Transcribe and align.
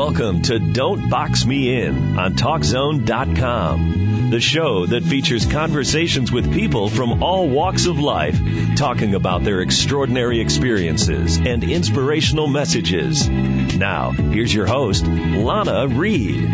Welcome 0.00 0.40
to 0.44 0.58
Don't 0.58 1.10
Box 1.10 1.44
Me 1.44 1.78
In 1.78 2.18
on 2.18 2.32
TalkZone.com, 2.32 4.30
the 4.30 4.40
show 4.40 4.86
that 4.86 5.04
features 5.04 5.44
conversations 5.44 6.32
with 6.32 6.54
people 6.54 6.88
from 6.88 7.22
all 7.22 7.46
walks 7.50 7.84
of 7.84 8.00
life, 8.00 8.40
talking 8.76 9.14
about 9.14 9.44
their 9.44 9.60
extraordinary 9.60 10.40
experiences 10.40 11.36
and 11.36 11.62
inspirational 11.62 12.46
messages. 12.46 13.28
Now, 13.28 14.12
here's 14.12 14.54
your 14.54 14.64
host, 14.64 15.04
Lana 15.04 15.86
Reed. 15.88 16.48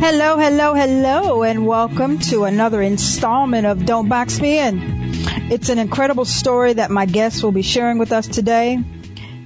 Hello, 0.00 0.38
hello, 0.38 0.72
hello, 0.72 1.42
and 1.42 1.66
welcome 1.66 2.18
to 2.30 2.44
another 2.44 2.80
installment 2.80 3.66
of 3.66 3.84
Don't 3.84 4.08
Box 4.08 4.40
Me 4.40 4.58
In. 4.58 4.80
It's 5.52 5.68
an 5.68 5.78
incredible 5.78 6.24
story 6.24 6.72
that 6.72 6.90
my 6.90 7.04
guests 7.04 7.42
will 7.42 7.52
be 7.52 7.60
sharing 7.60 7.98
with 7.98 8.12
us 8.12 8.26
today 8.26 8.82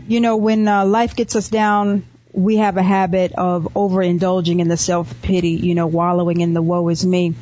you 0.07 0.21
know, 0.21 0.37
when 0.37 0.69
uh, 0.69 0.85
life 0.85 1.17
gets 1.17 1.37
us 1.37 1.49
down, 1.49 2.05
we 2.33 2.57
have 2.57 2.77
a 2.77 2.83
habit 2.83 3.33
of 3.33 3.69
overindulging 3.75 4.61
in 4.61 4.69
the 4.69 4.77
self-pity, 4.77 5.51
you 5.51 5.75
know, 5.75 5.87
wallowing 5.87 6.41
in 6.41 6.55
the 6.55 6.63
woe 6.63 6.89
is 6.89 7.05
me. 7.05 7.35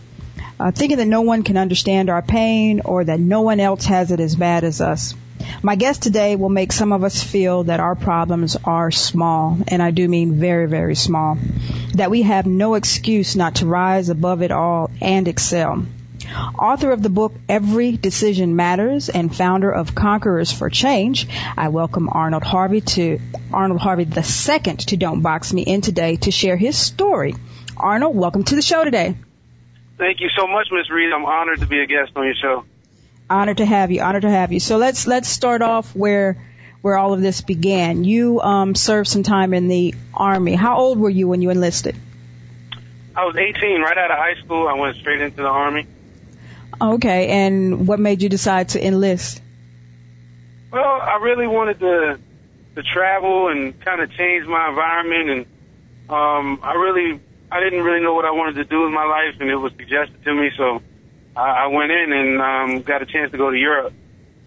Uh, 0.58 0.70
thinking 0.72 0.98
that 0.98 1.06
no 1.06 1.22
one 1.22 1.42
can 1.42 1.56
understand 1.56 2.10
our 2.10 2.22
pain 2.22 2.80
or 2.84 3.04
that 3.04 3.20
no 3.20 3.42
one 3.42 3.60
else 3.60 3.86
has 3.86 4.10
it 4.10 4.20
as 4.20 4.34
bad 4.36 4.64
as 4.64 4.80
us. 4.80 5.14
My 5.62 5.74
guest 5.74 6.02
today 6.02 6.36
will 6.36 6.50
make 6.50 6.72
some 6.72 6.92
of 6.92 7.02
us 7.02 7.22
feel 7.22 7.64
that 7.64 7.80
our 7.80 7.94
problems 7.94 8.56
are 8.62 8.90
small, 8.90 9.58
and 9.68 9.82
I 9.82 9.90
do 9.90 10.06
mean 10.06 10.38
very, 10.38 10.66
very 10.66 10.94
small. 10.94 11.38
That 11.94 12.10
we 12.10 12.22
have 12.22 12.46
no 12.46 12.74
excuse 12.74 13.36
not 13.36 13.56
to 13.56 13.66
rise 13.66 14.10
above 14.10 14.42
it 14.42 14.50
all 14.50 14.90
and 15.00 15.26
excel. 15.28 15.86
Author 16.30 16.92
of 16.92 17.02
the 17.02 17.08
book 17.08 17.32
Every 17.48 17.96
Decision 17.96 18.54
Matters 18.54 19.08
and 19.08 19.34
founder 19.34 19.70
of 19.70 19.94
Conquerors 19.94 20.52
for 20.52 20.70
Change, 20.70 21.26
I 21.56 21.68
welcome 21.68 22.08
Arnold 22.10 22.44
Harvey 22.44 22.80
to 22.82 23.18
Arnold 23.52 23.80
Harvey 23.80 24.04
the 24.04 24.22
second 24.22 24.78
to 24.88 24.96
Don't 24.96 25.22
Box 25.22 25.52
Me 25.52 25.62
In 25.62 25.80
today 25.80 26.16
to 26.16 26.30
share 26.30 26.56
his 26.56 26.76
story. 26.78 27.34
Arnold, 27.76 28.16
welcome 28.16 28.44
to 28.44 28.54
the 28.54 28.62
show 28.62 28.84
today. 28.84 29.16
Thank 29.98 30.20
you 30.20 30.28
so 30.36 30.46
much, 30.46 30.68
Ms. 30.70 30.88
Reed. 30.88 31.12
I'm 31.12 31.24
honored 31.24 31.60
to 31.60 31.66
be 31.66 31.80
a 31.80 31.86
guest 31.86 32.12
on 32.14 32.24
your 32.24 32.34
show. 32.34 32.64
Honored 33.28 33.56
to 33.56 33.66
have 33.66 33.90
you. 33.90 34.00
Honored 34.00 34.22
to 34.22 34.30
have 34.30 34.52
you. 34.52 34.60
So 34.60 34.76
let's 34.76 35.06
let's 35.06 35.28
start 35.28 35.62
off 35.62 35.94
where 35.96 36.36
where 36.80 36.96
all 36.96 37.12
of 37.12 37.20
this 37.20 37.40
began. 37.40 38.04
You 38.04 38.40
um, 38.40 38.74
served 38.74 39.08
some 39.08 39.22
time 39.22 39.52
in 39.52 39.68
the 39.68 39.94
army. 40.14 40.54
How 40.54 40.78
old 40.78 40.98
were 40.98 41.10
you 41.10 41.28
when 41.28 41.42
you 41.42 41.50
enlisted? 41.50 41.96
I 43.16 43.24
was 43.24 43.36
18, 43.36 43.82
right 43.82 43.98
out 43.98 44.10
of 44.10 44.16
high 44.16 44.40
school. 44.42 44.68
I 44.68 44.74
went 44.74 44.96
straight 44.96 45.20
into 45.20 45.42
the 45.42 45.48
army. 45.48 45.86
Okay, 46.80 47.28
and 47.28 47.86
what 47.86 48.00
made 48.00 48.22
you 48.22 48.28
decide 48.28 48.70
to 48.70 48.84
enlist? 48.84 49.42
Well, 50.72 50.84
I 50.84 51.18
really 51.22 51.46
wanted 51.46 51.78
to 51.80 52.18
to 52.76 52.82
travel 52.84 53.48
and 53.48 53.78
kind 53.80 54.00
of 54.00 54.10
change 54.12 54.46
my 54.46 54.68
environment, 54.68 55.30
and 55.30 55.46
um, 56.08 56.60
I 56.62 56.74
really 56.74 57.20
I 57.50 57.60
didn't 57.60 57.82
really 57.82 58.00
know 58.00 58.14
what 58.14 58.24
I 58.24 58.30
wanted 58.30 58.54
to 58.56 58.64
do 58.64 58.84
with 58.84 58.92
my 58.92 59.04
life, 59.04 59.40
and 59.40 59.50
it 59.50 59.56
was 59.56 59.72
suggested 59.72 60.24
to 60.24 60.34
me, 60.34 60.50
so 60.56 60.82
I, 61.36 61.64
I 61.64 61.66
went 61.66 61.90
in 61.90 62.12
and 62.12 62.40
um, 62.40 62.82
got 62.82 63.02
a 63.02 63.06
chance 63.06 63.32
to 63.32 63.38
go 63.38 63.50
to 63.50 63.56
Europe. 63.56 63.92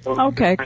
So, 0.01 0.19
okay. 0.27 0.57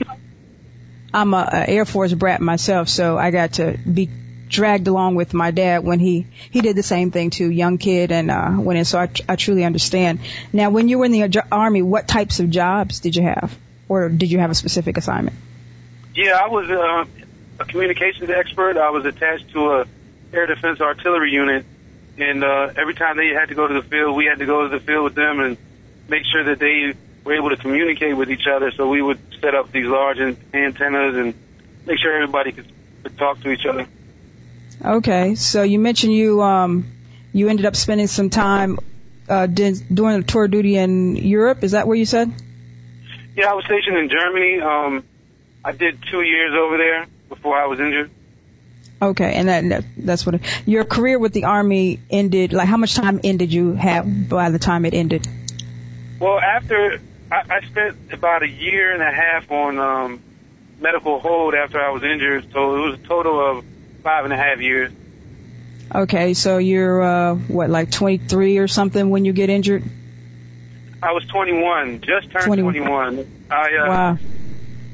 I'm 1.14 1.34
a, 1.34 1.50
a 1.52 1.70
Air 1.70 1.86
Force 1.86 2.14
brat 2.14 2.42
myself, 2.42 2.90
so 2.90 3.18
I 3.18 3.32
got 3.32 3.54
to 3.54 3.78
be 3.78 4.10
dragged 4.50 4.88
along 4.88 5.16
with 5.16 5.34
my 5.34 5.52
dad 5.52 5.84
when 5.84 6.00
he 6.00 6.26
he 6.52 6.62
did 6.62 6.76
the 6.76 6.84
same 6.84 7.12
thing 7.12 7.30
too, 7.30 7.50
young 7.50 7.78
kid, 7.78 8.12
and 8.12 8.32
uh, 8.32 8.56
went 8.58 8.80
in. 8.80 8.86
So 8.86 9.00
I, 9.00 9.10
I 9.28 9.36
truly 9.36 9.64
understand. 9.64 10.20
Now, 10.54 10.70
when 10.70 10.88
you 10.88 11.00
were 11.00 11.06
in 11.06 11.12
the 11.12 11.46
army, 11.52 11.82
what 11.82 12.08
types 12.08 12.40
of 12.40 12.50
jobs 12.50 13.00
did 13.00 13.16
you 13.16 13.24
have, 13.24 13.58
or 13.90 14.10
did 14.10 14.32
you 14.32 14.40
have 14.40 14.52
a 14.52 14.56
specific 14.56 14.98
assignment? 14.98 15.36
Yeah, 16.16 16.40
I 16.42 16.48
was 16.48 16.70
uh, 16.70 17.06
a 17.60 17.66
communications 17.66 18.30
expert. 18.30 18.78
I 18.78 18.90
was 18.90 19.06
attached 19.06 19.52
to 19.52 19.72
a 19.72 19.86
air 20.34 20.46
defense 20.48 20.82
artillery 20.82 21.32
unit, 21.32 21.66
and 22.18 22.44
uh, 22.44 22.74
every 22.76 22.96
time 22.96 23.18
they 23.18 23.30
had 23.30 23.50
to 23.50 23.56
go 23.56 23.68
to 23.68 23.74
the 23.74 23.88
field, 23.88 24.16
we 24.16 24.26
had 24.26 24.40
to 24.40 24.46
go 24.46 24.68
to 24.68 24.70
the 24.70 24.84
field 24.84 25.04
with 25.04 25.16
them 25.16 25.40
and 25.40 25.58
make 26.08 26.24
sure 26.26 26.44
that 26.46 26.60
they 26.60 26.94
were 27.24 27.36
able 27.36 27.50
to 27.50 27.58
communicate 27.58 28.16
with 28.16 28.32
each 28.32 28.48
other. 28.48 28.72
So 28.72 28.90
we 28.90 29.02
would 29.02 29.20
set 29.42 29.54
up 29.54 29.72
these 29.72 29.86
large 29.86 30.20
antennas 30.20 31.16
and 31.16 31.34
make 31.86 32.00
sure 32.00 32.14
everybody 32.14 32.54
could 32.54 32.72
talk 33.18 33.42
to 33.42 33.52
each 33.52 33.66
other. 33.66 33.88
Okay, 34.84 35.36
so 35.36 35.64
you 35.64 35.80
mentioned 35.80 36.14
you 36.14 36.42
um 36.42 36.92
you 37.34 37.50
ended 37.50 37.66
up 37.66 37.76
spending 37.76 38.08
some 38.08 38.30
time 38.30 38.80
uh 39.28 39.48
doing 39.48 39.84
a 39.92 40.24
tour 40.24 40.48
duty 40.48 40.78
in 40.78 41.16
Europe. 41.16 41.64
Is 41.64 41.72
that 41.72 41.88
where 41.88 41.98
you 41.98 42.06
said? 42.06 42.32
Yeah, 43.36 43.52
I 43.52 43.54
was 43.54 43.66
stationed 43.66 43.98
in 43.98 44.10
Germany. 44.10 44.62
Um, 44.62 45.04
I 45.64 45.72
did 45.72 46.00
two 46.10 46.22
years 46.22 46.54
over 46.56 46.78
there 46.78 47.06
before 47.30 47.56
I 47.56 47.68
was 47.68 47.80
injured. 47.80 48.10
Okay, 49.00 49.34
and 49.36 49.48
that, 49.48 49.70
that 49.70 49.84
that's 49.96 50.26
what 50.26 50.36
it, 50.36 50.42
your 50.66 50.84
career 50.86 51.20
with 51.20 51.34
the 51.34 51.44
army 51.44 52.00
ended. 52.10 52.52
Like, 52.52 52.68
how 52.68 52.78
much 52.78 52.96
time 52.96 53.20
in 53.22 53.38
did 53.38 53.54
you 53.54 53.74
have 53.74 54.28
by 54.28 54.50
the 54.50 54.58
time 54.58 54.86
it 54.86 54.96
ended? 54.96 55.28
Well, 56.20 56.40
after 56.40 57.00
I, 57.32 57.44
I 57.48 57.62
spent 57.68 58.12
about 58.12 58.42
a 58.42 58.50
year 58.50 58.92
and 58.92 59.04
a 59.04 59.12
half 59.12 59.52
on 59.52 59.78
um, 59.78 60.24
medical 60.80 61.20
hold 61.20 61.54
after 61.54 61.80
I 61.80 61.92
was 61.92 62.02
injured, 62.02 62.52
so 62.52 62.76
it 62.76 62.90
was 62.90 63.00
a 63.00 63.04
total 63.08 63.40
of 63.40 63.66
five 64.08 64.24
and 64.24 64.32
a 64.32 64.38
half 64.38 64.62
years. 64.62 64.90
Okay, 65.94 66.34
so 66.34 66.60
you're 66.60 67.02
uh, 67.02 67.36
what, 67.36 67.70
like 67.70 67.92
23 67.92 68.58
or 68.58 68.70
something 68.70 69.10
when 69.10 69.26
you 69.26 69.34
get 69.34 69.50
injured? 69.50 69.84
I 71.04 71.12
was 71.12 71.26
21, 71.26 72.00
just 72.00 72.32
turned 72.32 72.46
21. 72.46 72.74
21. 72.74 73.48
I 73.52 73.76
uh, 73.76 73.88
wow. 73.88 74.18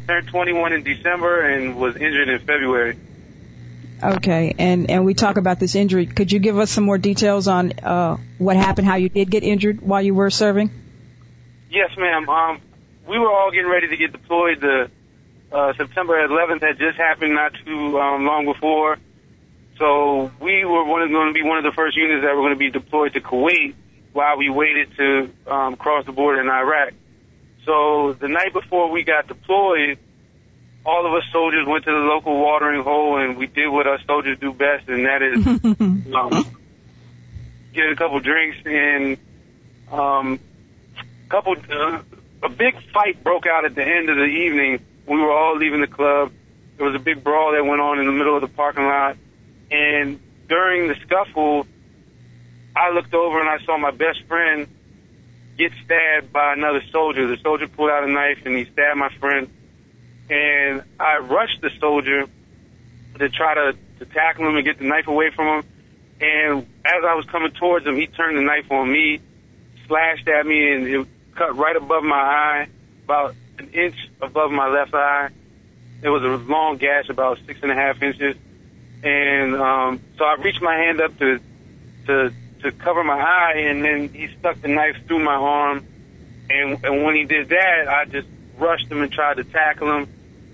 turned 0.07 0.27
21 0.29 0.73
in 0.73 0.83
December 0.83 1.41
and 1.41 1.75
was 1.75 1.95
injured 1.95 2.27
in 2.27 2.39
February. 2.39 2.97
Okay, 4.01 4.55
and 4.57 4.89
and 4.89 5.05
we 5.05 5.13
talk 5.13 5.37
about 5.37 5.59
this 5.59 5.75
injury. 5.75 6.07
Could 6.07 6.31
you 6.31 6.39
give 6.39 6.57
us 6.57 6.71
some 6.71 6.83
more 6.83 6.97
details 6.97 7.47
on 7.47 7.71
uh, 7.83 8.17
what 8.39 8.57
happened, 8.57 8.87
how 8.87 8.95
you 8.95 9.09
did 9.09 9.29
get 9.29 9.43
injured 9.43 9.79
while 9.81 10.01
you 10.01 10.15
were 10.15 10.31
serving? 10.31 10.71
Yes, 11.69 11.91
ma'am. 11.97 12.27
Um, 12.27 12.61
we 13.07 13.19
were 13.19 13.31
all 13.31 13.51
getting 13.51 13.69
ready 13.69 13.89
to 13.89 13.95
get 13.95 14.11
deployed. 14.11 14.59
The 14.59 14.89
uh, 15.53 15.73
September 15.77 16.27
11th 16.27 16.61
had 16.61 16.79
just 16.79 16.97
happened 16.97 17.35
not 17.35 17.53
too 17.63 17.99
um, 17.99 18.25
long 18.25 18.45
before. 18.45 18.97
So 19.77 20.31
we 20.39 20.65
were 20.65 20.83
one 20.83 21.03
of, 21.03 21.09
going 21.09 21.27
to 21.27 21.33
be 21.33 21.43
one 21.43 21.57
of 21.59 21.63
the 21.63 21.71
first 21.71 21.95
units 21.95 22.23
that 22.23 22.35
were 22.35 22.41
going 22.41 22.53
to 22.53 22.59
be 22.59 22.71
deployed 22.71 23.13
to 23.13 23.21
Kuwait 23.21 23.75
while 24.13 24.37
we 24.37 24.49
waited 24.49 24.95
to 24.97 25.29
um, 25.47 25.75
cross 25.75 26.05
the 26.05 26.11
border 26.11 26.41
in 26.41 26.49
Iraq. 26.49 26.93
So 27.65 28.13
the 28.13 28.27
night 28.27 28.53
before 28.53 28.91
we 28.91 29.03
got 29.03 29.27
deployed, 29.27 29.99
all 30.85 31.05
of 31.05 31.13
us 31.13 31.23
soldiers 31.31 31.65
went 31.67 31.85
to 31.85 31.91
the 31.91 31.97
local 31.97 32.37
watering 32.39 32.83
hole 32.83 33.17
and 33.17 33.37
we 33.37 33.47
did 33.47 33.67
what 33.69 33.87
us 33.87 34.01
soldiers 34.05 34.37
do 34.39 34.53
best, 34.53 34.89
and 34.89 35.05
that 35.05 35.21
is 35.21 35.47
um, 36.13 36.57
get 37.73 37.89
a 37.89 37.95
couple 37.95 38.19
drinks 38.19 38.57
and 38.65 39.17
um, 39.91 40.39
couple. 41.29 41.55
Uh, 41.69 42.01
a 42.43 42.49
big 42.49 42.75
fight 42.91 43.23
broke 43.23 43.45
out 43.47 43.63
at 43.63 43.73
the 43.73 43.83
end 43.83 44.09
of 44.09 44.17
the 44.17 44.25
evening 44.25 44.83
we 45.07 45.17
were 45.17 45.31
all 45.31 45.57
leaving 45.57 45.81
the 45.81 45.87
club. 45.87 46.31
There 46.77 46.85
was 46.85 46.95
a 46.95 47.03
big 47.03 47.23
brawl 47.23 47.53
that 47.53 47.65
went 47.65 47.81
on 47.81 47.99
in 47.99 48.05
the 48.05 48.11
middle 48.11 48.35
of 48.35 48.41
the 48.41 48.47
parking 48.47 48.85
lot. 48.85 49.17
And 49.71 50.19
during 50.47 50.87
the 50.87 50.95
scuffle, 51.05 51.67
I 52.75 52.91
looked 52.91 53.13
over 53.13 53.39
and 53.39 53.49
I 53.49 53.63
saw 53.65 53.77
my 53.77 53.91
best 53.91 54.23
friend 54.27 54.67
get 55.57 55.71
stabbed 55.85 56.33
by 56.33 56.53
another 56.53 56.81
soldier. 56.91 57.27
The 57.27 57.37
soldier 57.41 57.67
pulled 57.67 57.91
out 57.91 58.03
a 58.03 58.11
knife 58.11 58.39
and 58.45 58.57
he 58.57 58.65
stabbed 58.65 58.97
my 58.97 59.09
friend. 59.19 59.49
And 60.29 60.83
I 60.99 61.17
rushed 61.17 61.61
the 61.61 61.69
soldier 61.79 62.25
to 63.19 63.29
try 63.29 63.53
to, 63.53 63.77
to 63.99 64.05
tackle 64.05 64.47
him 64.47 64.55
and 64.55 64.65
get 64.65 64.79
the 64.79 64.85
knife 64.85 65.07
away 65.07 65.29
from 65.29 65.59
him. 65.59 65.69
And 66.21 66.67
as 66.85 67.03
I 67.05 67.15
was 67.15 67.25
coming 67.25 67.51
towards 67.51 67.85
him, 67.85 67.95
he 67.97 68.07
turned 68.07 68.37
the 68.37 68.41
knife 68.41 68.71
on 68.71 68.91
me, 68.91 69.19
slashed 69.87 70.27
at 70.27 70.45
me, 70.45 70.71
and 70.71 70.87
it 70.87 71.07
cut 71.35 71.55
right 71.55 71.75
above 71.75 72.03
my 72.03 72.15
eye, 72.15 72.67
about 73.03 73.35
an 73.57 73.69
inch 73.73 73.95
above 74.21 74.51
my 74.51 74.67
left 74.67 74.93
eye. 74.93 75.29
It 76.01 76.09
was 76.09 76.23
a 76.23 76.27
long 76.27 76.77
gash, 76.77 77.09
about 77.09 77.39
six 77.45 77.59
and 77.61 77.71
a 77.71 77.75
half 77.75 78.01
inches. 78.01 78.35
And 79.03 79.55
um, 79.55 80.01
so 80.17 80.25
I 80.25 80.35
reached 80.35 80.61
my 80.61 80.75
hand 80.75 81.01
up 81.01 81.17
to 81.19 81.39
to 82.07 82.33
to 82.63 82.71
cover 82.71 83.03
my 83.03 83.19
eye, 83.19 83.55
and 83.57 83.83
then 83.83 84.09
he 84.09 84.29
stuck 84.39 84.61
the 84.61 84.69
knife 84.69 84.95
through 85.07 85.19
my 85.19 85.35
arm. 85.35 85.85
And, 86.49 86.83
and 86.83 87.03
when 87.03 87.15
he 87.15 87.25
did 87.25 87.49
that, 87.49 87.87
I 87.87 88.05
just 88.05 88.27
rushed 88.57 88.89
him 88.89 89.01
and 89.01 89.11
tried 89.11 89.37
to 89.37 89.43
tackle 89.43 89.97
him. 89.97 90.07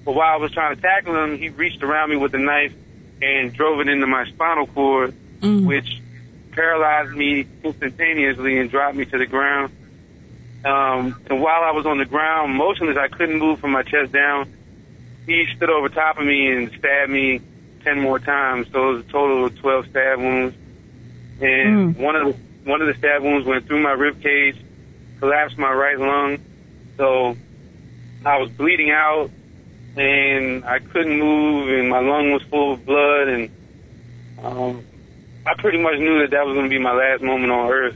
But 0.06 0.14
while 0.14 0.34
I 0.34 0.38
was 0.38 0.52
trying 0.52 0.76
to 0.76 0.82
tackle 0.82 1.16
him, 1.24 1.38
he 1.38 1.50
reached 1.50 1.84
around 1.84 2.10
me 2.10 2.16
with 2.16 2.32
the 2.32 2.38
knife 2.38 2.74
and 3.22 3.54
drove 3.54 3.80
it 3.82 3.90
into 3.90 4.08
my 4.08 4.26
spinal 4.26 4.68
cord, 4.68 5.14
mm. 5.40 5.66
which 5.66 6.02
paralyzed 6.52 7.16
me 7.16 7.48
instantaneously 7.64 8.60
and 8.60 8.72
dropped 8.72 8.96
me 8.96 9.06
to 9.06 9.18
the 9.18 9.26
ground. 9.26 9.72
Um, 10.66 11.22
and 11.30 11.42
while 11.42 11.64
I 11.64 11.72
was 11.72 11.86
on 11.86 11.98
the 11.98 12.06
ground, 12.06 12.54
motionless, 12.54 12.98
I 12.98 13.08
couldn't 13.08 13.40
move 13.40 13.60
from 13.60 13.72
my 13.72 13.84
chest 13.84 14.12
down. 14.12 14.54
He 15.26 15.46
stood 15.56 15.70
over 15.70 15.90
top 15.90 16.18
of 16.18 16.26
me 16.26 16.52
and 16.52 16.72
stabbed 16.78 17.12
me 17.12 17.42
ten 17.84 18.00
more 18.02 18.20
times. 18.20 18.68
So 18.72 18.90
it 18.90 18.94
was 18.94 19.06
a 19.06 19.10
total 19.10 19.46
of 19.46 19.58
twelve 19.60 19.88
stab 19.88 20.20
wounds. 20.20 20.56
And 21.40 21.96
mm. 21.96 21.98
one 21.98 22.16
of 22.16 22.28
the 22.28 22.70
one 22.70 22.82
of 22.82 22.88
the 22.88 22.94
stab 22.96 23.22
wounds 23.24 23.48
went 23.48 23.68
through 23.68 23.82
my 23.82 23.92
rib 23.92 24.22
cage, 24.22 24.58
collapsed 25.20 25.58
my 25.58 25.72
right 25.72 25.98
lung. 25.98 26.40
So 26.98 27.38
I 28.26 28.38
was 28.40 28.52
bleeding 28.52 28.92
out, 28.92 29.32
and 29.96 30.66
I 30.66 30.80
couldn't 30.80 31.18
move, 31.18 31.70
and 31.70 31.90
my 31.90 32.00
lung 32.00 32.32
was 32.32 32.42
full 32.44 32.74
of 32.74 32.86
blood, 32.86 33.30
and 33.30 33.50
um, 34.44 34.86
I 35.46 35.54
pretty 35.54 35.78
much 35.78 36.00
knew 36.00 36.20
that 36.20 36.32
that 36.32 36.46
was 36.46 36.54
going 36.56 36.66
to 36.66 36.70
be 36.70 36.80
my 36.80 36.92
last 36.92 37.22
moment 37.22 37.52
on 37.52 37.72
Earth. 37.72 37.96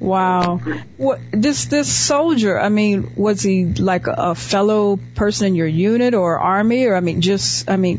Wow. 0.00 0.58
What 0.96 1.20
this 1.32 1.64
this 1.66 1.92
soldier? 1.92 2.58
I 2.58 2.68
mean, 2.68 3.12
was 3.16 3.42
he 3.42 3.64
like 3.66 4.06
a 4.06 4.34
fellow 4.34 4.98
person 5.16 5.48
in 5.48 5.54
your 5.56 5.66
unit 5.66 6.14
or 6.14 6.38
army, 6.38 6.84
or 6.86 6.94
I 6.94 7.00
mean, 7.00 7.20
just 7.20 7.68
I 7.68 7.76
mean, 7.76 7.98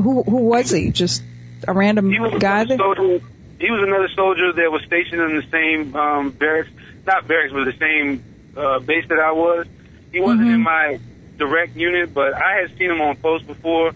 who 0.00 0.22
who 0.22 0.36
was 0.42 0.70
he? 0.70 0.90
Just 0.90 1.22
a 1.66 1.72
random 1.72 2.10
He 2.10 2.20
was 2.20 2.40
guy? 2.40 2.64
soldier. 2.66 3.20
He 3.58 3.70
was 3.70 3.82
another 3.82 4.08
soldier 4.14 4.52
that 4.52 4.70
was 4.70 4.82
stationed 4.84 5.20
in 5.20 5.34
the 5.36 5.42
same 5.50 5.96
um, 5.96 6.30
barracks, 6.30 6.70
not 7.04 7.26
barracks, 7.26 7.52
but 7.52 7.64
the 7.64 7.76
same 7.78 8.22
uh, 8.56 8.78
base 8.78 9.08
that 9.08 9.18
I 9.18 9.32
was. 9.32 9.66
He 10.12 10.20
wasn't 10.20 10.48
Mhm. 10.48 10.54
in 10.54 10.60
my 10.60 11.00
direct 11.36 11.74
unit, 11.76 12.14
but 12.14 12.34
I 12.34 12.60
had 12.60 12.78
seen 12.78 12.90
him 12.92 13.00
on 13.00 13.16
post 13.16 13.46
before. 13.46 13.92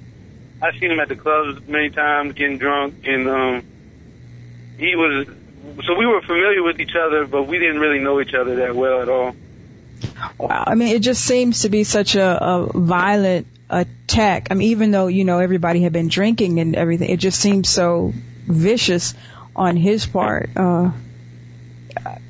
I've 0.61 0.75
seen 0.81 0.91
him 0.91 0.99
at 1.01 1.09
the 1.09 1.17
clubs 1.17 1.61
many 1.69 1.91
times, 1.91 2.35
getting 2.35 2.59
drunk, 2.59 3.07
and 3.07 3.29
um, 3.29 3.63
he 4.79 4.97
was. 4.97 5.29
So 5.85 5.95
we 5.97 6.07
were 6.07 6.21
familiar 6.23 6.63
with 6.63 6.81
each 6.81 6.95
other, 6.97 7.27
but 7.27 7.45
we 7.45 7.59
didn't 7.59 7.79
really 7.79 8.01
know 8.01 8.21
each 8.21 8.35
other 8.35 8.57
that 8.57 8.75
well 8.75 9.01
at 9.01 9.09
all. 9.09 9.37
Wow. 10.39 10.65
I 10.67 10.75
mean, 10.75 10.89
it 10.95 11.01
just 11.01 11.25
seems 11.25 11.63
to 11.63 11.69
be 11.69 11.85
such 11.85 12.17
a, 12.17 12.45
a 12.45 12.79
violent 12.79 13.47
attack. 13.71 14.49
I 14.51 14.55
mean, 14.55 14.69
even 14.71 14.91
though 14.91 15.07
you 15.07 15.25
know 15.25 15.39
everybody 15.39 15.81
had 15.83 15.93
been 15.93 16.09
drinking 16.09 16.59
and 16.59 16.75
everything, 16.75 17.11
it 17.11 17.19
just 17.19 17.39
seems 17.39 17.69
so 17.69 18.13
vicious 18.47 19.15
on 19.55 19.77
his 19.77 20.05
part. 20.05 20.51
Uh, 20.57 20.91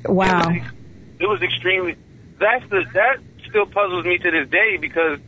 wow. 0.05 0.49
It 0.49 0.61
was, 0.61 0.71
it 1.19 1.27
was 1.27 1.41
extremely. 1.41 1.95
That's 2.39 2.67
the 2.69 2.85
that 2.93 3.17
still 3.49 3.65
puzzles 3.65 4.05
me 4.05 4.17
to 4.17 4.31
this 4.31 4.49
day 4.49 4.77
because 4.77 5.19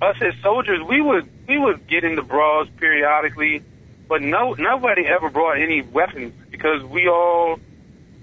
us 0.00 0.16
as 0.20 0.34
soldiers, 0.42 0.80
we 0.82 1.00
would 1.00 1.28
we 1.46 1.58
would 1.58 1.86
get 1.86 2.04
into 2.04 2.22
brawls 2.22 2.68
periodically, 2.78 3.62
but 4.08 4.22
no 4.22 4.54
nobody 4.54 5.06
ever 5.06 5.30
brought 5.30 5.60
any 5.60 5.82
weapons 5.82 6.34
because 6.52 6.84
we 6.84 7.08
all 7.08 7.58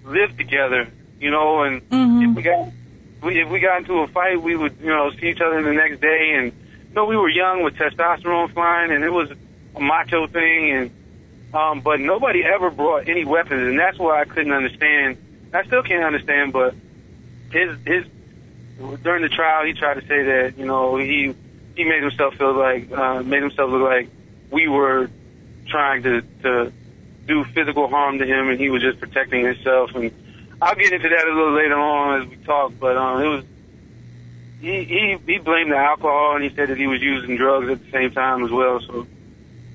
lived 0.06 0.38
together, 0.38 0.88
you 1.20 1.32
know. 1.32 1.64
And 1.64 1.82
Mhm. 1.90 2.30
if 2.30 2.36
we 2.36 2.42
got 2.44 2.72
we, 3.22 3.42
if 3.42 3.50
we 3.50 3.60
got 3.60 3.80
into 3.80 4.00
a 4.00 4.08
fight, 4.08 4.42
we 4.42 4.56
would 4.56 4.78
you 4.80 4.88
know 4.88 5.12
see 5.12 5.28
each 5.28 5.42
other 5.42 5.62
the 5.62 5.74
next 5.74 6.00
day, 6.00 6.36
and 6.36 6.46
you 6.46 6.96
know 6.96 7.06
we 7.06 7.18
were 7.18 7.30
young 7.30 7.64
with 7.64 7.76
testosterone 7.76 8.54
flying, 8.54 8.92
and 8.92 9.04
it 9.04 9.12
was 9.12 9.30
a 9.76 9.80
macho 9.82 10.28
thing, 10.28 10.72
and 10.72 10.92
um, 11.54 11.82
but 11.82 12.00
nobody 12.00 12.44
ever 12.46 12.70
brought 12.70 13.10
any 13.10 13.26
weapons, 13.26 13.68
and 13.68 13.78
that's 13.78 13.98
why 13.98 14.22
I 14.22 14.26
couldn't 14.26 14.54
understand. 14.54 15.18
I 15.54 15.64
still 15.64 15.84
can't 15.84 16.04
understand, 16.04 16.54
but 16.54 16.76
his 17.52 17.78
his 17.86 18.06
during 19.04 19.24
the 19.24 19.30
trial, 19.30 19.66
he 19.66 19.74
tried 19.74 19.96
to 19.96 20.02
say 20.02 20.24
that 20.24 20.54
you 20.58 20.66
know 20.66 20.96
he 20.96 21.34
he 21.76 21.84
made 21.84 22.02
himself 22.04 22.36
feel 22.36 22.54
like 22.54 22.92
uh, 22.92 23.22
made 23.24 23.42
himself 23.42 23.70
look 23.72 23.82
like 23.82 24.10
we 24.52 24.68
were 24.68 25.10
trying 25.68 26.04
to 26.04 26.22
to 26.44 26.72
do 27.30 27.46
physical 27.46 27.88
harm 27.88 28.20
to 28.20 28.26
him, 28.26 28.50
and 28.50 28.60
he 28.60 28.70
was 28.70 28.82
just 28.82 29.00
protecting 29.00 29.46
himself. 29.46 29.92
And 29.96 30.12
I'll 30.62 30.76
get 30.76 30.92
into 30.92 31.08
that 31.08 31.26
a 31.26 31.34
little 31.34 31.56
later 31.56 31.80
on 31.80 32.22
as 32.22 32.28
we 32.28 32.36
talk, 32.38 32.74
but 32.80 32.98
um, 32.98 33.22
it 33.22 33.28
was. 33.28 33.46
He, 34.60 34.84
he 34.84 35.18
he 35.26 35.38
blamed 35.38 35.72
the 35.72 35.78
alcohol 35.78 36.36
and 36.36 36.44
he 36.44 36.54
said 36.54 36.68
that 36.68 36.78
he 36.78 36.86
was 36.86 37.02
using 37.02 37.38
drugs 37.38 37.70
at 37.70 37.82
the 37.82 37.92
same 37.92 38.12
time 38.12 38.44
as 38.44 38.52
well. 38.52 38.82
So 38.82 39.08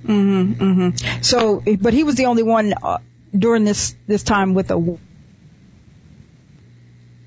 Mhm. 0.04 0.56
Mhm. 0.56 1.24
So, 1.24 1.62
but 1.80 1.94
he 1.94 2.04
was 2.04 2.16
the 2.16 2.26
only 2.26 2.42
one 2.42 2.74
uh, 2.82 2.98
during 3.36 3.64
this 3.64 3.96
this 4.06 4.22
time 4.22 4.52
with 4.52 4.70
a 4.70 4.98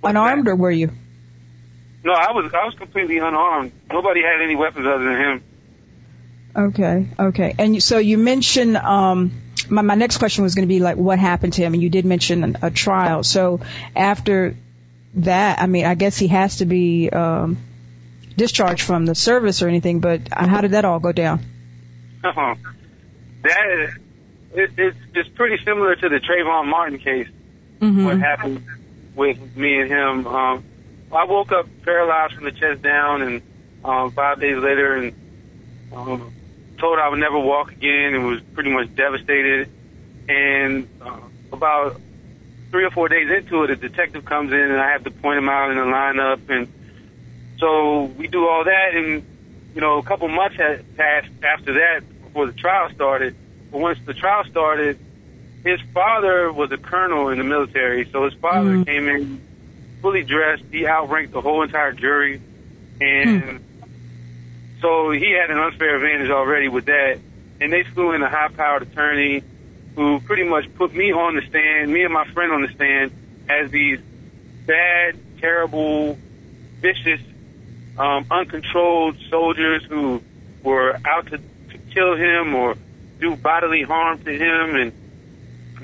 unarmed, 0.03 0.47
or 0.47 0.55
were 0.55 0.69
you? 0.69 0.91
no, 2.03 2.13
I 2.13 2.31
was 2.31 2.53
I 2.53 2.65
was 2.65 2.75
completely 2.75 3.17
unarmed. 3.17 3.71
Nobody 3.91 4.21
had 4.21 4.39
any 4.43 4.55
weapons 4.55 4.85
other 4.85 5.03
than 5.03 5.17
him. 5.17 5.43
Okay, 6.55 7.07
okay. 7.19 7.55
And 7.57 7.81
so 7.81 7.97
you 7.97 8.19
mentioned 8.19 8.77
um, 8.77 9.31
my 9.69 9.81
my 9.81 9.95
next 9.95 10.17
question 10.17 10.43
was 10.43 10.55
going 10.55 10.67
to 10.67 10.73
be 10.73 10.79
like 10.79 10.97
what 10.97 11.19
happened 11.19 11.53
to 11.53 11.61
him, 11.61 11.73
and 11.73 11.81
you 11.81 11.89
did 11.89 12.05
mention 12.05 12.57
a 12.61 12.71
trial. 12.71 13.23
So 13.23 13.61
after 13.95 14.55
that, 15.15 15.59
I 15.59 15.67
mean, 15.67 15.85
I 15.85 15.95
guess 15.95 16.17
he 16.17 16.27
has 16.27 16.57
to 16.57 16.65
be 16.65 17.09
um, 17.09 17.57
discharged 18.35 18.83
from 18.83 19.05
the 19.05 19.15
service 19.15 19.61
or 19.61 19.67
anything. 19.67 19.99
But 19.99 20.29
how 20.31 20.61
did 20.61 20.71
that 20.71 20.85
all 20.85 20.99
go 20.99 21.11
down? 21.11 21.41
Uh-huh. 22.23 22.55
that 23.43 23.65
is, 23.71 23.95
it, 24.53 24.71
it's 24.77 24.97
it's 25.13 25.29
pretty 25.29 25.63
similar 25.63 25.95
to 25.95 26.09
the 26.09 26.19
Trayvon 26.19 26.67
Martin 26.67 26.99
case. 26.99 27.27
Mm-hmm. 27.79 28.05
What 28.05 28.19
happened 28.19 28.65
with 29.15 29.55
me 29.55 29.81
and 29.81 29.89
him? 29.89 30.27
Um, 30.27 30.63
I 31.11 31.23
woke 31.25 31.51
up 31.51 31.67
paralyzed 31.83 32.33
from 32.33 32.45
the 32.45 32.51
chest 32.51 32.81
down, 32.81 33.21
and 33.21 33.41
um, 33.83 34.11
five 34.11 34.39
days 34.39 34.57
later, 34.57 34.95
and 34.95 35.13
um, 35.93 36.33
told 36.77 36.99
I 36.99 37.09
would 37.09 37.19
never 37.19 37.39
walk 37.39 37.71
again, 37.71 38.13
and 38.13 38.25
was 38.25 38.41
pretty 38.53 38.71
much 38.71 38.93
devastated. 38.95 39.69
And 40.29 40.87
uh, 41.01 41.19
about 41.51 42.01
three 42.71 42.83
or 42.83 42.91
four 42.91 43.07
days 43.07 43.29
into 43.29 43.63
it, 43.63 43.71
a 43.71 43.75
detective 43.75 44.25
comes 44.25 44.51
in, 44.51 44.59
and 44.59 44.77
I 44.79 44.91
have 44.91 45.03
to 45.05 45.11
point 45.11 45.39
him 45.39 45.49
out 45.49 45.71
in 45.71 45.77
the 45.77 45.83
lineup, 45.83 46.49
and 46.49 46.67
so 47.59 48.03
we 48.03 48.27
do 48.27 48.47
all 48.47 48.63
that, 48.65 48.93
and 48.93 49.23
you 49.73 49.81
know, 49.81 49.97
a 49.99 50.03
couple 50.03 50.27
months 50.27 50.57
had 50.57 50.97
passed 50.97 51.29
after 51.43 51.73
that 51.73 52.01
before 52.23 52.47
the 52.47 52.53
trial 52.53 52.89
started. 52.93 53.35
But 53.71 53.79
once 53.79 53.99
the 54.05 54.13
trial 54.13 54.43
started, 54.45 54.97
his 55.63 55.79
father 55.93 56.51
was 56.51 56.71
a 56.71 56.77
colonel 56.77 57.29
in 57.29 57.37
the 57.37 57.43
military, 57.43 58.09
so 58.11 58.25
his 58.25 58.33
father 58.35 58.77
Mhm. 58.77 58.85
came 58.85 59.07
in 59.07 59.41
fully 60.01 60.23
dressed. 60.23 60.63
He 60.71 60.87
outranked 60.87 61.31
the 61.33 61.41
whole 61.41 61.63
entire 61.63 61.91
jury, 61.91 62.41
and 63.01 63.59
so 64.81 65.11
he 65.11 65.31
had 65.31 65.49
an 65.49 65.57
unfair 65.57 65.95
advantage 65.95 66.29
already 66.29 66.67
with 66.67 66.85
that. 66.85 67.19
And 67.59 67.73
they 67.73 67.83
flew 67.83 68.13
in 68.13 68.21
a 68.21 68.29
high-powered 68.29 68.83
attorney 68.83 69.43
who 69.95 70.19
pretty 70.19 70.43
much 70.43 70.73
put 70.75 70.93
me 70.93 71.11
on 71.11 71.35
the 71.35 71.41
stand, 71.41 71.91
me 71.91 72.03
and 72.03 72.13
my 72.13 72.25
friend 72.27 72.51
on 72.51 72.61
the 72.61 72.67
stand, 72.67 73.11
as 73.49 73.71
these 73.71 73.99
bad, 74.67 75.17
terrible, 75.39 76.19
vicious, 76.79 77.21
um, 77.97 78.25
uncontrolled 78.29 79.17
soldiers 79.29 79.83
who 79.85 80.21
were 80.61 80.99
out 81.03 81.25
to, 81.27 81.37
to 81.37 81.77
kill 81.91 82.15
him 82.15 82.53
or 82.53 82.75
do 83.19 83.35
bodily 83.35 83.81
harm 83.81 84.23
to 84.23 84.31
him, 84.31 84.75
and 84.75 84.91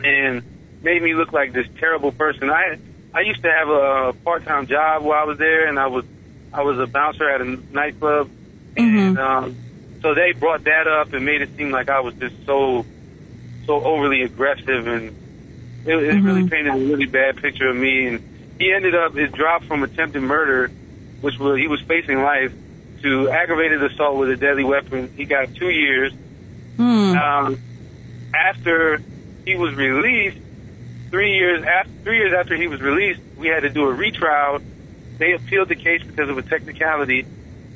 and 0.05 0.43
made 0.83 1.01
me 1.01 1.15
look 1.15 1.31
like 1.33 1.53
this 1.53 1.67
terrible 1.79 2.11
person. 2.11 2.51
I 2.51 2.77
I 3.13 3.21
used 3.21 3.41
to 3.41 3.51
have 3.51 3.69
a 3.69 4.13
part-time 4.23 4.67
job 4.67 5.03
while 5.03 5.19
I 5.19 5.23
was 5.23 5.39
there, 5.39 5.67
and 5.67 5.79
I 5.79 5.87
was 5.87 6.05
I 6.53 6.61
was 6.61 6.77
a 6.77 6.85
bouncer 6.85 7.27
at 7.27 7.41
a 7.41 7.45
nightclub, 7.45 8.29
and 8.77 9.17
um, 9.17 9.55
so 10.01 10.13
they 10.13 10.33
brought 10.33 10.63
that 10.65 10.87
up 10.87 11.13
and 11.13 11.25
made 11.25 11.41
it 11.41 11.55
seem 11.55 11.71
like 11.71 11.89
I 11.89 12.01
was 12.01 12.13
just 12.15 12.35
so 12.45 12.85
so 13.65 13.83
overly 13.83 14.23
aggressive, 14.23 14.87
and 14.87 15.15
it, 15.85 15.95
it 15.95 16.21
really 16.21 16.43
Mhm. 16.43 16.51
painted 16.51 16.73
a 16.73 16.77
really 16.77 17.05
bad 17.05 17.37
picture 17.37 17.69
of 17.69 17.75
me. 17.75 18.07
And 18.07 18.23
he 18.59 18.73
ended 18.73 18.95
up 18.95 19.15
his 19.15 19.31
drop 19.31 19.63
from 19.63 19.83
attempted 19.83 20.21
murder, 20.21 20.69
which 21.21 21.37
was 21.39 21.57
he 21.57 21.67
was 21.67 21.81
facing 21.81 22.21
life, 22.21 22.51
to 23.01 23.29
aggravated 23.29 23.83
assault 23.83 24.17
with 24.17 24.29
a 24.29 24.35
deadly 24.35 24.63
weapon. 24.63 25.09
He 25.15 25.25
got 25.25 25.53
two 25.55 25.69
years. 25.69 26.13
Hmm. 26.77 27.15
Um, 27.15 27.57
after 28.33 28.99
he 29.45 29.55
was 29.55 29.75
released, 29.75 30.37
three 31.11 31.33
years 31.33 31.63
after 31.63 31.91
three 32.03 32.17
years 32.17 32.33
after 32.37 32.55
he 32.55 32.67
was 32.67 32.81
released, 32.81 33.21
we 33.37 33.47
had 33.47 33.61
to 33.61 33.69
do 33.69 33.87
a 33.87 33.93
retrial. 33.93 34.59
They 35.17 35.33
appealed 35.33 35.69
the 35.69 35.75
case 35.75 36.01
because 36.03 36.29
of 36.29 36.37
a 36.37 36.41
technicality. 36.41 37.25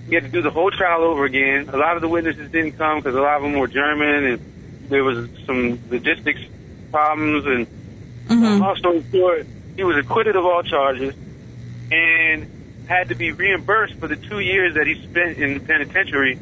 We 0.07 0.15
had 0.15 0.23
to 0.23 0.29
do 0.29 0.41
the 0.41 0.51
whole 0.51 0.71
trial 0.71 1.03
over 1.03 1.25
again. 1.25 1.69
A 1.69 1.77
lot 1.77 1.95
of 1.95 2.01
the 2.01 2.07
witnesses 2.07 2.49
didn't 2.51 2.73
come 2.77 2.99
because 2.99 3.15
a 3.15 3.19
lot 3.19 3.37
of 3.37 3.43
them 3.43 3.59
were 3.59 3.67
German, 3.67 4.25
and 4.25 4.41
there 4.89 5.03
was 5.03 5.29
some 5.45 5.79
logistics 5.89 6.39
problems. 6.91 7.45
And 7.45 7.67
Mhm. 8.27 8.59
long 8.59 8.75
story 8.77 9.03
short, 9.11 9.45
he 9.75 9.83
was 9.83 9.97
acquitted 9.97 10.35
of 10.35 10.45
all 10.45 10.63
charges 10.63 11.13
and 11.91 12.47
had 12.87 13.09
to 13.09 13.15
be 13.15 13.31
reimbursed 13.31 13.95
for 13.99 14.07
the 14.07 14.15
two 14.15 14.39
years 14.39 14.75
that 14.75 14.87
he 14.87 14.95
spent 15.03 15.37
in 15.37 15.55
the 15.55 15.59
penitentiary 15.59 16.39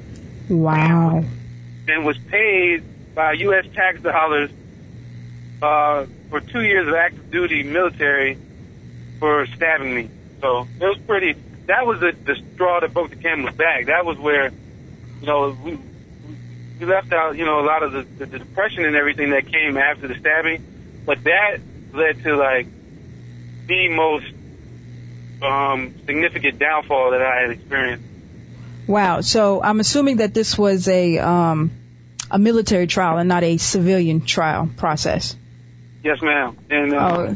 Wow. 0.48 1.24
and 1.88 2.06
was 2.06 2.18
paid 2.30 2.84
by 3.16 3.34
U.S. 3.34 3.66
tax 3.74 4.00
dollars 4.02 4.52
uh, 5.62 6.06
for 6.30 6.40
two 6.40 6.62
years 6.62 6.88
of 6.88 6.94
active 6.94 7.32
duty 7.32 7.64
military 7.64 8.38
for 9.20 9.48
stabbing 9.56 9.96
me. 9.96 10.10
So 10.42 10.68
it 10.80 10.86
was 10.86 10.98
pretty. 11.08 11.36
That 11.68 11.86
was 11.86 12.00
the, 12.00 12.12
the 12.12 12.36
straw 12.54 12.80
that 12.80 12.94
broke 12.94 13.10
the 13.10 13.16
camel's 13.16 13.56
back. 13.56 13.88
That 13.88 14.06
was 14.06 14.18
where, 14.18 14.52
you 15.22 15.28
know, 15.28 15.58
we 15.64 15.80
we 16.80 16.86
left 16.86 17.12
out, 17.14 17.38
you 17.38 17.46
know, 17.46 17.60
a 17.60 17.66
lot 17.66 17.84
of 17.84 17.92
the, 17.94 18.04
the, 18.04 18.26
the 18.26 18.40
depression 18.40 18.86
and 18.86 18.96
everything 18.96 19.32
that 19.32 19.48
came 19.48 19.78
after 19.78 20.08
the 20.08 20.16
stabbing, 20.16 20.64
but 21.06 21.24
that 21.24 21.60
led 21.94 22.22
to 22.24 22.36
like 22.36 22.68
the 23.68 23.90
most 23.90 24.26
um, 25.42 25.96
significant 26.06 26.60
downfall 26.60 27.12
that 27.12 27.22
I 27.22 27.42
had 27.42 27.52
experienced. 27.52 28.06
Wow. 28.88 29.22
So 29.22 29.62
I'm 29.64 29.80
assuming 29.80 30.18
that 30.18 30.34
this 30.34 30.58
was 30.58 30.88
a 30.88 31.18
um, 31.18 31.72
a 32.30 32.38
military 32.38 32.88
trial 32.88 33.18
and 33.18 33.30
not 33.30 33.44
a 33.44 33.58
civilian 33.58 34.22
trial 34.22 34.70
process. 34.78 35.36
Yes, 36.04 36.22
ma'am. 36.22 36.58
And 36.70 36.94
uh, 36.94 37.36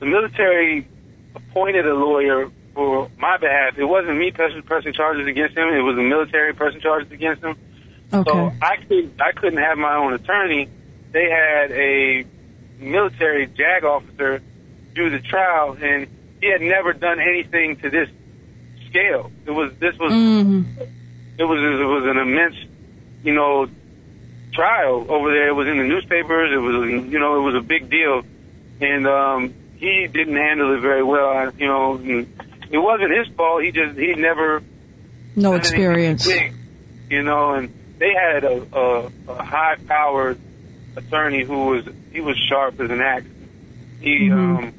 the 0.00 0.06
military 0.06 0.88
appointed 1.34 1.86
a 1.86 1.94
lawyer 1.94 2.50
for 2.78 3.10
my 3.18 3.36
behalf. 3.38 3.76
It 3.76 3.84
wasn't 3.84 4.18
me 4.18 4.30
pressing, 4.30 4.62
pressing 4.62 4.92
charges 4.92 5.26
against 5.26 5.56
him. 5.56 5.66
It 5.66 5.80
was 5.80 5.96
the 5.96 6.02
military 6.02 6.54
pressing 6.54 6.80
charges 6.80 7.10
against 7.10 7.42
him. 7.42 7.56
Okay. 8.12 8.30
So 8.30 8.52
I 8.62 8.76
could 8.76 9.20
I 9.20 9.32
couldn't 9.32 9.58
have 9.58 9.76
my 9.78 9.96
own 9.96 10.12
attorney. 10.14 10.68
They 11.10 11.28
had 11.28 11.72
a 11.72 12.24
military 12.78 13.48
JAG 13.48 13.82
officer 13.82 14.40
do 14.94 15.10
the 15.10 15.18
trial, 15.18 15.76
and 15.82 16.06
he 16.40 16.52
had 16.52 16.60
never 16.60 16.92
done 16.92 17.18
anything 17.18 17.78
to 17.78 17.90
this 17.90 18.08
scale. 18.88 19.32
It 19.44 19.50
was 19.50 19.72
this 19.80 19.98
was 19.98 20.12
hmm 20.12 20.62
it 21.36 21.44
was 21.44 21.58
it 21.58 21.84
was 21.84 22.04
an 22.06 22.16
immense, 22.16 22.56
you 23.24 23.34
know, 23.34 23.68
trial 24.52 25.04
over 25.08 25.32
there. 25.32 25.48
It 25.48 25.54
was 25.54 25.66
in 25.66 25.78
the 25.78 25.84
newspapers. 25.84 26.52
It 26.52 26.58
was 26.58 27.10
you 27.10 27.18
know 27.18 27.38
it 27.38 27.42
was 27.42 27.56
a 27.56 27.66
big 27.66 27.90
deal, 27.90 28.22
and 28.80 29.04
um, 29.08 29.54
he 29.78 30.06
didn't 30.06 30.36
handle 30.36 30.76
it 30.76 30.80
very 30.80 31.02
well. 31.02 31.28
I, 31.28 31.50
you 31.58 31.66
know, 31.66 31.94
and 31.96 32.47
it 32.70 32.78
wasn't 32.78 33.10
his 33.16 33.28
fault. 33.36 33.62
He 33.62 33.70
just 33.72 33.98
he 33.98 34.14
never 34.14 34.62
No 35.36 35.54
experience. 35.54 36.26
big, 36.26 36.52
you 37.10 37.22
know, 37.22 37.54
and 37.54 37.72
they 37.98 38.12
had 38.14 38.44
a, 38.44 38.66
a, 38.72 39.10
a 39.28 39.42
high-powered 39.44 40.38
attorney 40.96 41.44
who 41.44 41.66
was 41.66 41.84
he 42.12 42.20
was 42.20 42.36
sharp 42.48 42.80
as 42.80 42.90
an 42.90 43.00
axe. 43.00 43.26
He 44.00 44.28
Mhm. 44.28 44.32
um 44.58 44.72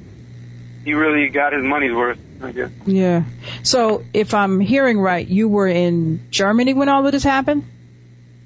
he 0.86 0.94
really 0.94 1.30
got 1.30 1.54
his 1.54 1.64
money's 1.64 1.94
worth, 1.94 2.18
I 2.42 2.52
guess. 2.52 2.72
Yeah. 2.86 3.24
So 3.64 4.04
if 4.14 4.34
I'm 4.34 4.60
hearing 4.62 5.00
right, 5.00 5.28
you 5.28 5.50
were 5.50 5.68
in 5.68 6.22
Germany 6.32 6.74
when 6.74 6.88
all 6.90 7.06
of 7.06 7.12
this 7.12 7.24
happened? 7.24 7.64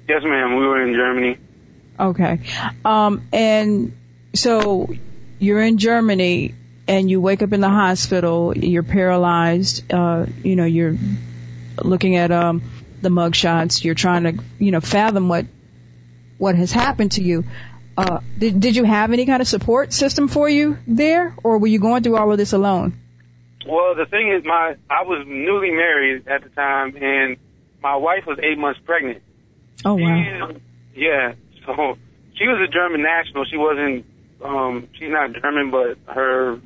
Yes, 0.08 0.22
ma'am. 0.24 0.56
We 0.56 0.66
were 0.66 0.82
in 0.86 0.94
Germany. 0.94 1.38
Okay. 1.98 2.40
Um, 2.84 3.22
and 3.32 3.92
so 4.34 4.92
you're 5.38 5.62
in 5.62 5.78
Germany 5.78 6.54
and 6.86 7.10
you 7.10 7.20
wake 7.20 7.42
up 7.42 7.52
in 7.52 7.60
the 7.60 7.68
hospital, 7.68 8.56
you're 8.56 8.82
paralyzed, 8.82 9.92
uh, 9.92 10.26
you 10.42 10.56
know, 10.56 10.64
you're 10.64 10.96
looking 11.82 12.16
at, 12.16 12.30
um, 12.30 12.62
the 13.00 13.10
mug 13.10 13.34
shots, 13.34 13.84
you're 13.84 13.94
trying 13.94 14.24
to, 14.24 14.42
you 14.58 14.70
know, 14.70 14.80
fathom 14.80 15.28
what, 15.28 15.46
what 16.38 16.54
has 16.54 16.72
happened 16.72 17.12
to 17.12 17.22
you. 17.22 17.44
Uh, 17.96 18.20
did, 18.38 18.60
did 18.60 18.76
you 18.76 18.84
have 18.84 19.12
any 19.12 19.24
kind 19.26 19.40
of 19.40 19.48
support 19.48 19.92
system 19.92 20.26
for 20.28 20.48
you 20.48 20.78
there 20.86 21.34
or 21.42 21.58
were 21.58 21.66
you 21.66 21.78
going 21.78 22.02
through 22.02 22.16
all 22.16 22.32
of 22.32 22.38
this 22.38 22.52
alone? 22.52 22.98
Well, 23.66 23.94
the 23.94 24.06
thing 24.06 24.30
is, 24.30 24.44
my 24.44 24.76
I 24.90 25.04
was 25.04 25.26
newly 25.26 25.70
married 25.70 26.28
at 26.28 26.42
the 26.42 26.50
time, 26.50 26.96
and 26.96 27.38
my 27.82 27.96
wife 27.96 28.26
was 28.26 28.38
eight 28.42 28.58
months 28.58 28.78
pregnant. 28.84 29.22
Oh 29.84 29.94
wow. 29.94 30.50
She- 30.94 31.02
yeah. 31.02 31.32
So 31.64 31.96
she 32.34 32.46
was 32.46 32.60
a 32.68 32.70
German 32.70 33.02
national. 33.02 33.46
She 33.46 33.56
wasn't. 33.56 34.04
Um, 34.44 34.88
she's 34.98 35.10
not 35.10 35.32
German, 35.32 35.70
but 35.70 35.96
her 36.12 36.60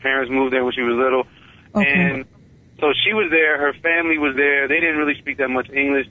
parents 0.00 0.30
moved 0.30 0.52
there 0.52 0.64
when 0.64 0.72
she 0.74 0.82
was 0.82 0.96
little, 0.96 1.26
Okay. 1.74 1.90
and 1.90 2.24
so 2.80 2.92
she 3.04 3.14
was 3.14 3.30
there. 3.30 3.56
Her 3.58 3.72
family 3.80 4.18
was 4.18 4.34
there. 4.36 4.66
They 4.68 4.80
didn't 4.80 4.96
really 4.96 5.18
speak 5.20 5.38
that 5.38 5.48
much 5.48 5.70
English, 5.70 6.08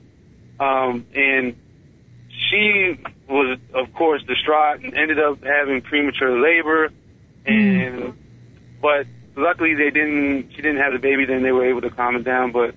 um, 0.58 1.06
and 1.14 1.54
she 2.50 2.98
was, 3.28 3.58
of 3.74 3.92
course, 3.94 4.22
distraught 4.24 4.82
and 4.82 4.94
ended 4.96 5.18
up 5.20 5.44
having 5.44 5.82
premature 5.82 6.40
labor, 6.40 6.90
and 7.46 8.14
but 8.80 9.06
luckily 9.36 9.74
they 9.74 9.90
didn't. 9.90 10.50
She 10.50 10.62
didn't 10.62 10.78
have 10.78 10.92
the 10.94 10.98
baby. 10.98 11.26
Then 11.26 11.42
they 11.42 11.52
were 11.52 11.66
able 11.66 11.82
to 11.82 11.90
calm 11.90 12.16
it 12.16 12.24
down. 12.24 12.52
But 12.52 12.74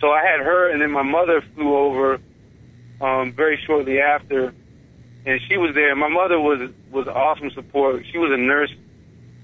so 0.00 0.10
I 0.10 0.22
had 0.24 0.40
her, 0.40 0.70
and 0.70 0.80
then 0.80 0.90
my 0.90 1.02
mother 1.02 1.42
flew 1.54 1.74
over 1.74 2.20
um, 3.00 3.32
very 3.32 3.58
shortly 3.66 3.98
after, 4.00 4.54
and 5.24 5.40
she 5.48 5.56
was 5.56 5.74
there. 5.74 5.94
My 5.94 6.08
mother 6.08 6.40
was 6.40 6.70
was 6.90 7.06
awesome 7.06 7.50
support. 7.50 8.04
She 8.10 8.18
was 8.18 8.30
a 8.32 8.36
nurse 8.36 8.72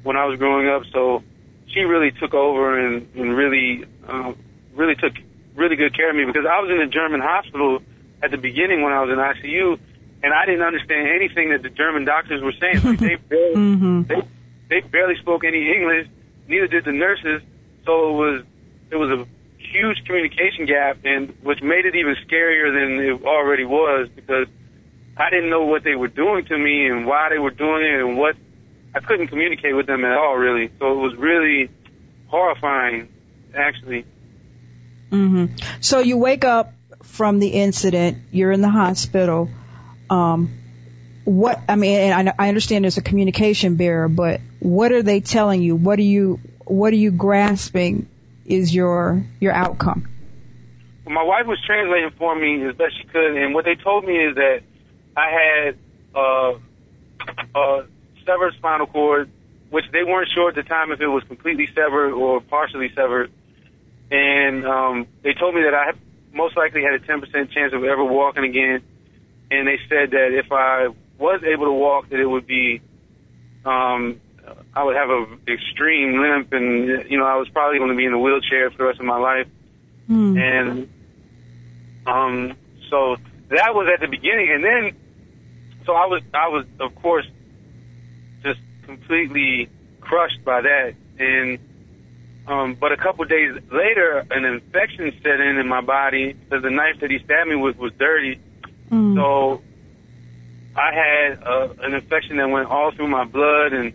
when 0.02 0.16
I 0.16 0.25
was 0.26 0.38
growing 0.38 0.68
up, 0.68 0.82
so 0.92 1.23
she 1.68 1.80
really 1.80 2.11
took 2.12 2.35
over 2.35 2.78
and 2.78 3.08
and 3.14 3.37
really 3.37 3.85
um, 4.06 4.37
really 4.75 4.94
took 4.94 5.12
really 5.54 5.76
good 5.76 5.94
care 5.94 6.11
of 6.11 6.16
me 6.16 6.25
because 6.25 6.47
I 6.47 6.61
was 6.61 6.70
in 6.70 6.80
a 6.80 6.88
German 6.88 7.20
hospital 7.20 7.80
at 8.23 8.30
the 8.30 8.38
beginning 8.38 8.82
when 8.82 8.92
I 8.92 9.02
was 9.02 9.11
in 9.11 9.18
ICU, 9.18 9.78
and 10.23 10.32
I 10.32 10.47
didn't 10.47 10.62
understand 10.62 11.08
anything 11.08 11.50
that 11.50 11.62
the 11.62 11.70
German 11.70 12.04
doctors 12.04 12.42
were 12.42 12.54
saying. 12.58 12.82
Like 12.82 12.99
they 12.99 13.14
barely, 13.28 13.54
hmm 13.54 14.02
they 14.02 14.23
they 14.68 14.80
barely 14.80 15.16
spoke 15.16 15.44
any 15.44 15.73
English. 15.73 16.08
Neither 16.49 16.66
did 16.66 16.85
the 16.85 16.92
nurses. 16.92 17.42
So 17.85 18.11
it 18.11 18.14
was 18.14 18.44
it 18.90 18.97
was 18.97 19.11
a 19.11 19.26
huge 19.58 20.04
communication 20.04 20.66
gap, 20.66 20.99
and 21.04 21.37
which 21.42 21.62
made 21.62 21.85
it 21.87 21.94
even 21.94 22.16
scarier 22.26 22.73
than 22.73 22.99
it 22.99 23.25
already 23.25 23.64
was 23.64 24.08
because 24.08 24.47
I 25.18 25.30
didn't 25.30 25.50
know 25.50 25.64
what 25.64 25.82
they 25.82 25.96
were 25.96 26.08
doing 26.08 26.44
to 26.46 26.56
me 26.56 26.87
and 26.87 27.06
why 27.06 27.28
they 27.30 27.38
were 27.38 27.50
doing 27.50 27.82
it 27.82 28.00
and 28.00 28.16
what 28.16 28.37
I 28.94 29.00
couldn't 29.00 29.28
communicate 29.28 29.75
with 29.75 29.87
them 29.87 30.04
at 30.04 30.16
all 30.16 30.37
really. 30.37 30.70
So 30.78 30.92
it 30.92 30.96
was 30.96 31.16
really 31.16 31.70
horrifying, 32.28 33.08
actually. 33.54 34.04
hmm 35.10 35.46
So 35.80 35.98
you 36.00 36.16
wake 36.18 36.44
up 36.44 36.72
from 37.02 37.40
the 37.40 37.48
incident, 37.48 38.18
you're 38.30 38.52
in 38.52 38.60
the 38.60 38.70
hospital. 38.70 39.48
Um, 40.08 40.58
what 41.25 41.60
I 41.68 41.76
mean, 41.76 41.98
and 41.98 42.28
I, 42.30 42.34
I 42.38 42.48
understand 42.48 42.84
there's 42.84 42.96
a 42.96 43.02
communication 43.02 43.76
barrier, 43.76 44.08
but 44.08 44.40
what 44.60 44.92
are 44.92 45.02
they 45.02 45.20
telling 45.20 45.62
you? 45.62 45.76
What 45.76 45.98
are 45.98 46.02
you 46.02 46.40
what 46.64 46.92
are 46.92 46.96
you 46.96 47.10
grasping 47.10 48.08
is 48.46 48.75
your 48.75 49.25
your 49.40 49.52
outcome? 49.52 50.08
Well, 51.04 51.14
my 51.14 51.22
wife 51.22 51.46
was 51.46 51.58
translating 51.66 52.10
for 52.18 52.34
me 52.34 52.64
as 52.66 52.76
best 52.76 52.96
she 52.98 53.06
could, 53.08 53.37
and 53.37 53.52
what 53.52 53.64
they 53.64 53.75
told 53.75 54.04
me 54.04 54.16
is 54.16 54.37
that 54.37 54.62
I 55.18 55.30
had 55.30 55.78
uh, 56.14 56.54
a 57.54 57.87
severed 58.25 58.54
spinal 58.54 58.87
cord, 58.87 59.30
which 59.70 59.84
they 59.92 60.04
weren't 60.04 60.30
sure 60.30 60.50
at 60.50 60.54
the 60.54 60.62
time 60.62 60.92
if 60.92 61.00
it 61.00 61.08
was 61.08 61.25
completely 61.25 61.66
severed 61.75 62.12
or 62.12 62.40
partially 62.40 62.92
severed. 62.94 63.32
And 64.10 64.64
um, 64.64 65.06
they 65.22 65.34
told 65.34 65.54
me 65.54 65.62
that 65.62 65.75
I 65.75 65.92
most 66.32 66.56
likely 66.56 66.82
had 66.82 66.94
a 66.94 67.00
10% 67.00 67.50
chance 67.50 67.72
of 67.72 67.82
ever 67.82 68.04
walking 68.04 68.44
again. 68.44 68.82
And 69.50 69.66
they 69.66 69.78
said 69.88 70.12
that 70.12 70.38
if 70.38 70.52
I 70.52 70.88
was 71.18 71.42
able 71.42 71.66
to 71.66 71.72
walk, 71.72 72.10
that 72.10 72.20
it 72.20 72.26
would 72.26 72.46
be, 72.46 72.80
um, 73.64 74.20
I 74.75 74.84
would 74.84 74.94
have 74.94 75.10
an 75.10 75.40
extreme 75.48 76.20
limp, 76.20 76.52
and 76.52 77.10
you 77.10 77.18
know, 77.18 77.25
I 77.25 77.37
was 77.37 77.48
probably 77.48 77.78
going 77.78 77.90
to 77.90 77.96
be 77.96 78.04
in 78.04 78.12
a 78.12 78.18
wheelchair 78.18 78.70
for 78.70 78.78
the 78.78 78.84
rest 78.84 79.00
of 79.00 79.06
my 79.06 79.18
life. 79.18 79.48
Hmm. 80.06 80.38
And 80.38 80.88
um, 82.06 82.56
so 82.88 83.16
that 83.48 83.75
was 83.75 83.88
at 83.92 84.00
the 84.00 84.06
beginning, 84.06 84.52
and 84.52 84.64
then 84.64 84.96
so 85.88 85.95
I 85.95 86.04
was 86.04 86.23
I 86.35 86.49
was 86.49 86.66
of 86.80 86.95
course 86.97 87.25
just 88.42 88.61
completely 88.85 89.71
crushed 90.02 90.45
by 90.45 90.61
that, 90.61 90.95
and 91.18 91.59
um, 92.47 92.75
but 92.75 92.92
a 92.92 92.99
couple 92.99 93.23
of 93.23 93.30
days 93.30 93.54
later, 93.73 94.26
an 94.30 94.45
infection 94.45 95.11
set 95.23 95.40
in 95.40 95.57
in 95.57 95.66
my 95.66 95.80
body 95.80 96.35
because 96.35 96.62
the 96.62 96.71
knife 96.71 97.00
that 97.00 97.11
he 97.11 97.21
stabbed 97.25 97.49
me 97.49 97.57
with 97.57 97.78
was 97.78 97.92
dirty. 97.99 98.38
Mm. 98.90 99.16
So 99.16 99.62
I 100.76 100.92
had 100.92 101.42
uh, 101.42 101.68
an 101.80 101.95
infection 101.95 102.37
that 102.37 102.50
went 102.50 102.68
all 102.68 102.92
through 102.92 103.09
my 103.09 103.25
blood, 103.25 103.73
and 103.73 103.95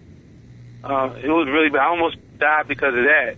uh, 0.84 1.14
it 1.24 1.30
was 1.30 1.48
really 1.48 1.70
bad. 1.70 1.82
I 1.82 1.90
almost 1.90 2.18
died 2.40 2.68
because 2.68 2.96
of 2.96 3.04
that. 3.04 3.36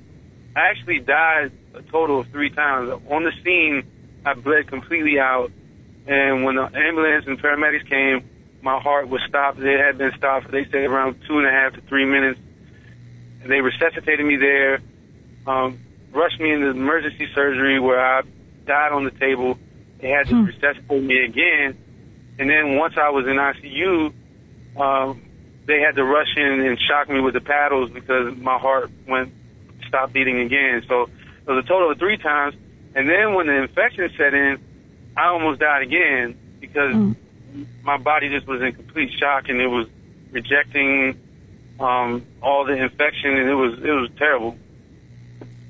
I 0.56 0.70
actually 0.70 1.00
died 1.00 1.52
a 1.74 1.82
total 1.82 2.22
of 2.22 2.30
three 2.30 2.52
times. 2.52 2.90
On 3.12 3.26
the 3.26 3.34
scene, 3.44 3.84
I 4.26 4.34
bled 4.34 4.68
completely 4.68 5.20
out, 5.20 5.52
and 6.08 6.46
when 6.46 6.56
the 6.56 6.64
ambulance 6.74 7.26
and 7.28 7.38
paramedics 7.38 7.90
came, 7.90 8.30
my 8.66 8.80
heart 8.80 9.08
was 9.08 9.22
stopped. 9.30 9.60
It 9.60 9.80
had 9.80 10.00
been 10.00 10.12
stopped. 10.18 10.50
They 10.52 10.66
said 10.66 10.90
around 10.90 11.22
two 11.28 11.38
and 11.38 11.48
a 11.48 11.52
half 11.52 11.74
to 11.74 11.82
three 11.82 12.04
minutes. 12.04 12.40
And 13.44 13.52
they 13.52 13.62
resuscitated 13.62 14.26
me 14.26 14.38
there, 14.38 14.80
um, 15.46 15.78
rushed 16.12 16.40
me 16.40 16.52
into 16.52 16.70
emergency 16.70 17.28
surgery 17.36 17.80
where 17.80 18.04
I 18.04 18.24
died 18.66 18.92
on 18.92 19.04
the 19.04 19.12
table. 19.12 19.60
They 20.02 20.10
had 20.10 20.28
to 20.30 20.36
Hmm. 20.36 20.46
resuscitate 20.46 21.04
me 21.04 21.26
again. 21.26 21.78
And 22.40 22.50
then 22.50 22.76
once 22.78 22.96
I 22.98 23.12
was 23.12 23.28
in 23.28 23.38
ICU, 23.38 24.12
um, 24.82 25.22
they 25.68 25.80
had 25.80 25.96
to 25.96 26.04
rush 26.04 26.36
in 26.36 26.66
and 26.66 26.80
shock 26.90 27.08
me 27.08 27.22
with 27.22 27.36
the 27.36 27.42
paddles 27.42 27.92
because 27.92 28.36
my 28.36 28.58
heart 28.58 28.90
went 29.08 29.32
stopped 29.88 30.14
beating 30.14 30.40
again. 30.40 30.82
So 30.88 31.04
it 31.04 31.52
was 31.52 31.64
a 31.64 31.68
total 31.68 31.92
of 31.92 32.00
three 32.00 32.18
times. 32.18 32.56
And 32.96 33.08
then 33.08 33.36
when 33.36 33.46
the 33.46 33.62
infection 33.62 34.10
set 34.18 34.34
in, 34.34 34.58
I 35.16 35.28
almost 35.28 35.60
died 35.60 35.84
again 35.84 36.36
because 36.60 36.96
Mm. 36.96 37.16
My 37.84 37.98
body 37.98 38.30
just 38.30 38.48
was 38.48 38.62
in 38.62 38.74
complete 38.74 39.12
shock 39.20 39.50
and 39.50 39.62
it 39.62 39.68
was 39.68 39.88
rejecting 40.32 41.20
um, 41.80 42.26
all 42.42 42.66
the 42.66 42.74
infection 42.74 43.38
and 43.38 43.50
it 43.50 43.56
was 43.56 43.80
it 43.80 43.92
was 43.92 44.10
terrible. 44.18 44.58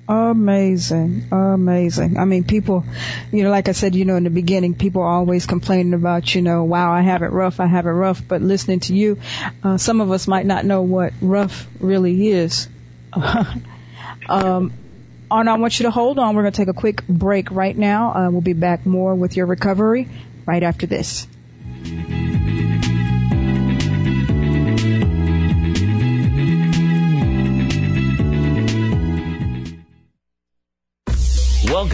Amazing, 0.07 1.29
amazing. 1.31 2.19
I 2.19 2.25
mean, 2.25 2.43
people, 2.43 2.85
you 3.31 3.41
know, 3.41 3.49
like 3.49 3.69
I 3.69 3.71
said, 3.71 3.95
you 3.95 4.05
know, 4.05 4.15
in 4.15 4.23
the 4.23 4.29
beginning, 4.29 4.75
people 4.75 5.01
are 5.01 5.09
always 5.09 5.47
complaining 5.47 5.95
about, 5.95 6.35
you 6.35 6.43
know, 6.43 6.63
wow, 6.63 6.91
I 6.91 7.01
have 7.01 7.23
it 7.23 7.31
rough, 7.31 7.59
I 7.59 7.65
have 7.65 7.87
it 7.87 7.89
rough. 7.89 8.21
But 8.27 8.43
listening 8.43 8.81
to 8.81 8.93
you, 8.93 9.17
uh, 9.63 9.79
some 9.79 10.01
of 10.01 10.11
us 10.11 10.27
might 10.27 10.45
not 10.45 10.63
know 10.63 10.83
what 10.83 11.13
rough 11.21 11.67
really 11.79 12.29
is. 12.29 12.67
um, 14.29 14.73
Arna, 15.31 15.53
I 15.53 15.57
want 15.57 15.79
you 15.79 15.85
to 15.85 15.91
hold 15.91 16.19
on. 16.19 16.35
We're 16.35 16.43
going 16.43 16.53
to 16.53 16.57
take 16.57 16.67
a 16.67 16.79
quick 16.79 17.07
break 17.07 17.49
right 17.49 17.75
now. 17.75 18.13
Uh, 18.13 18.29
we'll 18.29 18.41
be 18.41 18.53
back 18.53 18.85
more 18.85 19.15
with 19.15 19.35
your 19.35 19.47
recovery 19.47 20.07
right 20.45 20.61
after 20.61 20.85
this. 20.85 21.27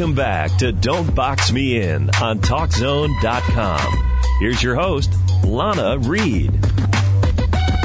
Welcome 0.01 0.15
back 0.15 0.57
to 0.60 0.71
Don't 0.71 1.13
Box 1.13 1.51
Me 1.51 1.81
In 1.81 2.10
on 2.21 2.39
TalkZone.com. 2.39 4.13
Here's 4.39 4.63
your 4.63 4.75
host, 4.75 5.13
Lana 5.43 5.98
Reed. 5.98 6.51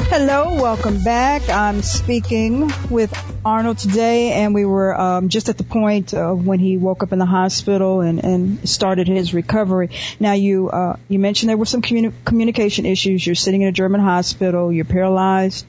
Hello, 0.09 0.55
welcome 0.55 1.03
back. 1.03 1.49
I'm 1.49 1.81
speaking 1.81 2.71
with 2.89 3.13
Arnold 3.43 3.77
today, 3.77 4.31
and 4.31 4.55
we 4.55 4.63
were 4.63 4.97
um, 4.99 5.27
just 5.27 5.49
at 5.49 5.57
the 5.57 5.65
point 5.65 6.13
of 6.13 6.47
when 6.47 6.59
he 6.59 6.77
woke 6.77 7.03
up 7.03 7.11
in 7.11 7.19
the 7.19 7.25
hospital 7.25 7.99
and, 7.99 8.23
and 8.23 8.69
started 8.69 9.09
his 9.09 9.33
recovery. 9.33 9.89
Now, 10.17 10.31
you 10.31 10.69
uh, 10.69 10.95
you 11.09 11.19
mentioned 11.19 11.49
there 11.49 11.57
were 11.57 11.65
some 11.65 11.81
communi- 11.81 12.13
communication 12.23 12.85
issues. 12.85 13.25
You're 13.25 13.35
sitting 13.35 13.63
in 13.63 13.67
a 13.67 13.73
German 13.73 13.99
hospital. 13.99 14.71
You're 14.71 14.85
paralyzed 14.85 15.65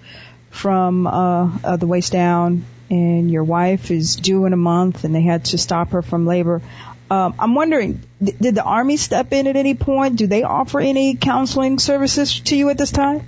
from 0.50 1.08
uh, 1.08 1.58
uh, 1.64 1.76
the 1.76 1.88
waist 1.88 2.12
down, 2.12 2.64
and 2.90 3.30
your 3.30 3.42
wife 3.42 3.90
is 3.90 4.14
due 4.14 4.44
in 4.46 4.52
a 4.52 4.56
month, 4.56 5.02
and 5.02 5.12
they 5.12 5.22
had 5.22 5.46
to 5.46 5.58
stop 5.58 5.90
her 5.90 6.00
from 6.00 6.26
labor. 6.26 6.62
Um, 7.10 7.34
I'm 7.40 7.56
wondering, 7.56 8.02
th- 8.24 8.38
did 8.38 8.54
the 8.54 8.62
army 8.62 8.98
step 8.98 9.32
in 9.32 9.48
at 9.48 9.56
any 9.56 9.74
point? 9.74 10.14
Do 10.14 10.28
they 10.28 10.44
offer 10.44 10.78
any 10.78 11.16
counseling 11.16 11.80
services 11.80 12.38
to 12.40 12.56
you 12.56 12.70
at 12.70 12.78
this 12.78 12.92
time? 12.92 13.26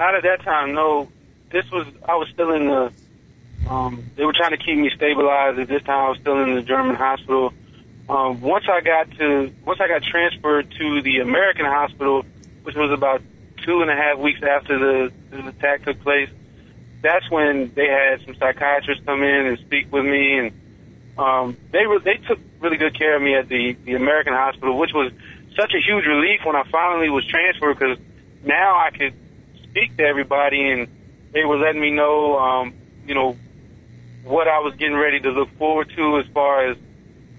Not 0.00 0.14
at 0.14 0.22
that 0.22 0.42
time, 0.44 0.72
no. 0.72 1.10
This 1.50 1.70
was 1.70 1.86
I 2.08 2.16
was 2.16 2.26
still 2.32 2.52
in 2.52 2.68
the. 2.68 2.90
Um, 3.68 4.02
they 4.16 4.24
were 4.24 4.32
trying 4.32 4.52
to 4.52 4.56
keep 4.56 4.78
me 4.78 4.90
stabilized. 4.96 5.58
At 5.58 5.68
this 5.68 5.82
time, 5.82 6.06
I 6.06 6.08
was 6.08 6.18
still 6.18 6.42
in 6.42 6.54
the 6.54 6.62
German 6.62 6.96
hospital. 6.96 7.52
Um, 8.08 8.40
once 8.40 8.64
I 8.66 8.80
got 8.80 9.10
to 9.18 9.52
once 9.66 9.78
I 9.78 9.88
got 9.88 10.02
transferred 10.02 10.70
to 10.70 11.02
the 11.02 11.18
American 11.18 11.66
hospital, 11.66 12.24
which 12.62 12.76
was 12.76 12.90
about 12.90 13.20
two 13.62 13.82
and 13.82 13.90
a 13.90 13.94
half 13.94 14.18
weeks 14.18 14.40
after 14.42 14.78
the, 14.78 15.12
the 15.28 15.48
attack 15.48 15.84
took 15.84 16.00
place, 16.00 16.30
that's 17.02 17.30
when 17.30 17.70
they 17.74 17.86
had 17.86 18.24
some 18.24 18.34
psychiatrists 18.36 19.04
come 19.04 19.22
in 19.22 19.48
and 19.48 19.58
speak 19.58 19.92
with 19.92 20.06
me, 20.06 20.38
and 20.38 20.52
um, 21.18 21.58
they 21.72 21.86
were 21.86 21.98
they 21.98 22.16
took 22.26 22.38
really 22.60 22.78
good 22.78 22.98
care 22.98 23.16
of 23.16 23.22
me 23.22 23.34
at 23.34 23.50
the 23.50 23.76
the 23.84 23.96
American 23.96 24.32
hospital, 24.32 24.78
which 24.78 24.94
was 24.94 25.12
such 25.54 25.74
a 25.74 25.80
huge 25.86 26.06
relief 26.06 26.40
when 26.42 26.56
I 26.56 26.62
finally 26.72 27.10
was 27.10 27.26
transferred 27.26 27.78
because 27.78 27.98
now 28.42 28.78
I 28.78 28.96
could 28.96 29.12
speak 29.70 29.96
to 29.96 30.04
everybody, 30.04 30.70
and 30.70 30.88
they 31.32 31.44
were 31.44 31.56
letting 31.56 31.80
me 31.80 31.90
know, 31.90 32.38
um, 32.38 32.74
you 33.06 33.14
know, 33.14 33.36
what 34.24 34.48
I 34.48 34.60
was 34.60 34.74
getting 34.76 34.96
ready 34.96 35.20
to 35.20 35.30
look 35.30 35.56
forward 35.56 35.90
to 35.96 36.18
as 36.18 36.26
far 36.32 36.70
as 36.70 36.76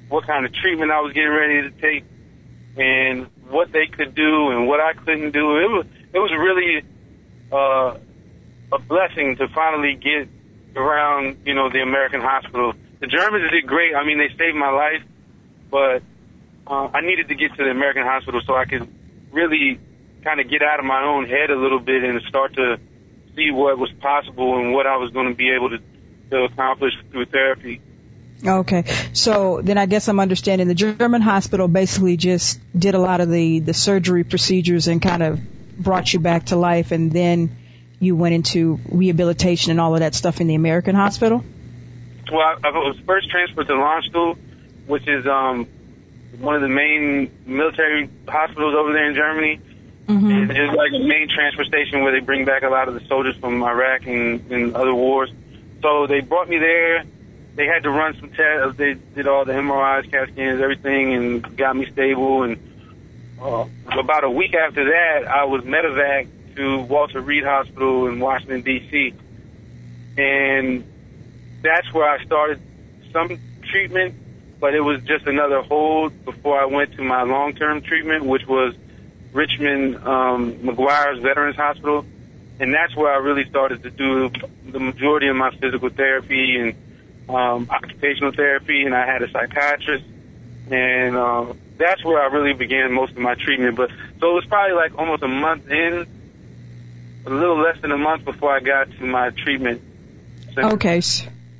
what 0.09 0.25
kind 0.25 0.45
of 0.45 0.53
treatment 0.53 0.91
I 0.91 1.01
was 1.01 1.13
getting 1.13 1.29
ready 1.29 1.61
to 1.61 1.71
take, 1.71 2.05
and 2.77 3.27
what 3.49 3.71
they 3.71 3.85
could 3.87 4.15
do 4.15 4.51
and 4.51 4.67
what 4.67 4.79
I 4.79 4.93
couldn't 4.93 5.31
do. 5.31 5.57
It 5.57 5.69
was 5.69 5.85
it 6.13 6.19
was 6.19 6.31
really 6.31 6.83
uh, 7.51 7.97
a 8.73 8.79
blessing 8.79 9.35
to 9.37 9.47
finally 9.49 9.95
get 9.95 10.29
around, 10.75 11.41
you 11.45 11.53
know, 11.53 11.69
the 11.69 11.81
American 11.81 12.21
hospital. 12.21 12.73
The 12.99 13.07
Germans 13.07 13.51
did 13.51 13.67
great. 13.67 13.95
I 13.95 14.05
mean, 14.05 14.17
they 14.17 14.29
saved 14.37 14.55
my 14.55 14.71
life, 14.71 15.03
but 15.69 16.03
uh, 16.67 16.89
I 16.93 17.01
needed 17.01 17.27
to 17.29 17.35
get 17.35 17.51
to 17.55 17.63
the 17.63 17.71
American 17.71 18.03
hospital 18.03 18.41
so 18.45 18.55
I 18.55 18.65
could 18.65 18.87
really 19.31 19.79
kind 20.23 20.39
of 20.39 20.49
get 20.49 20.61
out 20.61 20.79
of 20.79 20.85
my 20.85 21.03
own 21.03 21.27
head 21.27 21.49
a 21.49 21.55
little 21.55 21.79
bit 21.79 22.03
and 22.03 22.21
start 22.23 22.53
to 22.55 22.79
see 23.35 23.51
what 23.51 23.77
was 23.77 23.91
possible 23.99 24.59
and 24.59 24.73
what 24.73 24.87
I 24.87 24.97
was 24.97 25.11
going 25.11 25.29
to 25.29 25.35
be 25.35 25.51
able 25.51 25.69
to, 25.69 25.79
to 26.31 26.43
accomplish 26.43 26.93
through 27.11 27.25
therapy. 27.25 27.81
Okay, 28.45 28.85
so 29.13 29.61
then 29.61 29.77
I 29.77 29.85
guess 29.85 30.07
I'm 30.07 30.19
understanding 30.19 30.67
the 30.67 30.73
German 30.73 31.21
hospital 31.21 31.67
basically 31.67 32.17
just 32.17 32.59
did 32.77 32.95
a 32.95 32.99
lot 32.99 33.21
of 33.21 33.29
the 33.29 33.59
the 33.59 33.73
surgery 33.73 34.23
procedures 34.23 34.87
and 34.87 34.99
kind 34.99 35.21
of 35.21 35.39
brought 35.77 36.11
you 36.11 36.19
back 36.19 36.47
to 36.47 36.55
life, 36.55 36.91
and 36.91 37.11
then 37.11 37.55
you 37.99 38.15
went 38.15 38.33
into 38.33 38.79
rehabilitation 38.89 39.69
and 39.69 39.79
all 39.79 39.93
of 39.93 39.99
that 39.99 40.15
stuff 40.15 40.41
in 40.41 40.47
the 40.47 40.55
American 40.55 40.95
hospital. 40.95 41.43
Well, 42.31 42.41
I, 42.41 42.53
I 42.63 42.69
was 42.71 42.97
first 43.05 43.29
transferred 43.29 43.67
to 43.67 43.73
Landstuhl, 43.73 44.37
which 44.87 45.07
is 45.07 45.27
um, 45.27 45.67
one 46.39 46.55
of 46.55 46.61
the 46.61 46.67
main 46.67 47.29
military 47.45 48.09
hospitals 48.27 48.73
over 48.75 48.91
there 48.91 49.07
in 49.07 49.13
Germany. 49.15 49.61
Mm-hmm. 50.11 50.51
It's 50.51 50.75
like 50.75 50.91
the 50.91 51.07
main 51.07 51.29
transfer 51.29 51.63
station 51.63 52.03
where 52.03 52.11
they 52.11 52.19
bring 52.19 52.43
back 52.43 52.63
a 52.63 52.69
lot 52.69 52.87
of 52.87 52.95
the 52.95 53.01
soldiers 53.07 53.35
from 53.37 53.63
Iraq 53.63 54.05
and, 54.07 54.51
and 54.51 54.75
other 54.75 54.93
wars. 54.93 55.31
So 55.81 56.05
they 56.07 56.19
brought 56.19 56.49
me 56.49 56.57
there. 56.57 57.03
They 57.55 57.65
had 57.65 57.83
to 57.83 57.89
run 57.89 58.15
some 58.19 58.29
tests. 58.29 58.77
They 58.77 58.95
did 59.15 59.27
all 59.27 59.45
the 59.45 59.53
MRIs, 59.53 60.11
CAT 60.11 60.29
scans, 60.33 60.61
everything, 60.61 61.13
and 61.13 61.57
got 61.57 61.75
me 61.75 61.89
stable. 61.91 62.43
And 62.43 62.57
uh, 63.41 63.67
about 63.91 64.23
a 64.23 64.29
week 64.29 64.53
after 64.53 64.85
that, 64.85 65.27
I 65.27 65.45
was 65.45 65.63
medevac 65.63 66.27
to 66.55 66.79
Walter 66.81 67.21
Reed 67.21 67.43
Hospital 67.43 68.07
in 68.07 68.19
Washington 68.19 68.61
D.C. 68.61 69.13
And 70.17 70.83
that's 71.61 71.91
where 71.93 72.09
I 72.09 72.23
started 72.25 72.61
some 73.11 73.39
treatment, 73.63 74.15
but 74.59 74.73
it 74.73 74.81
was 74.81 75.01
just 75.03 75.25
another 75.25 75.61
hold 75.61 76.25
before 76.25 76.59
I 76.59 76.65
went 76.65 76.93
to 76.93 77.01
my 77.01 77.23
long-term 77.23 77.81
treatment, 77.81 78.25
which 78.25 78.45
was 78.45 78.75
Richmond 79.33 79.95
um, 80.05 80.53
McGuire's 80.55 81.21
Veterans 81.21 81.55
Hospital, 81.55 82.05
and 82.59 82.73
that's 82.73 82.95
where 82.95 83.13
I 83.13 83.17
really 83.17 83.49
started 83.49 83.83
to 83.83 83.89
do 83.89 84.31
the 84.65 84.79
majority 84.79 85.27
of 85.27 85.35
my 85.35 85.51
physical 85.51 85.89
therapy 85.89 86.57
and 86.57 86.75
um, 87.29 87.67
occupational 87.69 88.33
therapy, 88.33 88.83
and 88.83 88.93
I 88.93 89.05
had 89.05 89.21
a 89.21 89.31
psychiatrist, 89.31 90.03
and 90.69 91.15
uh, 91.15 91.53
that's 91.77 92.03
where 92.03 92.21
I 92.21 92.27
really 92.27 92.53
began 92.53 92.91
most 92.91 93.11
of 93.11 93.19
my 93.19 93.35
treatment. 93.35 93.77
But 93.77 93.89
so 94.19 94.31
it 94.31 94.33
was 94.33 94.45
probably 94.47 94.75
like 94.75 94.97
almost 94.97 95.23
a 95.23 95.27
month 95.27 95.69
in, 95.69 96.07
a 97.25 97.29
little 97.29 97.61
less 97.61 97.79
than 97.81 97.91
a 97.91 97.97
month 97.97 98.25
before 98.25 98.55
I 98.55 98.59
got 98.59 98.91
to 98.91 99.03
my 99.05 99.29
treatment. 99.29 99.81
Center. 100.53 100.73
Okay, 100.73 101.01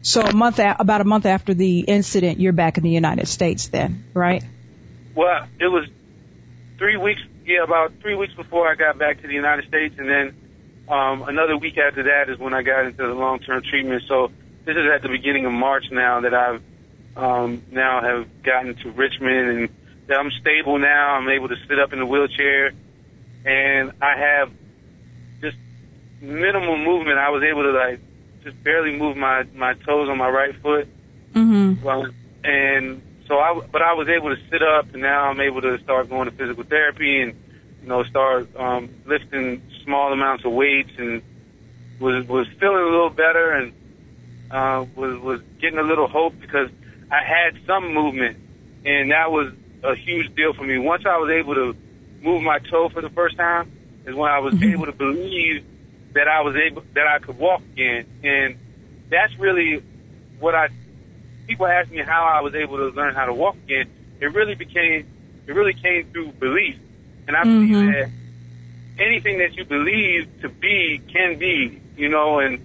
so 0.01 0.21
a 0.21 0.35
month 0.35 0.59
a- 0.59 0.75
about 0.77 0.99
a 0.99 1.05
month 1.05 1.25
after 1.25 1.53
the 1.53 1.79
incident, 1.79 2.39
you're 2.39 2.51
back 2.53 2.77
in 2.77 2.83
the 2.83 2.89
United 2.89 3.27
States, 3.27 3.69
then, 3.69 4.03
right? 4.13 4.43
Well, 5.15 5.47
it 5.59 5.67
was 5.67 5.87
three 6.77 6.97
weeks 6.97 7.21
yeah, 7.51 7.63
about 7.63 7.93
three 8.01 8.15
weeks 8.15 8.33
before 8.33 8.67
I 8.67 8.75
got 8.75 8.97
back 8.97 9.21
to 9.21 9.27
the 9.27 9.33
United 9.33 9.67
States, 9.67 9.95
and 9.97 10.07
then 10.07 10.35
um, 10.87 11.23
another 11.23 11.57
week 11.57 11.77
after 11.77 12.03
that 12.03 12.29
is 12.29 12.37
when 12.39 12.53
I 12.53 12.61
got 12.61 12.85
into 12.85 13.05
the 13.05 13.13
long-term 13.13 13.63
treatment. 13.69 14.03
So 14.07 14.31
this 14.65 14.75
is 14.75 14.85
at 14.93 15.01
the 15.01 15.09
beginning 15.09 15.45
of 15.45 15.51
March 15.51 15.85
now 15.91 16.21
that 16.21 16.33
I've 16.33 16.61
um, 17.15 17.63
now 17.71 18.01
have 18.01 18.43
gotten 18.43 18.75
to 18.75 18.91
Richmond 18.91 19.49
and 19.49 19.69
that 20.07 20.17
I'm 20.17 20.31
stable 20.31 20.79
now. 20.79 21.15
I'm 21.15 21.29
able 21.29 21.49
to 21.49 21.55
sit 21.67 21.79
up 21.79 21.93
in 21.93 21.99
the 21.99 22.05
wheelchair, 22.05 22.71
and 23.45 23.91
I 24.01 24.17
have 24.17 24.51
just 25.41 25.57
minimal 26.21 26.77
movement. 26.77 27.17
I 27.17 27.29
was 27.29 27.43
able 27.43 27.63
to 27.63 27.71
like 27.71 27.99
just 28.43 28.61
barely 28.63 28.97
move 28.97 29.17
my 29.17 29.43
my 29.53 29.73
toes 29.73 30.09
on 30.09 30.17
my 30.17 30.29
right 30.29 30.55
foot. 30.61 30.87
Mm-hmm. 31.33 31.83
Well, 31.83 32.07
and 32.43 33.01
so 33.27 33.39
I, 33.39 33.61
but 33.71 33.81
I 33.81 33.93
was 33.93 34.09
able 34.09 34.35
to 34.35 34.41
sit 34.49 34.61
up, 34.61 34.91
and 34.93 35.01
now 35.01 35.29
I'm 35.29 35.39
able 35.39 35.61
to 35.61 35.79
start 35.83 36.09
going 36.09 36.29
to 36.29 36.35
physical 36.35 36.63
therapy 36.63 37.21
and 37.21 37.40
you 37.81 37.87
know 37.87 38.03
start 38.03 38.47
um, 38.57 38.89
lifting 39.05 39.61
small 39.83 40.13
amounts 40.13 40.45
of 40.45 40.51
weights, 40.51 40.91
and 40.97 41.21
was 41.99 42.25
was 42.27 42.47
feeling 42.59 42.83
a 42.83 42.89
little 42.89 43.09
better, 43.09 43.51
and 43.53 43.73
uh, 44.51 44.85
was 44.95 45.19
was 45.21 45.41
getting 45.59 45.79
a 45.79 45.83
little 45.83 46.07
hope 46.07 46.39
because 46.39 46.69
I 47.11 47.19
had 47.23 47.59
some 47.65 47.93
movement, 47.93 48.37
and 48.85 49.11
that 49.11 49.31
was 49.31 49.53
a 49.83 49.95
huge 49.95 50.33
deal 50.35 50.53
for 50.53 50.63
me. 50.63 50.77
Once 50.77 51.03
I 51.05 51.17
was 51.17 51.31
able 51.31 51.55
to 51.55 51.75
move 52.21 52.43
my 52.43 52.59
toe 52.59 52.89
for 52.89 53.01
the 53.01 53.09
first 53.09 53.35
time, 53.37 53.71
is 54.05 54.15
when 54.15 54.31
I 54.31 54.39
was 54.39 54.53
Mhm. 54.55 54.73
able 54.73 54.85
to 54.85 54.91
believe 54.91 55.63
that 56.13 56.27
I 56.27 56.41
was 56.41 56.55
able 56.55 56.83
that 56.93 57.07
I 57.07 57.19
could 57.19 57.37
walk 57.37 57.61
again, 57.73 58.05
and 58.23 58.55
that's 59.09 59.37
really 59.39 59.83
what 60.39 60.55
I 60.55 60.67
people 61.47 61.67
ask 61.67 61.89
me 61.91 61.99
how 62.05 62.23
I 62.25 62.41
was 62.41 62.55
able 62.55 62.77
to 62.77 62.95
learn 62.95 63.13
how 63.13 63.25
to 63.25 63.33
walk 63.33 63.55
again. 63.65 63.89
It 64.21 64.27
really 64.33 64.55
became, 64.55 65.05
it 65.47 65.51
really 65.51 65.73
came 65.73 66.05
through 66.11 66.31
belief. 66.33 66.77
And 67.27 67.35
I 67.37 67.43
believe 67.43 67.77
Mhm. 67.77 67.91
that 67.93 68.09
anything 68.97 69.39
that 69.39 69.55
you 69.55 69.65
believe 69.65 70.41
to 70.41 70.49
be 70.49 71.01
can 71.11 71.37
be, 71.37 71.81
you 71.95 72.09
know, 72.09 72.39
and 72.39 72.59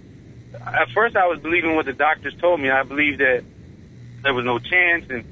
at 0.65 0.89
first 0.91 1.15
I 1.15 1.27
was 1.27 1.39
believing 1.39 1.75
what 1.75 1.85
the 1.85 1.93
doctors 1.93 2.35
told 2.35 2.59
me. 2.59 2.69
I 2.69 2.83
believed 2.83 3.19
that 3.19 3.43
there 4.23 4.33
was 4.33 4.45
no 4.45 4.59
chance 4.59 5.05
and, 5.09 5.23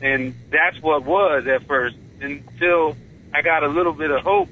and 0.00 0.34
that's 0.50 0.80
what 0.80 1.04
was 1.04 1.46
at 1.46 1.66
first 1.66 1.96
until 2.20 2.96
I 3.32 3.42
got 3.42 3.62
a 3.62 3.68
little 3.68 3.92
bit 3.92 4.10
of 4.10 4.22
hope 4.22 4.48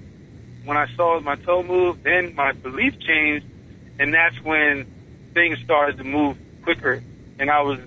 when 0.65 0.77
I 0.77 0.87
saw 0.95 1.19
my 1.21 1.37
toe 1.37 1.63
move, 1.63 2.03
then 2.03 2.35
my 2.35 2.53
belief 2.53 2.99
changed 3.01 3.47
and 3.99 4.15
that's 4.15 4.41
when 4.43 4.87
things 5.35 5.59
started 5.65 5.99
to 5.99 6.05
move 6.05 6.37
quicker 6.63 7.03
and 7.39 7.51
I 7.51 7.63
was 7.63 7.81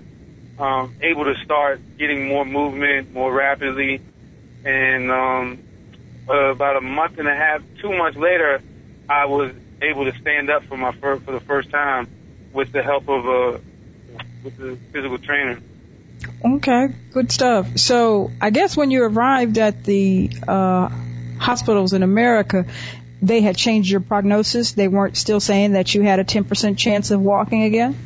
um, 0.58 0.94
able 1.00 1.24
to 1.24 1.34
start 1.44 1.80
getting 1.98 2.28
more 2.28 2.44
movement 2.44 3.12
more 3.12 3.32
rapidly. 3.32 4.00
And 4.64 5.10
um, 5.10 5.58
uh, 6.28 6.50
about 6.50 6.76
a 6.76 6.80
month 6.80 7.18
and 7.18 7.28
a 7.28 7.34
half, 7.34 7.62
two 7.80 7.96
months 7.96 8.18
later, 8.18 8.60
I 9.08 9.26
was 9.26 9.52
able 9.80 10.04
to 10.10 10.18
stand 10.18 10.50
up 10.50 10.64
for 10.64 10.76
my 10.76 10.92
for 10.92 11.18
the 11.18 11.40
first 11.40 11.70
time 11.70 12.08
with 12.52 12.72
the 12.72 12.82
help 12.82 13.08
of 13.08 13.26
a 13.26 13.60
with 14.42 14.56
the 14.56 14.78
physical 14.92 15.18
trainer. 15.18 15.60
Okay, 16.44 16.88
good 17.12 17.30
stuff. 17.30 17.78
So 17.78 18.30
I 18.40 18.50
guess 18.50 18.76
when 18.76 18.90
you 18.90 19.04
arrived 19.04 19.58
at 19.58 19.84
the 19.84 20.30
uh, 20.48 20.88
hospitals 21.38 21.92
in 21.92 22.02
America, 22.02 22.66
they 23.20 23.40
had 23.40 23.56
changed 23.56 23.90
your 23.90 24.00
prognosis. 24.00 24.72
They 24.72 24.88
weren't 24.88 25.16
still 25.16 25.40
saying 25.40 25.72
that 25.72 25.94
you 25.94 26.02
had 26.02 26.18
a 26.18 26.24
10% 26.24 26.78
chance 26.78 27.10
of 27.10 27.20
walking 27.20 27.64
again. 27.64 27.96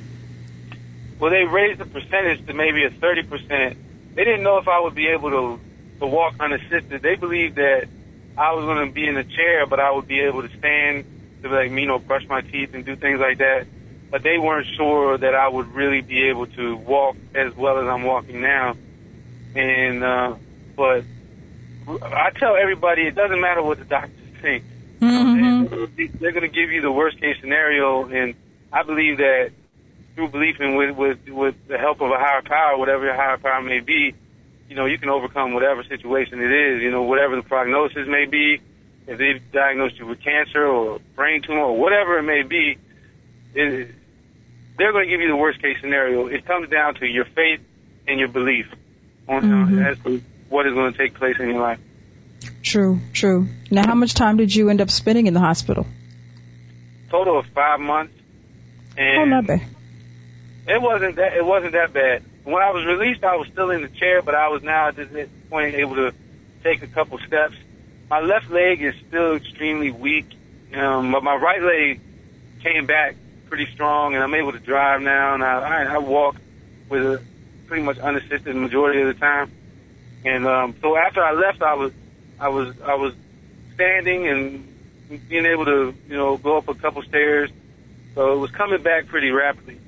well, 1.18 1.30
they 1.30 1.44
raised 1.44 1.80
the 1.80 1.86
percentage 1.86 2.46
to 2.46 2.54
maybe 2.54 2.84
a 2.84 2.90
30%. 2.90 3.76
They 4.14 4.24
didn't 4.24 4.42
know 4.42 4.58
if 4.58 4.66
I 4.66 4.80
would 4.80 4.94
be 4.94 5.08
able 5.08 5.30
to, 5.30 5.60
to 6.00 6.06
walk 6.06 6.34
unassisted. 6.40 7.02
They 7.02 7.14
believed 7.14 7.56
that 7.56 7.88
I 8.40 8.52
was 8.52 8.64
going 8.64 8.88
to 8.88 8.92
be 8.92 9.06
in 9.06 9.18
a 9.18 9.24
chair, 9.24 9.66
but 9.66 9.80
I 9.80 9.90
would 9.90 10.08
be 10.08 10.20
able 10.20 10.40
to 10.40 10.48
stand 10.56 11.04
to 11.42 11.50
like, 11.50 11.70
you 11.70 11.86
know, 11.86 11.98
brush 11.98 12.26
my 12.26 12.40
teeth 12.40 12.70
and 12.72 12.86
do 12.86 12.96
things 12.96 13.20
like 13.20 13.36
that. 13.38 13.66
But 14.10 14.22
they 14.22 14.38
weren't 14.38 14.66
sure 14.76 15.18
that 15.18 15.34
I 15.34 15.46
would 15.46 15.74
really 15.74 16.00
be 16.00 16.30
able 16.30 16.46
to 16.46 16.76
walk 16.76 17.16
as 17.34 17.54
well 17.54 17.78
as 17.78 17.86
I'm 17.86 18.02
walking 18.02 18.40
now. 18.40 18.76
And, 19.54 20.02
uh, 20.02 20.36
but 20.74 21.04
I 22.02 22.30
tell 22.30 22.56
everybody 22.56 23.06
it 23.06 23.14
doesn't 23.14 23.40
matter 23.40 23.62
what 23.62 23.78
the 23.78 23.84
doctors 23.84 24.16
think. 24.40 24.64
Mm-hmm. 25.00 25.96
They, 25.96 26.06
they're 26.06 26.32
going 26.32 26.50
to 26.50 26.54
give 26.54 26.70
you 26.70 26.80
the 26.80 26.90
worst 26.90 27.20
case 27.20 27.36
scenario, 27.40 28.06
and 28.06 28.34
I 28.72 28.84
believe 28.84 29.18
that 29.18 29.52
through 30.14 30.28
belief 30.28 30.60
in 30.60 30.76
with 30.76 30.96
with 30.96 31.28
with 31.28 31.54
the 31.68 31.78
help 31.78 32.00
of 32.00 32.10
a 32.10 32.18
higher 32.18 32.42
power, 32.42 32.76
whatever 32.76 33.04
your 33.04 33.14
higher 33.14 33.38
power 33.38 33.62
may 33.62 33.80
be, 33.80 34.14
you 34.70 34.76
know, 34.76 34.86
you 34.86 34.98
can 34.98 35.08
overcome 35.08 35.52
whatever 35.52 35.82
situation 35.82 36.40
it 36.40 36.52
is. 36.52 36.80
You 36.80 36.92
know, 36.92 37.02
whatever 37.02 37.34
the 37.34 37.42
prognosis 37.42 38.06
may 38.06 38.24
be. 38.24 38.60
If 39.08 39.18
they 39.18 39.40
diagnosed 39.52 39.98
you 39.98 40.06
with 40.06 40.22
cancer 40.22 40.64
or 40.64 41.00
brain 41.16 41.42
tumor 41.42 41.62
or 41.62 41.76
whatever 41.76 42.18
it 42.18 42.22
may 42.22 42.42
be, 42.42 42.78
it, 43.52 43.90
they're 44.78 44.92
going 44.92 45.06
to 45.06 45.10
give 45.10 45.20
you 45.20 45.26
the 45.26 45.36
worst 45.36 45.60
case 45.60 45.76
scenario. 45.80 46.28
It 46.28 46.46
comes 46.46 46.70
down 46.70 46.94
to 46.96 47.06
your 47.06 47.24
faith 47.24 47.60
and 48.06 48.20
your 48.20 48.28
belief 48.28 48.66
on 49.28 49.42
Mhm. 49.42 49.84
as 49.84 49.98
to 50.04 50.22
what 50.48 50.66
is 50.66 50.74
going 50.74 50.92
to 50.92 50.98
take 50.98 51.14
place 51.14 51.36
in 51.40 51.48
your 51.48 51.60
life. 51.60 51.80
True, 52.62 53.00
true. 53.12 53.48
Now, 53.72 53.86
how 53.86 53.96
much 53.96 54.14
time 54.14 54.36
did 54.36 54.54
you 54.54 54.70
end 54.70 54.80
up 54.80 54.90
spending 54.90 55.26
in 55.26 55.34
the 55.34 55.40
hospital? 55.40 55.86
Total 57.10 57.40
of 57.40 57.46
five 57.46 57.80
months. 57.80 58.14
And 58.96 59.22
Oh, 59.22 59.24
not 59.24 59.46
bad. 59.46 59.62
It 60.68 60.80
wasn't 60.80 61.16
that. 61.16 61.32
It 61.36 61.44
wasn't 61.44 61.72
that 61.72 61.92
bad. 61.92 62.22
When 62.50 62.64
I 62.64 62.70
was 62.72 62.84
released, 62.84 63.22
I 63.22 63.36
was 63.36 63.46
still 63.46 63.70
in 63.70 63.82
the 63.82 63.88
chair, 63.88 64.22
but 64.22 64.34
I 64.34 64.48
was 64.48 64.64
now 64.64 64.88
at 64.88 64.96
this 64.96 65.28
point 65.48 65.76
able 65.76 65.94
to 65.94 66.12
take 66.64 66.82
a 66.82 66.88
couple 66.88 67.18
steps. 67.18 67.54
My 68.08 68.18
left 68.18 68.50
leg 68.50 68.82
is 68.82 68.92
still 69.06 69.36
extremely 69.36 69.92
weak, 69.92 70.26
um, 70.74 71.12
but 71.12 71.22
my 71.22 71.36
right 71.36 71.62
leg 71.62 72.00
came 72.60 72.86
back 72.86 73.14
pretty 73.48 73.66
strong, 73.72 74.16
and 74.16 74.24
I'm 74.24 74.34
able 74.34 74.50
to 74.50 74.58
drive 74.58 75.00
now. 75.00 75.34
And 75.34 75.44
I, 75.44 75.94
I, 75.94 75.98
walk 75.98 76.40
with 76.88 77.04
a 77.06 77.22
pretty 77.68 77.84
much 77.84 77.98
unassisted 77.98 78.56
majority 78.56 79.00
of 79.00 79.06
the 79.06 79.14
time. 79.14 79.52
And 80.24 80.44
um, 80.44 80.74
so 80.80 80.96
after 80.96 81.22
I 81.22 81.32
left, 81.32 81.62
I 81.62 81.74
was, 81.74 81.92
I 82.40 82.48
was, 82.48 82.74
I 82.80 82.96
was 82.96 83.14
standing 83.74 84.26
and 84.26 85.28
being 85.28 85.46
able 85.46 85.66
to, 85.66 85.94
you 86.08 86.16
know, 86.16 86.36
go 86.36 86.56
up 86.56 86.68
a 86.68 86.74
couple 86.74 87.02
stairs. 87.02 87.48
So 88.16 88.32
it 88.32 88.38
was 88.38 88.50
coming 88.50 88.82
back 88.82 89.06
pretty 89.06 89.30
rapidly. 89.30 89.78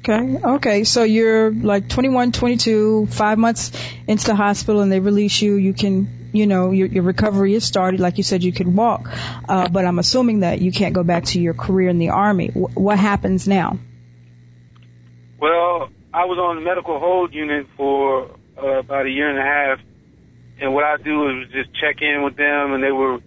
Okay, 0.00 0.38
okay. 0.42 0.84
So 0.84 1.02
you're 1.02 1.52
like 1.52 1.88
21, 1.88 2.32
22, 2.32 3.06
five 3.06 3.38
months 3.38 3.70
into 4.06 4.26
the 4.26 4.34
hospital, 4.34 4.80
and 4.80 4.90
they 4.90 4.98
release 4.98 5.42
you. 5.42 5.56
You 5.56 5.74
can, 5.74 6.30
you 6.32 6.46
know, 6.46 6.70
your, 6.70 6.86
your 6.86 7.02
recovery 7.02 7.52
is 7.52 7.66
started. 7.66 8.00
Like 8.00 8.16
you 8.16 8.24
said, 8.24 8.42
you 8.42 8.52
can 8.52 8.76
walk. 8.76 9.10
Uh, 9.46 9.68
but 9.68 9.84
I'm 9.84 9.98
assuming 9.98 10.40
that 10.40 10.62
you 10.62 10.72
can't 10.72 10.94
go 10.94 11.02
back 11.04 11.24
to 11.26 11.40
your 11.40 11.52
career 11.52 11.90
in 11.90 11.98
the 11.98 12.10
army. 12.10 12.48
W- 12.48 12.68
what 12.68 12.98
happens 12.98 13.46
now? 13.46 13.78
Well, 15.38 15.90
I 16.14 16.24
was 16.24 16.38
on 16.38 16.56
the 16.56 16.62
medical 16.62 16.98
hold 16.98 17.34
unit 17.34 17.66
for 17.76 18.30
uh, 18.56 18.78
about 18.78 19.04
a 19.04 19.10
year 19.10 19.28
and 19.28 19.38
a 19.38 19.42
half, 19.42 19.80
and 20.62 20.72
what 20.72 20.84
I 20.84 20.96
do 20.96 21.28
is 21.28 21.52
just 21.52 21.74
check 21.78 22.00
in 22.00 22.22
with 22.24 22.36
them, 22.36 22.72
and 22.72 22.82
they 22.82 22.92
were 22.92 23.18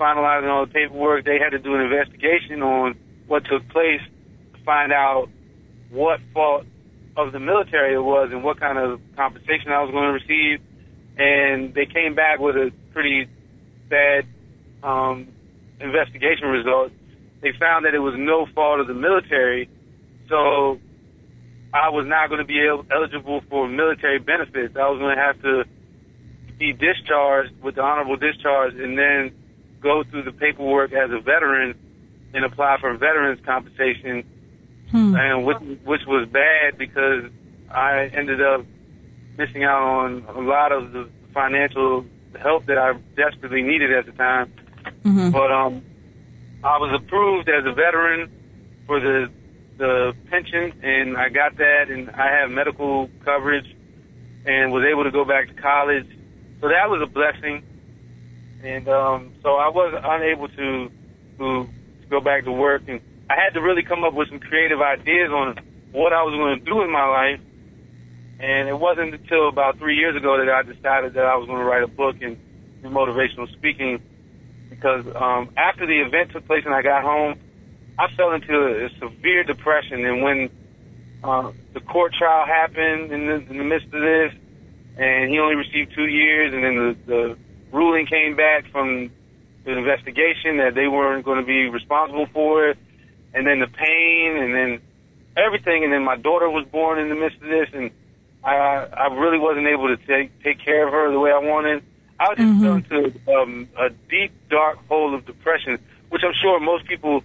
finalizing 0.00 0.50
all 0.50 0.66
the 0.66 0.72
paperwork. 0.72 1.24
They 1.24 1.38
had 1.38 1.50
to 1.50 1.60
do 1.60 1.76
an 1.76 1.80
investigation 1.82 2.62
on 2.62 2.96
what 3.28 3.44
took 3.44 3.68
place 3.68 4.00
to 4.54 4.64
find 4.64 4.92
out 4.92 5.28
what 5.90 6.20
fault 6.32 6.64
of 7.16 7.32
the 7.32 7.40
military 7.40 7.94
it 7.94 8.02
was 8.02 8.30
and 8.32 8.44
what 8.44 8.60
kind 8.60 8.78
of 8.78 9.00
compensation 9.16 9.72
I 9.72 9.82
was 9.82 9.90
going 9.90 10.06
to 10.06 10.12
receive. 10.12 10.60
And 11.18 11.74
they 11.74 11.86
came 11.86 12.14
back 12.14 12.38
with 12.38 12.56
a 12.56 12.70
pretty 12.92 13.28
bad 13.88 14.26
um, 14.82 15.28
investigation 15.80 16.48
result. 16.48 16.92
They 17.42 17.52
found 17.58 17.86
that 17.86 17.94
it 17.94 17.98
was 17.98 18.14
no 18.16 18.46
fault 18.54 18.80
of 18.80 18.86
the 18.86 18.94
military, 18.94 19.68
so 20.28 20.78
I 21.72 21.90
was 21.90 22.06
not 22.06 22.28
going 22.28 22.40
to 22.40 22.46
be 22.46 22.64
el- 22.66 22.86
eligible 22.90 23.42
for 23.48 23.68
military 23.68 24.18
benefits. 24.18 24.76
I 24.76 24.88
was 24.88 24.98
going 24.98 25.16
to 25.16 25.22
have 25.22 25.42
to 25.42 25.64
be 26.58 26.72
discharged 26.72 27.52
with 27.62 27.76
the 27.76 27.82
honorable 27.82 28.16
discharge 28.16 28.74
and 28.74 28.98
then 28.98 29.32
go 29.80 30.02
through 30.02 30.24
the 30.24 30.32
paperwork 30.32 30.92
as 30.92 31.10
a 31.10 31.20
veteran 31.20 31.74
and 32.34 32.44
apply 32.44 32.76
for 32.80 32.92
veterans 32.96 33.40
compensation 33.44 34.24
Hmm. 34.90 35.14
and 35.16 35.44
which, 35.44 35.58
which 35.84 36.00
was 36.06 36.28
bad 36.28 36.78
because 36.78 37.24
I 37.70 38.10
ended 38.14 38.40
up 38.40 38.64
missing 39.36 39.62
out 39.64 39.82
on 39.82 40.24
a 40.34 40.40
lot 40.40 40.72
of 40.72 40.92
the 40.92 41.08
financial 41.34 42.06
help 42.40 42.66
that 42.66 42.78
I 42.78 42.94
desperately 43.16 43.62
needed 43.62 43.92
at 43.92 44.06
the 44.06 44.12
time. 44.12 44.52
hmm 45.02 45.30
But 45.30 45.52
um, 45.52 45.82
I 46.64 46.78
was 46.78 47.00
approved 47.00 47.48
as 47.48 47.64
a 47.66 47.72
veteran 47.72 48.30
for 48.86 49.00
the 49.00 49.30
the 49.76 50.12
pension, 50.28 50.72
and 50.82 51.16
I 51.16 51.28
got 51.28 51.56
that, 51.58 51.88
and 51.88 52.10
I 52.10 52.32
have 52.40 52.50
medical 52.50 53.08
coverage, 53.24 53.76
and 54.44 54.72
was 54.72 54.84
able 54.84 55.04
to 55.04 55.12
go 55.12 55.24
back 55.24 55.46
to 55.48 55.54
college. 55.54 56.08
So 56.60 56.68
that 56.68 56.90
was 56.90 57.00
a 57.00 57.06
blessing. 57.06 57.62
And 58.64 58.88
um, 58.88 59.34
so 59.42 59.50
I 59.50 59.68
was 59.68 59.94
unable 60.02 60.48
to 60.48 60.90
to, 61.38 61.66
to 61.66 62.06
go 62.10 62.20
back 62.20 62.44
to 62.44 62.52
work, 62.52 62.82
and 62.88 63.00
I 63.30 63.34
had 63.34 63.54
to 63.54 63.60
really 63.60 63.82
come 63.82 64.04
up 64.04 64.14
with 64.14 64.28
some 64.28 64.40
creative 64.40 64.80
ideas 64.80 65.30
on 65.30 65.56
what 65.92 66.12
I 66.12 66.22
was 66.22 66.34
going 66.34 66.58
to 66.58 66.64
do 66.64 66.82
in 66.82 66.90
my 66.90 67.06
life. 67.06 67.40
And 68.40 68.68
it 68.68 68.78
wasn't 68.78 69.14
until 69.14 69.48
about 69.48 69.78
three 69.78 69.96
years 69.96 70.16
ago 70.16 70.38
that 70.38 70.48
I 70.48 70.62
decided 70.62 71.14
that 71.14 71.26
I 71.26 71.36
was 71.36 71.46
going 71.46 71.58
to 71.58 71.64
write 71.64 71.82
a 71.82 71.88
book 71.88 72.16
in, 72.20 72.38
in 72.82 72.90
motivational 72.90 73.50
speaking 73.52 74.00
because 74.70 75.04
um, 75.14 75.50
after 75.56 75.86
the 75.86 76.00
event 76.00 76.32
took 76.32 76.46
place 76.46 76.62
and 76.64 76.74
I 76.74 76.82
got 76.82 77.02
home, 77.02 77.38
I 77.98 78.06
fell 78.16 78.32
into 78.32 78.54
a, 78.54 78.86
a 78.86 78.90
severe 79.00 79.42
depression. 79.42 80.06
And 80.06 80.22
when 80.22 80.50
uh, 81.24 81.50
the 81.74 81.80
court 81.80 82.14
trial 82.14 82.46
happened 82.46 83.12
in 83.12 83.26
the, 83.26 83.34
in 83.50 83.58
the 83.58 83.64
midst 83.64 83.86
of 83.86 84.00
this, 84.00 84.32
and 84.96 85.30
he 85.30 85.38
only 85.38 85.56
received 85.56 85.94
two 85.94 86.06
years, 86.06 86.54
and 86.54 86.64
then 86.64 86.76
the, 86.76 86.96
the 87.06 87.38
ruling 87.72 88.06
came 88.06 88.36
back 88.36 88.70
from 88.70 89.10
the 89.64 89.76
investigation 89.76 90.58
that 90.58 90.74
they 90.74 90.88
weren't 90.88 91.24
going 91.24 91.40
to 91.40 91.46
be 91.46 91.68
responsible 91.68 92.26
for 92.32 92.68
it, 92.68 92.78
and 93.34 93.46
then 93.46 93.60
the 93.60 93.66
pain, 93.66 94.36
and 94.36 94.54
then 94.54 94.80
everything, 95.36 95.84
and 95.84 95.92
then 95.92 96.02
my 96.02 96.16
daughter 96.16 96.48
was 96.50 96.66
born 96.66 96.98
in 96.98 97.08
the 97.08 97.14
midst 97.14 97.40
of 97.42 97.48
this, 97.48 97.68
and 97.72 97.90
I 98.44 98.54
I 98.56 99.14
really 99.14 99.38
wasn't 99.38 99.66
able 99.66 99.88
to 99.88 99.96
take 100.06 100.42
take 100.42 100.58
care 100.64 100.86
of 100.86 100.92
her 100.92 101.10
the 101.12 101.18
way 101.20 101.30
I 101.32 101.38
wanted. 101.38 101.82
I 102.20 102.30
was 102.30 102.38
just 102.38 102.52
Mhm. 102.52 102.60
fell 102.60 102.74
into 102.74 103.20
um, 103.32 103.68
a 103.78 103.90
deep, 104.10 104.32
dark 104.50 104.78
hole 104.88 105.14
of 105.14 105.24
depression, 105.24 105.78
which 106.08 106.22
I'm 106.24 106.34
sure 106.42 106.58
most 106.58 106.84
people, 106.86 107.22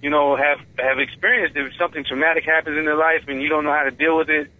you 0.00 0.10
know, 0.10 0.36
have 0.36 0.58
have 0.78 0.98
experienced. 0.98 1.56
If 1.56 1.74
something 1.76 2.04
traumatic 2.04 2.44
happens 2.44 2.78
in 2.78 2.84
their 2.84 2.96
life 2.96 3.24
and 3.28 3.42
you 3.42 3.48
don't 3.48 3.64
know 3.64 3.72
how 3.72 3.82
to 3.84 3.90
deal 3.90 4.16
with 4.16 4.30
it, 4.30 4.50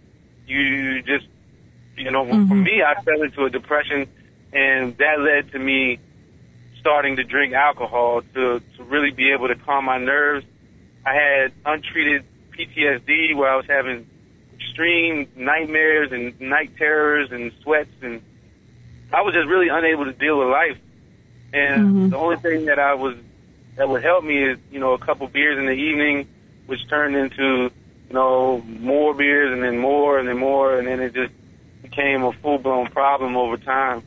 you 0.45 1.01
just, 1.01 1.25
you 1.97 2.11
know, 2.11 2.37
for 2.47 2.55
Mhm. 2.55 2.63
me, 2.63 2.83
I 2.83 3.01
fell 3.01 3.21
into 3.23 3.45
a 3.45 3.49
depression, 3.49 4.07
and 4.53 4.95
that 4.97 5.19
led 5.19 5.51
to 5.53 5.59
me 5.59 5.99
starting 6.81 7.15
to 7.15 7.23
drink 7.23 7.53
alcohol 7.53 8.21
to 8.33 8.61
to 8.77 8.83
really 8.83 9.11
be 9.11 9.31
able 9.31 9.47
to 9.47 9.55
calm 9.55 9.85
my 9.85 9.97
nerves. 9.97 10.45
I 11.05 11.13
had 11.13 11.53
untreated 11.65 12.25
PTSD 12.57 13.35
where 13.35 13.49
I 13.49 13.55
was 13.55 13.65
having 13.69 14.05
extreme 14.53 15.27
nightmares 15.35 16.11
and 16.11 16.39
night 16.41 16.71
terrors 16.77 17.29
and 17.31 17.51
sweats 17.63 17.89
and 18.01 18.21
I 19.13 19.21
was 19.21 19.33
just 19.33 19.47
really 19.47 19.67
unable 19.69 20.05
to 20.05 20.13
deal 20.13 20.39
with 20.39 20.47
life. 20.49 20.77
And 21.53 21.87
Mhm. 21.87 22.09
the 22.11 22.17
only 22.17 22.37
thing 22.37 22.65
that 22.65 22.79
I 22.79 22.95
was 22.95 23.15
that 23.77 23.87
would 23.87 24.03
help 24.03 24.23
me 24.23 24.43
is, 24.43 24.57
you 24.69 24.79
know, 24.79 24.93
a 24.93 24.97
couple 24.99 25.27
beers 25.27 25.57
in 25.57 25.65
the 25.65 25.71
evening, 25.71 26.27
which 26.65 26.79
turned 26.89 27.15
into, 27.15 27.71
you 28.09 28.13
know, 28.13 28.61
more 28.61 29.13
beers 29.13 29.51
and 29.51 29.63
then 29.63 29.77
more 29.77 30.19
and 30.19 30.27
then 30.27 30.37
more 30.37 30.77
and 30.77 30.87
then 30.87 30.99
it 30.99 31.13
just 31.13 31.33
became 31.81 32.23
a 32.23 32.31
full 32.41 32.57
blown 32.57 32.87
problem 32.87 33.35
over 33.35 33.57
time. 33.57 34.03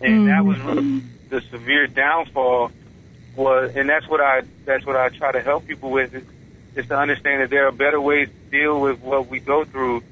And 0.00 0.26
that 0.26 0.44
was 0.44 0.58
really 0.60 0.86
the 1.32 1.40
severe 1.50 1.86
downfall 1.86 2.70
was 3.34 3.74
and 3.74 3.88
that's 3.88 4.06
what 4.06 4.20
I 4.20 4.42
that's 4.66 4.84
what 4.84 4.96
I 4.96 5.08
try 5.08 5.32
to 5.32 5.40
help 5.40 5.66
people 5.66 5.90
with 5.90 6.14
is, 6.14 6.24
is 6.76 6.86
to 6.88 6.96
understand 6.98 7.40
that 7.42 7.48
there 7.48 7.66
are 7.66 7.72
better 7.72 7.98
ways 7.98 8.28
to 8.28 8.50
deal 8.50 8.78
with 8.78 9.00
what 9.00 9.28
we 9.28 9.40
go 9.40 9.64
through 9.64 10.02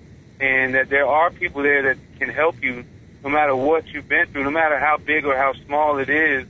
and 0.41 0.75
that 0.75 0.89
there 0.89 1.07
are 1.07 1.31
people 1.31 1.63
there 1.63 1.83
that 1.83 1.99
can 2.19 2.31
help 2.31 2.63
you 2.63 2.85
no 3.23 3.29
matter 3.29 3.55
what 3.55 3.87
you've 3.93 4.09
been 4.09 4.27
through, 4.29 4.45
no 4.45 4.51
matter 4.51 4.79
how 4.79 4.97
big 4.97 5.27
or 5.27 5.37
how 5.37 5.53
small 5.67 5.99
it 5.99 6.09
is, 6.09 6.47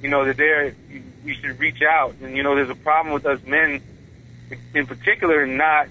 you 0.00 0.08
know, 0.08 0.24
that 0.24 0.38
there 0.38 0.74
you, 1.22 1.34
should 1.34 1.60
reach 1.60 1.82
out. 1.82 2.14
And 2.22 2.34
you 2.34 2.42
know, 2.42 2.54
there's 2.54 2.70
a 2.70 2.74
problem 2.74 3.12
with 3.12 3.26
us 3.26 3.42
men 3.44 3.82
in 4.74 4.86
particular 4.86 5.46
not 5.46 5.88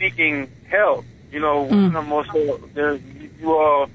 seeking 0.00 0.50
help. 0.68 1.04
You 1.30 1.38
know, 1.38 1.64
Mm. 1.66 1.70
women 1.70 1.96
are 1.96 2.02
more 2.02 2.26
so 2.26 2.60
there 2.74 2.94
you 3.40 3.52
all 3.52 3.88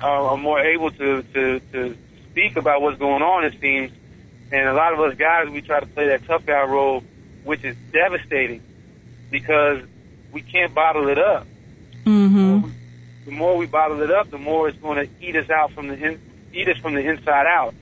are, 0.00 0.28
are 0.28 0.36
more 0.38 0.60
able 0.60 0.90
to, 0.92 1.22
to 1.22 1.60
to 1.72 1.96
speak 2.36 2.56
about 2.56 2.82
what's 2.82 2.98
going 2.98 3.22
on 3.22 3.44
it 3.46 3.58
seems. 3.60 3.90
And 4.52 4.68
a 4.68 4.74
lot 4.74 4.92
of 4.92 5.00
us 5.00 5.16
guys 5.16 5.48
we 5.48 5.62
try 5.62 5.80
to 5.80 5.86
play 5.86 6.08
that 6.08 6.26
tough 6.26 6.44
guy 6.44 6.64
role, 6.64 7.02
which 7.44 7.64
is 7.64 7.74
devastating 7.92 8.62
because 9.30 9.82
we 10.32 10.42
can't 10.42 10.74
bottle 10.74 11.08
it 11.08 11.18
up. 11.18 11.46
Mm-hmm. 12.04 12.68
The 13.24 13.30
more 13.30 13.56
we 13.56 13.64
bottle 13.64 14.02
it 14.02 14.10
up, 14.10 14.30
the 14.30 14.38
more 14.38 14.68
it's 14.68 14.78
going 14.78 14.98
to 14.98 15.26
eat 15.26 15.34
us 15.34 15.48
out 15.48 15.72
from 15.72 15.88
the 15.88 15.94
in, 15.94 16.20
eat 16.52 16.68
us 16.68 16.76
from 16.76 16.94
the 16.94 17.00
inside 17.00 17.46
out. 17.46 17.74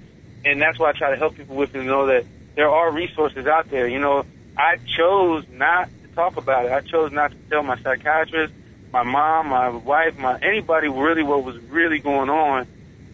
And 0.44 0.62
that's 0.62 0.78
why 0.78 0.90
I 0.90 0.92
try 0.92 1.10
to 1.10 1.16
help 1.16 1.34
people 1.34 1.56
with 1.56 1.72
to 1.72 1.82
know 1.82 2.06
that 2.06 2.24
there 2.54 2.70
are 2.70 2.92
resources 2.92 3.46
out 3.46 3.70
there. 3.70 3.88
You 3.88 3.98
know, 3.98 4.24
I 4.56 4.76
chose 4.96 5.44
not 5.50 5.88
to 6.02 6.14
talk 6.14 6.36
about 6.36 6.66
it. 6.66 6.72
I 6.72 6.80
chose 6.80 7.10
not 7.10 7.32
to 7.32 7.36
tell 7.50 7.64
my 7.64 7.76
psychiatrist, 7.78 8.54
my 8.92 9.02
mom, 9.02 9.48
my 9.48 9.70
wife, 9.70 10.16
my 10.16 10.38
anybody 10.38 10.88
really 10.88 11.24
what 11.24 11.42
was 11.42 11.58
really 11.64 11.98
going 11.98 12.30
on, 12.30 12.68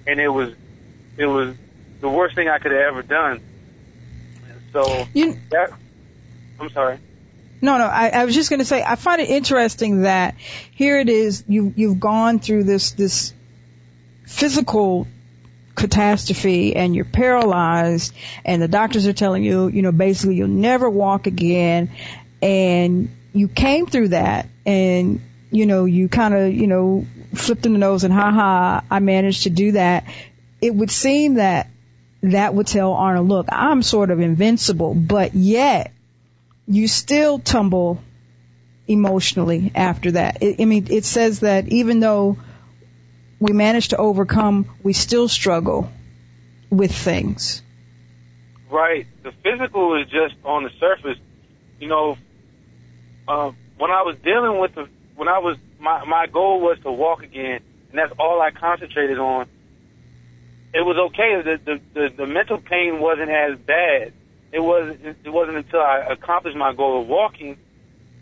and 0.07 0.20
it 0.20 0.29
was 0.29 0.53
it 1.21 1.27
was 1.27 1.55
the 2.01 2.09
worst 2.09 2.35
thing 2.35 2.49
I 2.49 2.59
could 2.59 2.73
have 2.73 2.81
ever 2.81 3.03
done. 3.03 3.41
So 4.73 5.07
You, 5.13 5.37
that 5.51 5.73
I'm 6.59 6.71
sorry. 6.71 6.99
no, 7.61 7.77
no. 7.77 7.85
I, 7.85 8.09
I 8.09 8.25
was 8.25 8.35
just 8.35 8.49
going 8.49 8.61
to 8.61 8.65
say 8.65 8.83
I 8.83 8.97
find 8.97 9.21
it 9.21 9.29
interesting 9.29 10.03
that 10.03 10.37
here 10.39 10.99
it 10.99 11.11
is. 11.11 11.45
You 11.47 11.73
you've 11.77 12.01
gone 12.01 12.39
through 12.39 12.65
this 12.65 12.93
this 12.93 13.35
physical 14.25 15.07
catastrophe 15.75 16.75
and 16.75 16.95
you're 16.95 17.05
paralyzed 17.05 18.15
and 18.45 18.63
the 18.63 18.69
doctors 18.69 19.07
are 19.07 19.13
telling 19.13 19.45
you, 19.45 19.69
you 19.69 19.83
know, 19.83 19.93
basically 19.93 20.37
you'll 20.37 20.49
never 20.49 20.89
walk 20.89 21.27
again 21.27 21.91
and 22.41 23.11
you 23.33 23.49
came 23.49 23.87
through 23.87 24.09
that 24.09 24.49
and 24.65 25.21
you 25.51 25.67
know, 25.67 25.85
you 25.85 26.09
kind 26.09 26.33
of, 26.33 26.55
you 26.55 26.67
know, 26.69 27.07
flipped 27.35 27.67
in 27.67 27.73
the 27.73 27.79
nose 27.79 28.05
and 28.05 28.15
ha 28.15 28.31
ha, 28.31 28.85
I 28.91 29.01
managed 29.01 29.45
to 29.45 29.51
do 29.51 29.73
that. 29.73 30.05
It 30.61 30.75
would 30.75 30.90
seem 30.90 31.35
that 31.35 31.68
that 32.23 32.55
would 32.55 32.66
tell 32.66 32.92
Arnold, 32.92 33.29
look, 33.29 33.46
I'm 33.51 33.83
sort 33.83 34.11
of 34.11 34.20
invincible, 34.20 34.94
but 34.94 35.35
yet 35.35 35.92
you 36.66 36.87
still 36.87 37.38
tumble 37.38 38.01
emotionally 38.87 39.73
after 39.75 40.12
that. 40.12 40.38
I 40.42 40.57
I 40.59 40.64
mean, 40.64 40.88
it 40.90 41.05
says 41.05 41.40
that 41.40 41.68
even 41.68 42.01
though 42.01 42.37
we 43.38 43.53
manage 43.53 43.88
to 43.88 43.96
overcome, 43.96 44.66
we 44.83 44.92
still 44.92 45.29
struggle 45.29 45.90
with 46.68 46.92
things. 46.92 47.62
Right. 48.70 49.07
The 49.23 49.33
physical 49.42 50.01
is 50.01 50.09
just 50.09 50.35
on 50.44 50.64
the 50.64 50.70
surface. 50.79 51.18
You 51.81 51.88
know, 51.88 52.18
um, 53.27 53.57
when 53.79 53.90
I 53.90 54.03
was 54.03 54.16
dealing 54.23 54.61
with 54.61 54.75
the, 54.75 54.88
when 55.16 55.29
I 55.29 55.38
was, 55.38 55.57
my, 55.81 56.05
my 56.05 56.27
goal 56.27 56.61
was 56.61 56.79
to 56.83 56.92
walk 56.92 57.23
again, 57.23 57.61
and 57.90 57.99
that's 57.99 58.12
all 58.18 58.40
I 58.40 58.51
concentrated 58.51 59.18
on. 59.18 59.49
It 60.73 60.85
was 60.85 60.97
okay. 61.11 61.43
The, 61.43 61.61
the, 61.65 61.81
the, 61.95 62.15
the 62.17 62.27
mental 62.27 62.59
pain 62.59 63.01
wasn't 63.01 63.31
as 63.31 63.59
bad. 63.59 64.13
It 64.53 64.61
wasn't, 64.61 65.17
it 65.25 65.31
wasn't 65.31 65.59
until 65.59 65.81
I 65.81 65.99
accomplished 66.11 66.57
my 66.57 66.73
goal 66.75 67.03
of 67.03 67.09
walking, 67.09 67.57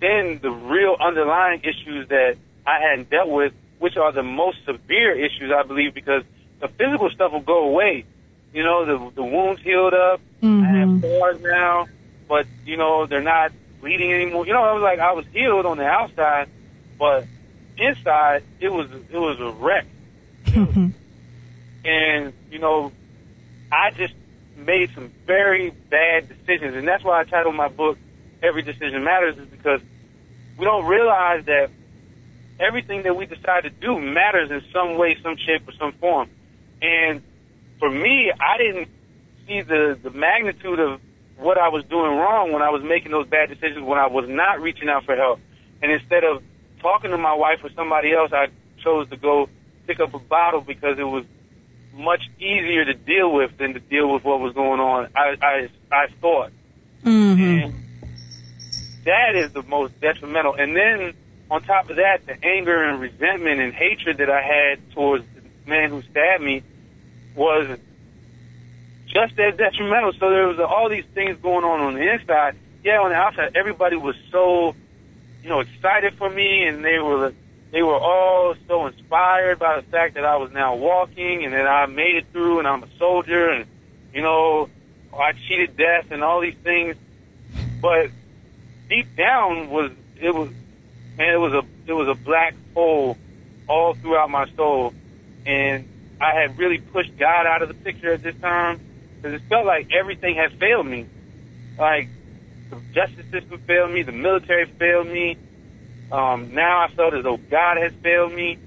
then 0.01 0.41
the 0.43 0.51
real 0.51 0.97
underlying 1.01 1.61
issues 1.61 2.09
that 2.09 2.37
I 2.67 2.81
hadn't 2.81 3.11
dealt 3.11 3.29
with, 3.29 3.53
which 3.79 3.97
are 3.97 4.13
the 4.13 4.23
most 4.23 4.59
severe 4.65 5.13
issues, 5.13 5.53
I 5.55 5.63
believe, 5.63 5.95
because 5.95 6.23
the 6.61 6.69
physical 6.69 7.11
stuff 7.11 7.33
will 7.33 7.41
go 7.41 7.65
away. 7.65 8.05
You 8.53 8.63
know, 8.63 8.85
the, 8.85 9.15
the 9.15 9.23
wounds 9.23 9.61
healed 9.63 9.95
up. 9.95 10.21
I 10.43 10.47
have 10.47 10.89
mm-hmm. 10.89 10.99
scars 10.99 11.41
now, 11.43 11.87
but 12.29 12.47
you 12.65 12.77
know 12.77 13.07
they're 13.07 13.21
not 13.21 13.53
bleeding 13.81 14.13
anymore. 14.13 14.47
You 14.47 14.53
know, 14.53 14.63
I 14.63 14.73
was 14.73 14.83
like 14.83 15.01
I 15.01 15.13
was 15.13 15.27
healed 15.33 15.67
on 15.67 15.77
the 15.77 15.87
outside, 15.87 16.49
but 16.99 17.27
inside 17.77 18.45
it 18.61 18.69
was 18.71 18.89
it 19.11 19.19
was 19.19 19.39
a 19.41 19.51
wreck. 19.51 19.87
And 21.85 22.35
you 22.51 22.59
know, 22.59 22.93
I 23.71 23.91
just 23.91 24.15
made 24.57 24.91
some 24.95 25.13
very 25.27 25.71
bad 25.71 26.29
decisions, 26.29 26.75
and 26.75 26.87
that's 26.87 27.05
why 27.05 27.21
I 27.21 27.25
titled 27.25 27.55
my 27.55 27.69
book 27.69 27.99
"Every 28.43 28.63
Decision 28.63 29.05
Matters," 29.05 29.39
is 29.39 29.47
because 29.47 29.81
we 30.57 30.65
don't 30.65 30.87
realize 30.87 31.45
that 31.47 31.71
everything 32.59 33.03
that 33.05 33.17
we 33.17 33.27
decide 33.27 33.63
to 33.63 33.71
do 33.71 33.99
matters 34.01 34.51
in 34.51 34.63
some 34.73 34.97
way, 34.97 35.17
some 35.23 35.37
shape, 35.37 35.69
or 35.69 35.73
some 35.79 35.93
form. 35.93 36.29
And 36.83 37.23
for 37.79 37.91
me, 37.91 38.33
I 38.33 38.59
didn't 38.59 38.89
see 39.47 39.63
the 39.63 39.99
the 40.03 40.11
magnitude 40.11 40.81
of 40.81 41.01
what 41.37 41.57
I 41.57 41.69
was 41.69 41.85
doing 41.85 42.17
wrong 42.17 42.53
when 42.53 42.63
I 42.63 42.71
was 42.71 42.83
making 42.83 43.13
those 43.13 43.29
bad 43.29 43.49
decisions 43.49 43.85
when 43.85 43.99
I 43.99 44.09
was 44.09 44.29
not 44.29 44.61
reaching 44.61 44.89
out 44.89 45.05
for 45.05 45.15
help. 45.15 45.41
And 45.81 45.93
instead 45.93 46.25
of 46.25 46.43
talking 46.81 47.11
to 47.11 47.19
my 47.19 47.35
wife 47.35 47.61
or 47.63 47.71
somebody 47.71 48.13
else, 48.13 48.33
I 48.33 48.49
chose 48.83 49.09
to 49.11 49.17
go 49.17 49.49
pick 49.87 50.01
up 50.01 50.15
a 50.15 50.19
bottle 50.19 50.61
because 50.61 50.99
it 50.99 51.05
was 51.05 51.25
much 51.93 52.23
easier 52.39 52.85
to 52.85 52.95
deal 52.95 53.33
with 53.33 53.57
than 53.59 53.75
to 53.75 53.81
deal 53.81 54.13
with 54.13 54.25
what 54.25 54.41
was 54.41 54.55
going 54.55 54.81
on. 54.81 55.09
I 55.17 55.37
I, 55.41 55.69
I 55.93 56.07
thought. 56.21 56.53
Mm-hmm. 57.05 57.43
And 57.43 57.75
that 59.05 59.37
is 59.37 59.53
the 59.53 59.63
most 59.63 60.01
detrimental. 60.01 60.55
And 60.55 60.77
then 60.77 61.15
on 61.51 61.63
top 61.63 61.89
of 61.91 61.97
that, 61.97 62.27
the 62.27 62.45
anger 62.45 62.85
and 62.85 63.01
resentment 63.01 63.61
and 63.61 63.73
hatred 63.73 64.19
that 64.19 64.31
I 64.31 64.43
had 64.43 64.93
towards 64.93 65.25
the 65.35 65.71
man 65.71 65.91
who 65.91 66.03
stabbed 66.03 66.43
me 66.43 66.63
was 67.35 67.79
just 69.07 69.39
as 69.39 69.57
detrimental. 69.57 70.13
So 70.13 70.31
there 70.31 70.47
was 70.47 70.59
all 70.61 70.89
these 70.89 71.07
things 71.15 71.39
going 71.41 71.65
on 71.65 71.81
on 71.81 71.95
the 71.95 72.13
inside. 72.13 72.57
Yeah, 72.85 73.01
on 73.01 73.11
the 73.11 73.17
outside, 73.17 73.57
everybody 73.57 73.97
was 73.97 74.15
so, 74.31 74.75
you 75.43 75.49
know, 75.49 75.61
excited 75.61 76.15
for 76.15 76.29
me, 76.29 76.65
and 76.65 76.85
they 76.85 76.99
were 76.99 77.33
they 77.71 77.83
were 77.83 77.99
all 77.99 78.55
so 78.67 78.87
inspired 78.87 79.59
by 79.59 79.81
the 79.81 79.83
fact 79.83 80.15
that 80.15 80.25
I 80.25 80.37
was 80.37 80.51
now 80.53 80.77
walking 80.77 81.45
and 81.45 81.53
that 81.53 81.67
I 81.67 81.87
made 81.87 82.17
it 82.17 82.27
through, 82.33 82.61
and 82.61 82.69
I'm 82.69 82.83
a 82.83 82.89
soldier, 82.99 83.51
and 83.51 83.67
you 84.13 84.23
know, 84.23 84.71
I 85.13 85.33
cheated 85.33 85.77
death 85.77 86.11
and 86.11 86.23
all 86.23 86.41
these 86.41 86.57
things. 86.63 86.97
But 87.81 88.11
deep 88.89 89.15
down 89.17 89.71
was 89.71 89.93
it 90.21 90.35
was 90.35 90.51
man, 91.17 91.35
it 91.35 91.41
was 91.41 91.53
a 91.53 91.63
it 91.87 91.93
was 91.93 92.09
a 92.09 92.15
black 92.15 92.55
hole 92.75 93.17
all 93.69 93.95
throughout 93.95 94.31
my 94.31 94.49
soul, 94.57 94.95
and 95.45 95.87
I 96.21 96.41
had 96.41 96.59
really 96.59 96.79
pushed 96.79 97.17
God 97.19 97.47
out 97.47 97.63
of 97.63 97.69
the 97.69 97.75
picture 97.75 98.13
at 98.13 98.23
this 98.23 98.37
time 98.41 98.81
because 99.17 99.41
it 99.41 99.47
felt 99.49 99.67
like 99.67 99.93
everything 99.93 100.37
had 100.37 100.59
failed 100.59 100.87
me. 100.87 101.07
Like 101.79 102.09
the 102.71 102.81
justice 102.93 103.27
system 103.31 103.61
failed 103.67 103.93
me, 103.93 104.03
the 104.03 104.13
military 104.13 104.67
failed 104.67 105.07
me. 105.07 105.37
Um, 106.11 106.55
now 106.55 106.85
I 106.85 106.89
felt 106.95 107.15
as 107.15 107.23
though 107.23 107.37
God 107.37 107.77
has 107.77 107.93
failed 108.03 108.33
me. 108.33 108.59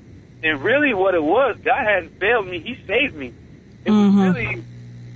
And 0.44 0.64
really, 0.64 0.94
what 0.94 1.14
it 1.14 1.24
was, 1.24 1.58
God 1.64 1.86
hadn't 1.86 2.20
failed 2.20 2.48
me; 2.48 2.60
He 2.60 2.76
saved 2.88 3.16
me. 3.16 3.34
It 3.86 3.92
was 3.92 4.16
really, 4.16 4.64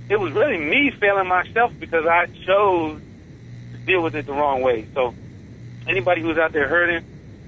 it 0.08 0.16
was 0.16 0.32
really 0.32 0.58
me 0.58 0.92
failing 1.00 1.26
myself 1.28 1.72
because 1.78 2.04
I 2.06 2.26
chose 2.46 3.00
to 3.72 3.78
deal 3.78 4.02
with 4.02 4.14
it 4.14 4.26
the 4.26 4.32
wrong 4.32 4.62
way. 4.62 4.86
So, 4.94 5.14
anybody 5.88 6.22
who's 6.22 6.38
out 6.38 6.52
there 6.52 6.68
hurting, 6.68 7.04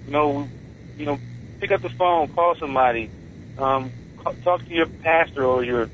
you 0.06 0.12
know, 0.12 0.48
you 0.96 1.06
know, 1.06 1.20
pick 1.60 1.70
up 1.70 1.82
the 1.82 1.88
phone, 1.90 2.28
call 2.28 2.56
somebody, 2.58 3.10
um, 3.58 3.92
talk 4.42 4.64
to 4.64 4.74
your 4.74 4.86
pastor 4.86 5.44
or 5.44 5.62
your, 5.64 5.88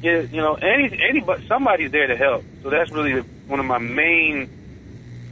get, 0.00 0.30
you 0.30 0.40
know, 0.40 0.54
any 0.54 0.96
anybody, 1.08 1.44
somebody's 1.48 1.90
there 1.90 2.06
to 2.06 2.16
help. 2.16 2.44
So 2.62 2.70
that's 2.70 2.90
really 2.92 3.20
one 3.46 3.58
of 3.58 3.66
my 3.66 3.78
main 3.78 4.48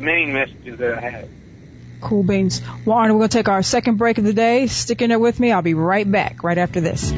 main 0.01 0.33
messages 0.33 0.79
that 0.81 0.98
I 0.98 1.11
have. 1.11 1.29
Cool 2.03 2.25
beans. 2.25 2.61
Well, 2.85 2.99
Arnold, 2.99 3.17
we're 3.17 3.21
going 3.21 3.31
to 3.31 3.38
take 3.38 3.49
our 3.49 3.62
second 3.62 3.97
break 3.97 4.19
of 4.19 4.25
the 4.25 4.35
day. 4.35 4.67
Stick 4.67 5.01
in 5.01 5.09
there 5.09 5.19
with 5.19 5.41
me. 5.41 5.53
I'll 5.53 5.62
be 5.62 5.75
right 5.75 6.11
back 6.11 6.43
right 6.43 6.59
after 6.59 6.81
this. 6.81 7.12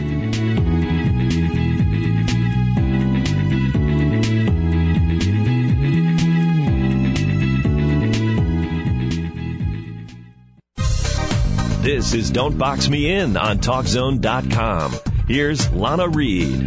This 11.85 12.15
is 12.15 12.31
Don't 12.31 12.57
Box 12.57 12.89
Me 12.89 13.11
In 13.11 13.37
on 13.37 13.59
TalkZone.com. 13.59 14.95
Here's 15.29 15.71
Lana 15.71 16.09
Reed. 16.09 16.67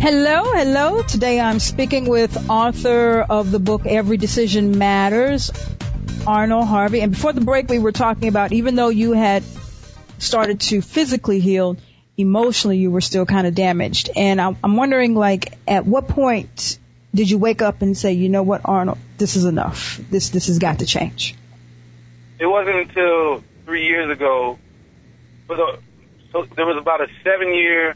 Hello, 0.00 0.44
hello. 0.52 1.02
Today 1.02 1.40
I'm 1.40 1.58
speaking 1.58 2.08
with 2.08 2.48
author 2.48 3.20
of 3.20 3.50
the 3.50 3.58
book 3.58 3.86
Every 3.86 4.16
Decision 4.16 4.78
Matters, 4.78 5.50
Arnold 6.28 6.68
Harvey. 6.68 7.00
And 7.00 7.12
before 7.12 7.32
the 7.32 7.40
break, 7.40 7.70
we 7.70 7.78
were 7.78 7.90
talking 7.90 8.28
about 8.28 8.52
even 8.52 8.74
though 8.74 8.90
you 8.90 9.12
had 9.12 9.42
started 10.18 10.60
to 10.60 10.82
physically 10.82 11.40
heal, 11.40 11.78
emotionally 12.18 12.76
you 12.76 12.90
were 12.90 13.00
still 13.00 13.24
kind 13.24 13.46
of 13.46 13.54
damaged. 13.54 14.10
And 14.14 14.38
I'm, 14.38 14.58
I'm 14.62 14.76
wondering, 14.76 15.14
like, 15.14 15.56
at 15.66 15.86
what 15.86 16.06
point 16.06 16.78
did 17.14 17.30
you 17.30 17.38
wake 17.38 17.62
up 17.62 17.80
and 17.80 17.96
say, 17.96 18.12
you 18.12 18.28
know 18.28 18.42
what, 18.42 18.60
Arnold, 18.66 18.98
this 19.16 19.36
is 19.36 19.46
enough. 19.46 19.98
This 20.10 20.28
this 20.28 20.48
has 20.48 20.58
got 20.58 20.80
to 20.80 20.86
change. 20.86 21.34
It 22.38 22.46
wasn't 22.46 22.76
until 22.76 23.42
three 23.64 23.86
years 23.86 24.10
ago, 24.10 24.58
the, 25.48 25.78
so 26.30 26.46
there 26.54 26.66
was 26.66 26.76
about 26.76 27.00
a 27.00 27.08
seven 27.24 27.54
year 27.54 27.94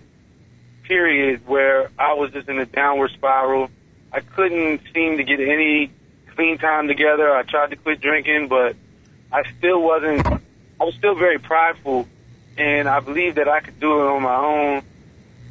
period 0.85 1.47
where 1.47 1.91
I 1.99 2.15
was 2.15 2.33
just 2.33 2.49
in 2.49 2.59
a 2.59 2.65
downward 2.65 3.11
spiral. 3.11 3.69
I 4.11 4.21
couldn't 4.21 4.81
seem 4.95 5.19
to 5.19 5.25
get 5.25 5.39
any 5.39 5.91
clean 6.35 6.59
time 6.59 6.89
together. 6.89 7.35
I 7.35 7.43
tried 7.43 7.71
to 7.71 7.77
quit 7.77 8.01
drinking, 8.01 8.49
but 8.49 8.77
I 9.33 9.43
still 9.59 9.81
wasn't, 9.81 10.27
I 10.27 10.85
was 10.85 10.95
still 10.95 11.15
very 11.15 11.39
prideful 11.39 12.07
and 12.57 12.89
I 12.89 13.01
believed 13.01 13.37
that 13.37 13.49
I 13.49 13.61
could 13.61 13.81
do 13.81 14.01
it 14.01 14.07
on 14.07 14.23
my 14.23 14.37
own 14.37 14.83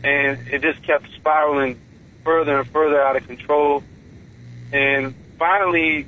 and 0.04 0.48
it 0.48 0.62
just 0.62 0.84
kept 0.84 1.12
spiraling 1.16 1.80
further 2.24 2.60
and 2.60 2.70
further 2.70 3.02
out 3.02 3.16
of 3.16 3.26
control. 3.28 3.84
And 4.72 5.16
finally, 5.38 6.08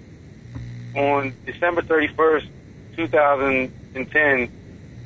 on 0.96 1.34
December 1.46 1.82
31st, 1.82 2.48
2010, 2.96 4.52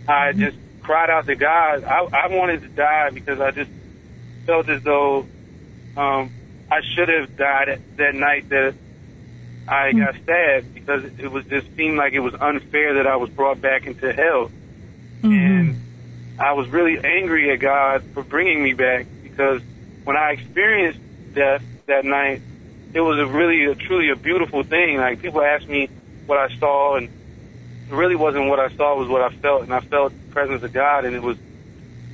I 0.08 0.34
just 0.34 0.58
cried 0.82 1.10
out 1.10 1.26
to 1.28 1.36
God. 1.36 1.84
I, 1.84 2.04
I 2.04 2.28
wanted 2.28 2.62
to 2.62 2.70
die 2.70 3.10
because 3.10 3.40
I 3.40 3.52
just 3.52 3.72
felt 4.46 4.70
as 4.70 4.82
though 4.84 5.28
um, 5.96 6.32
I 6.72 6.82
should 6.82 7.10
have 7.10 7.36
died 7.36 7.82
that 7.98 8.16
night 8.16 8.50
that 8.50 8.76
I 9.68 9.92
got 9.92 10.16
stabbed 10.24 10.74
because 10.74 11.04
it 11.04 11.30
was 11.30 11.46
just 11.46 11.68
seemed 11.76 11.98
like 11.98 12.14
it 12.14 12.20
was 12.20 12.34
unfair 12.34 12.96
that 12.96 13.08
I 13.08 13.18
was 13.18 13.30
brought 13.30 13.60
back 13.60 13.86
into 13.86 14.14
hell. 14.14 14.50
Mm-hmm. 15.22 15.34
And 15.34 15.82
I 16.40 16.54
was 16.54 16.70
really 16.70 16.98
angry 17.04 17.52
at 17.52 17.60
God 17.60 18.04
for 18.14 18.24
bringing 18.24 18.64
me 18.64 18.74
back 18.74 19.08
because 19.24 19.62
when 20.04 20.16
I 20.16 20.32
experienced 20.32 21.00
death 21.34 21.64
that 21.88 22.06
night, 22.06 22.42
it 22.94 23.02
was 23.02 23.20
a 23.20 23.26
really, 23.26 23.66
a, 23.66 23.76
truly 23.76 24.10
a 24.10 24.16
beautiful 24.16 24.64
thing. 24.64 24.98
Like 24.98 25.22
people 25.22 25.42
asked 25.42 25.68
me 25.68 25.90
what 26.26 26.38
I 26.38 26.56
saw, 26.58 26.96
and 26.96 27.08
it 27.08 27.94
really 27.94 28.16
wasn't 28.16 28.48
what 28.48 28.60
I 28.60 28.70
saw; 28.70 28.94
it 28.96 29.00
was 29.00 29.10
what 29.10 29.22
I 29.22 29.30
felt, 29.36 29.64
and 29.64 29.74
I 29.74 29.82
felt 29.82 30.14
the 30.14 30.32
presence 30.32 30.64
of 30.64 30.72
God, 30.72 31.06
and 31.06 31.16
it 31.16 31.22
was 31.22 31.38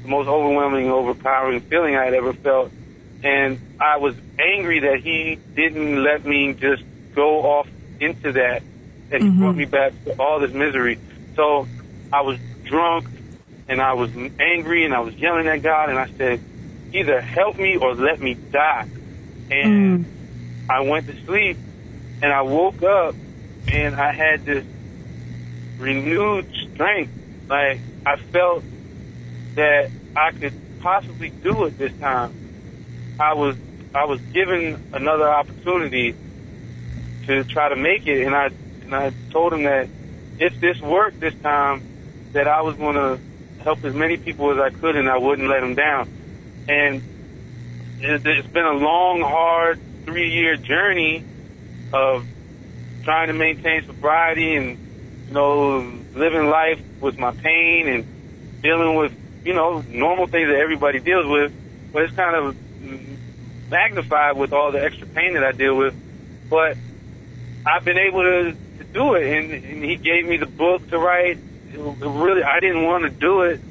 the 0.02 0.08
most 0.08 0.28
overwhelming, 0.28 0.89
overpowering 0.89 1.62
feeling 1.62 1.96
I 1.96 2.06
had 2.06 2.13
ever 2.13 2.34
felt. 2.34 2.72
And 3.24 3.60
I 3.80 3.98
was 3.98 4.16
angry 4.39 4.80
that 4.82 5.00
He 5.00 5.38
didn't 5.56 6.04
let 6.04 6.26
me 6.26 6.54
just 6.54 6.84
go 7.15 7.43
off 7.43 7.67
into 7.99 8.34
that, 8.34 8.62
and 9.12 9.23
He 9.23 9.30
Mhm. 9.30 9.39
brought 9.39 9.58
me 9.58 9.65
back 9.65 9.93
to 10.06 10.12
all 10.19 10.39
this 10.39 10.52
misery. 10.54 10.99
So 11.36 11.67
I 12.12 12.21
was 12.21 12.39
drunk, 12.69 13.08
and 13.67 13.82
I 13.82 13.93
was 13.93 14.10
angry, 14.39 14.86
and 14.86 14.93
I 14.93 14.99
was 15.02 15.13
yelling 15.15 15.47
at 15.47 15.62
God, 15.62 15.89
and 15.89 15.99
I 15.99 16.08
said, 16.17 16.41
either 16.93 17.21
help 17.21 17.58
me 17.58 17.78
or 17.82 17.95
let 17.95 18.21
me 18.21 18.38
die. 18.52 18.86
And 19.49 20.06
Mm. 20.06 20.06
I 20.69 20.82
went 20.82 21.08
to 21.08 21.13
sleep 21.26 21.60
and 22.21 22.32
I 22.32 22.43
woke 22.43 22.82
up 22.84 23.15
and 23.67 23.95
I 23.95 24.13
had 24.13 24.45
this 24.45 24.65
renewed 25.78 26.45
strength. 26.73 27.12
Like 27.49 27.82
I 28.06 28.15
felt 28.32 28.63
that 29.56 29.89
I 30.15 30.32
could 30.32 30.54
possibly 30.80 31.34
do 31.43 31.65
it 31.65 31.78
this 31.78 31.91
time. 31.99 32.32
I 33.19 33.34
was 33.34 33.56
I 33.93 34.06
was 34.06 34.19
given 34.34 34.78
another 34.91 35.30
opportunity 35.30 36.15
to 37.28 37.44
try 37.46 37.70
to 37.70 37.76
make 37.76 38.08
it 38.08 38.26
and 38.26 38.36
I 38.36 38.50
and 38.84 38.94
I 38.94 39.12
told 39.32 39.54
him 39.54 39.64
that 39.64 39.88
if 40.40 40.60
this 40.60 40.80
worked 40.82 41.20
this 41.20 41.34
time 41.42 41.82
that 42.34 42.48
I 42.48 42.62
was 42.62 42.76
going 42.76 42.96
to 42.96 43.20
help 43.64 43.84
as 43.86 43.94
many 43.94 44.18
people 44.18 44.52
as 44.52 44.60
I 44.60 44.76
could 44.76 44.96
and 44.96 45.10
I 45.10 45.18
wouldn't 45.18 45.48
let 45.48 45.62
them 45.62 45.76
down. 45.76 46.10
And 46.68 47.02
it- 48.02 48.26
it's 48.26 48.48
been 48.48 48.66
a 48.66 48.74
long, 48.74 49.22
hard 49.22 49.80
three 50.06 50.30
year 50.30 50.58
journey 50.58 51.24
of 51.94 52.26
trying 53.04 53.28
to 53.28 53.34
maintain 53.34 53.84
sobriety 53.86 54.56
and, 54.56 54.78
you 55.28 55.34
know, 55.34 55.78
living 56.14 56.50
life 56.50 56.80
with 57.00 57.18
my 57.18 57.32
pain 57.32 57.88
and 57.88 58.62
dealing 58.62 58.96
with, 58.96 59.14
you 59.46 59.54
know, 59.54 59.84
normal 59.88 60.28
things 60.28 60.50
that 60.50 60.58
everybody 60.58 61.00
deals 61.00 61.26
with. 61.28 61.54
But 61.94 62.04
it's 62.04 62.16
kind 62.16 62.36
of 62.36 62.58
magnified 63.70 64.36
with 64.36 64.54
all 64.54 64.72
the 64.72 64.84
extra 64.84 65.08
pain 65.08 65.34
that 65.34 65.44
I 65.44 65.52
deal 65.52 65.76
with. 65.76 65.96
But 66.50 66.78
I've 67.65 67.86
been 67.86 67.97
able 67.97 68.23
to, 68.23 68.52
to 68.80 68.84
do 68.84 69.15
it. 69.15 69.38
And, 69.38 69.52
and 69.52 69.84
he 69.84 69.95
gave 69.95 70.26
me 70.26 70.38
the 70.38 70.45
book 70.45 70.89
to 70.89 70.97
write. 70.97 71.38
It, 71.71 71.80
it 71.80 71.80
really, 71.80 72.43
I 72.43 72.60
didn't 72.60 72.84
want 72.84 73.04
to 73.04 73.10
do 73.10 73.41
it 73.43 73.62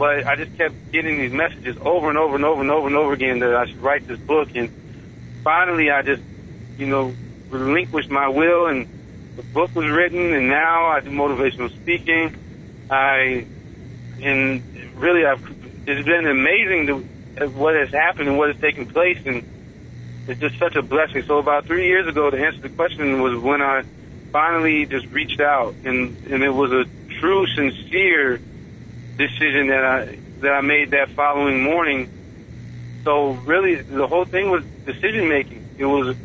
but 0.00 0.26
I 0.26 0.34
just 0.34 0.56
kept 0.56 0.92
getting 0.92 1.18
these 1.18 1.30
messages 1.30 1.76
over 1.78 2.08
and 2.08 2.16
over 2.16 2.34
and 2.34 2.42
over 2.42 2.62
and 2.62 2.70
over 2.70 2.86
and 2.86 2.96
over 2.96 3.12
again 3.12 3.40
that 3.40 3.54
I 3.54 3.66
should 3.66 3.82
write 3.82 4.08
this 4.08 4.18
book. 4.18 4.48
And 4.54 4.70
finally, 5.44 5.90
I 5.90 6.00
just, 6.00 6.22
you 6.78 6.86
know, 6.86 7.14
relinquished 7.50 8.08
my 8.08 8.28
will, 8.28 8.68
and 8.68 8.88
the 9.36 9.42
book 9.42 9.74
was 9.74 9.90
written. 9.90 10.32
And 10.32 10.48
now 10.48 10.86
I 10.86 11.00
do 11.00 11.10
motivational 11.10 11.70
speaking. 11.70 12.34
I, 12.90 13.44
and 14.22 14.62
really, 14.96 15.26
I've, 15.26 15.44
it's 15.86 16.06
been 16.06 16.26
amazing 16.26 16.86
to, 16.86 17.48
what 17.48 17.74
has 17.74 17.90
happened 17.90 18.30
and 18.30 18.38
what 18.38 18.50
has 18.50 18.58
taken 18.58 18.86
place, 18.86 19.18
and 19.26 19.46
it's 20.30 20.40
just 20.40 20.58
such 20.58 20.76
a 20.76 20.82
blessing. 20.82 21.24
So 21.26 21.38
about 21.38 21.66
three 21.66 21.88
years 21.88 22.06
ago, 22.06 22.30
to 22.30 22.38
answer 22.38 22.60
the 22.60 22.68
question, 22.68 23.20
was 23.20 23.36
when 23.42 23.60
I 23.60 23.82
finally 24.30 24.86
just 24.86 25.06
reached 25.06 25.40
out, 25.40 25.74
and 25.84 26.16
and 26.30 26.44
it 26.44 26.50
was 26.50 26.70
a 26.70 26.84
true, 27.18 27.46
sincere 27.48 28.40
decision 29.18 29.68
that 29.68 29.84
I 29.84 30.18
that 30.40 30.52
I 30.52 30.60
made 30.60 30.92
that 30.92 31.10
following 31.10 31.62
morning. 31.62 32.08
So 33.04 33.32
really, 33.32 33.74
the 33.82 34.06
whole 34.06 34.24
thing 34.24 34.50
was 34.50 34.62
decision 34.86 35.28
making. 35.28 35.64
It 35.78 35.86
was 35.86 36.16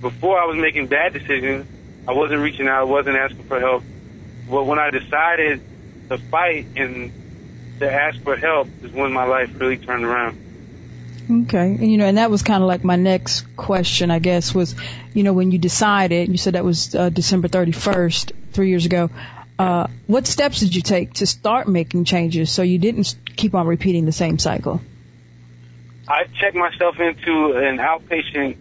before 0.00 0.38
I 0.38 0.46
was 0.46 0.56
making 0.56 0.86
bad 0.86 1.12
decisions. 1.12 1.66
I 2.06 2.12
wasn't 2.12 2.42
reaching 2.42 2.68
out. 2.68 2.82
I 2.82 2.84
wasn't 2.84 3.16
asking 3.16 3.42
for 3.44 3.58
help. 3.58 3.82
But 4.48 4.64
when 4.64 4.78
I 4.78 4.90
decided 4.90 5.60
to 6.10 6.18
fight 6.18 6.68
and 6.76 7.10
to 7.80 7.92
ask 7.92 8.22
for 8.22 8.36
help, 8.36 8.68
is 8.84 8.92
when 8.92 9.12
my 9.12 9.24
life 9.24 9.50
really 9.58 9.78
turned 9.78 10.04
around. 10.04 10.45
Okay. 11.28 11.74
And, 11.74 11.90
you 11.90 11.98
know, 11.98 12.06
and 12.06 12.18
that 12.18 12.30
was 12.30 12.42
kind 12.42 12.62
of 12.62 12.68
like 12.68 12.84
my 12.84 12.96
next 12.96 13.56
question, 13.56 14.10
I 14.10 14.18
guess, 14.18 14.54
was, 14.54 14.74
you 15.12 15.22
know, 15.22 15.32
when 15.32 15.50
you 15.50 15.58
decided, 15.58 16.28
you 16.28 16.38
said 16.38 16.54
that 16.54 16.64
was 16.64 16.94
uh, 16.94 17.08
December 17.08 17.48
31st, 17.48 18.32
three 18.52 18.68
years 18.68 18.86
ago. 18.86 19.10
Uh, 19.58 19.86
what 20.06 20.26
steps 20.26 20.60
did 20.60 20.74
you 20.74 20.82
take 20.82 21.14
to 21.14 21.26
start 21.26 21.66
making 21.66 22.04
changes 22.04 22.50
so 22.50 22.62
you 22.62 22.78
didn't 22.78 23.16
keep 23.36 23.54
on 23.54 23.66
repeating 23.66 24.04
the 24.04 24.12
same 24.12 24.38
cycle? 24.38 24.80
I 26.08 26.24
checked 26.38 26.54
myself 26.54 27.00
into 27.00 27.52
an 27.56 27.78
outpatient 27.78 28.56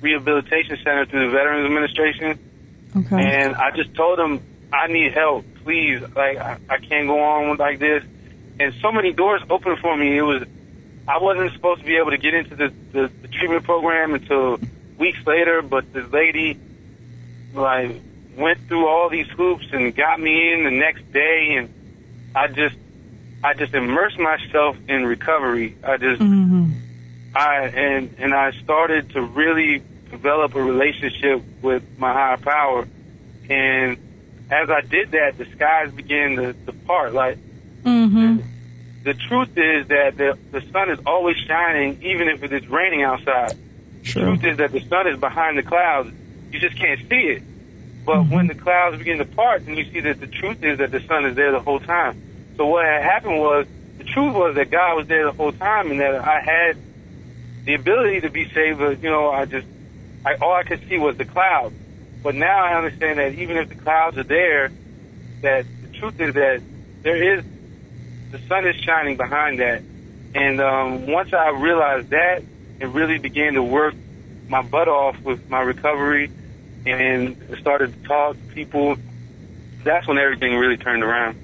rehabilitation 0.00 0.78
center 0.82 1.06
through 1.06 1.26
the 1.26 1.32
Veterans 1.32 1.66
Administration. 1.66 2.38
Okay. 2.96 3.16
And 3.16 3.54
I 3.54 3.70
just 3.70 3.94
told 3.94 4.18
them, 4.18 4.42
I 4.72 4.88
need 4.88 5.12
help, 5.12 5.44
please. 5.62 6.00
Like, 6.00 6.38
I, 6.38 6.58
I 6.68 6.78
can't 6.78 7.06
go 7.06 7.20
on 7.22 7.56
like 7.56 7.78
this. 7.78 8.02
And 8.58 8.74
so 8.80 8.92
many 8.92 9.12
doors 9.12 9.42
opened 9.50 9.78
for 9.78 9.96
me. 9.96 10.16
It 10.16 10.22
was, 10.22 10.44
I 11.06 11.18
wasn't 11.18 11.52
supposed 11.52 11.80
to 11.80 11.86
be 11.86 11.96
able 11.96 12.10
to 12.12 12.18
get 12.18 12.34
into 12.34 12.56
the, 12.56 12.72
the, 12.92 13.10
the 13.22 13.28
treatment 13.28 13.64
program 13.64 14.14
until 14.14 14.58
weeks 14.98 15.18
later, 15.26 15.62
but 15.62 15.92
this 15.92 16.10
lady, 16.10 16.58
like, 17.52 18.00
went 18.36 18.66
through 18.68 18.88
all 18.88 19.10
these 19.10 19.28
hoops 19.28 19.66
and 19.72 19.94
got 19.94 20.18
me 20.18 20.52
in 20.52 20.64
the 20.64 20.70
next 20.70 21.12
day. 21.12 21.56
And 21.58 21.68
I 22.34 22.48
just, 22.48 22.76
I 23.42 23.54
just 23.54 23.74
immersed 23.74 24.18
myself 24.18 24.76
in 24.88 25.04
recovery. 25.04 25.76
I 25.84 25.96
just, 25.98 26.20
hmm 26.20 26.70
I 27.36 27.64
and 27.64 28.14
and 28.18 28.32
I 28.32 28.52
started 28.62 29.10
to 29.10 29.20
really 29.20 29.82
develop 30.10 30.54
a 30.54 30.62
relationship 30.62 31.42
with 31.62 31.82
my 31.98 32.12
higher 32.12 32.36
power, 32.36 32.86
and 33.50 33.98
as 34.50 34.70
I 34.70 34.82
did 34.82 35.10
that, 35.10 35.36
the 35.36 35.46
skies 35.46 35.90
began 35.90 36.36
to, 36.36 36.52
to 36.52 36.72
part. 36.86 37.12
Like 37.12 37.38
hmm 37.82 38.38
the 39.04 39.14
truth 39.14 39.56
is 39.56 39.88
that 39.88 40.16
the 40.16 40.38
the 40.50 40.62
sun 40.72 40.90
is 40.90 40.98
always 41.06 41.36
shining, 41.36 42.02
even 42.02 42.28
if 42.28 42.42
it 42.42 42.52
is 42.52 42.66
raining 42.68 43.02
outside. 43.02 43.56
The 44.02 44.08
truth 44.10 44.44
is 44.44 44.56
that 44.58 44.72
the 44.72 44.80
sun 44.80 45.06
is 45.06 45.18
behind 45.20 45.58
the 45.58 45.62
clouds. 45.62 46.10
You 46.50 46.58
just 46.58 46.76
can't 46.76 47.00
see 47.08 47.36
it. 47.36 47.42
But 48.04 48.16
mm-hmm. 48.16 48.34
when 48.34 48.46
the 48.48 48.54
clouds 48.54 48.98
begin 48.98 49.18
to 49.18 49.24
part, 49.24 49.64
then 49.64 49.76
you 49.76 49.84
see 49.90 50.00
that 50.00 50.20
the 50.20 50.26
truth 50.26 50.62
is 50.62 50.78
that 50.78 50.90
the 50.90 51.00
sun 51.00 51.24
is 51.26 51.36
there 51.36 51.52
the 51.52 51.60
whole 51.60 51.80
time. 51.80 52.20
So 52.56 52.66
what 52.66 52.84
had 52.84 53.02
happened 53.02 53.38
was, 53.38 53.66
the 53.98 54.04
truth 54.04 54.34
was 54.34 54.56
that 54.56 54.70
God 54.70 54.96
was 54.96 55.06
there 55.06 55.24
the 55.24 55.32
whole 55.32 55.52
time, 55.52 55.90
and 55.90 56.00
that 56.00 56.14
I 56.16 56.40
had 56.40 56.76
the 57.64 57.74
ability 57.74 58.22
to 58.22 58.30
be 58.30 58.48
saved. 58.50 58.78
But 58.78 59.02
you 59.02 59.10
know, 59.10 59.30
I 59.30 59.46
just, 59.46 59.66
I, 60.24 60.34
all 60.34 60.54
I 60.54 60.64
could 60.64 60.86
see 60.88 60.98
was 60.98 61.16
the 61.16 61.24
clouds. 61.24 61.74
But 62.22 62.34
now 62.34 62.64
I 62.64 62.76
understand 62.76 63.18
that 63.18 63.34
even 63.34 63.56
if 63.58 63.68
the 63.68 63.74
clouds 63.74 64.16
are 64.16 64.24
there, 64.24 64.70
that 65.42 65.66
the 65.82 65.98
truth 65.98 66.20
is 66.20 66.34
that 66.34 66.62
there 67.02 67.38
is, 67.38 67.44
the 68.34 68.40
sun 68.48 68.66
is 68.66 68.74
shining 68.82 69.16
behind 69.16 69.60
that. 69.60 69.82
And 70.34 70.60
um, 70.60 71.06
once 71.06 71.32
I 71.32 71.50
realized 71.50 72.10
that, 72.10 72.42
it 72.80 72.86
really 72.86 73.18
began 73.18 73.54
to 73.54 73.62
work 73.62 73.94
my 74.48 74.60
butt 74.60 74.88
off 74.88 75.20
with 75.20 75.48
my 75.48 75.60
recovery 75.60 76.32
and 76.84 77.36
started 77.60 77.94
to 77.94 78.08
talk 78.08 78.34
to 78.34 78.54
people. 78.54 78.96
That's 79.84 80.08
when 80.08 80.18
everything 80.18 80.56
really 80.56 80.76
turned 80.76 81.04
around. 81.04 81.38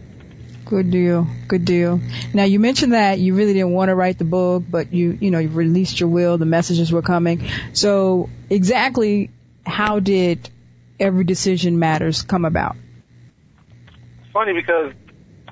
Good 0.65 0.91
deal. 0.91 1.29
Good 1.47 1.65
deal. 1.65 2.01
Now 2.35 2.43
you 2.45 2.59
mentioned 2.59 2.93
that 2.93 3.21
you 3.21 3.35
really 3.35 3.53
didn't 3.53 3.73
want 3.73 3.91
to 3.91 3.95
write 3.95 4.19
the 4.19 4.25
book, 4.25 4.65
but 4.69 4.93
you, 4.93 5.17
you 5.21 5.31
know, 5.31 5.39
you 5.39 5.49
released 5.49 6.01
your 6.01 6.09
will, 6.09 6.39
the 6.39 6.45
messages 6.45 6.91
were 6.91 7.03
coming. 7.03 7.49
So 7.73 8.29
exactly 8.51 9.31
how 9.65 10.01
did 10.01 10.51
every 10.99 11.23
decision 11.23 11.79
matters 11.79 12.23
come 12.23 12.45
about? 12.45 12.75
It's 14.23 14.33
funny 14.33 14.55
because 14.55 14.93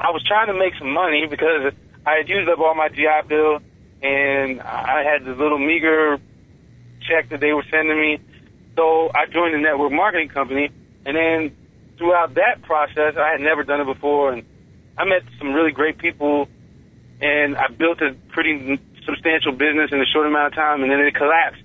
I 0.00 0.10
was 0.10 0.22
trying 0.24 0.46
to 0.46 0.54
make 0.54 0.74
some 0.78 0.92
money 0.92 1.26
because 1.26 1.72
I 2.06 2.16
had 2.16 2.28
used 2.28 2.48
up 2.48 2.58
all 2.60 2.74
my 2.74 2.88
GI 2.88 3.26
Bill 3.28 3.58
and 4.00 4.60
I 4.60 5.02
had 5.02 5.24
this 5.24 5.36
little 5.36 5.58
meager 5.58 6.18
check 7.00 7.30
that 7.30 7.40
they 7.40 7.52
were 7.52 7.64
sending 7.70 8.00
me. 8.00 8.20
So 8.76 9.10
I 9.12 9.26
joined 9.26 9.54
a 9.54 9.58
network 9.58 9.90
marketing 9.90 10.28
company 10.28 10.70
and 11.04 11.16
then 11.16 11.56
throughout 11.96 12.34
that 12.34 12.62
process, 12.62 13.16
I 13.16 13.32
had 13.32 13.40
never 13.40 13.64
done 13.64 13.80
it 13.80 13.86
before 13.86 14.32
and 14.32 14.44
I 14.96 15.04
met 15.04 15.22
some 15.38 15.52
really 15.52 15.72
great 15.72 15.98
people 15.98 16.48
and 17.20 17.56
I 17.56 17.66
built 17.66 18.00
a 18.00 18.14
pretty 18.28 18.80
substantial 19.04 19.52
business 19.52 19.90
in 19.90 20.00
a 20.00 20.06
short 20.06 20.26
amount 20.26 20.52
of 20.52 20.54
time 20.54 20.82
and 20.82 20.92
then 20.92 21.00
it 21.00 21.14
collapsed. 21.14 21.62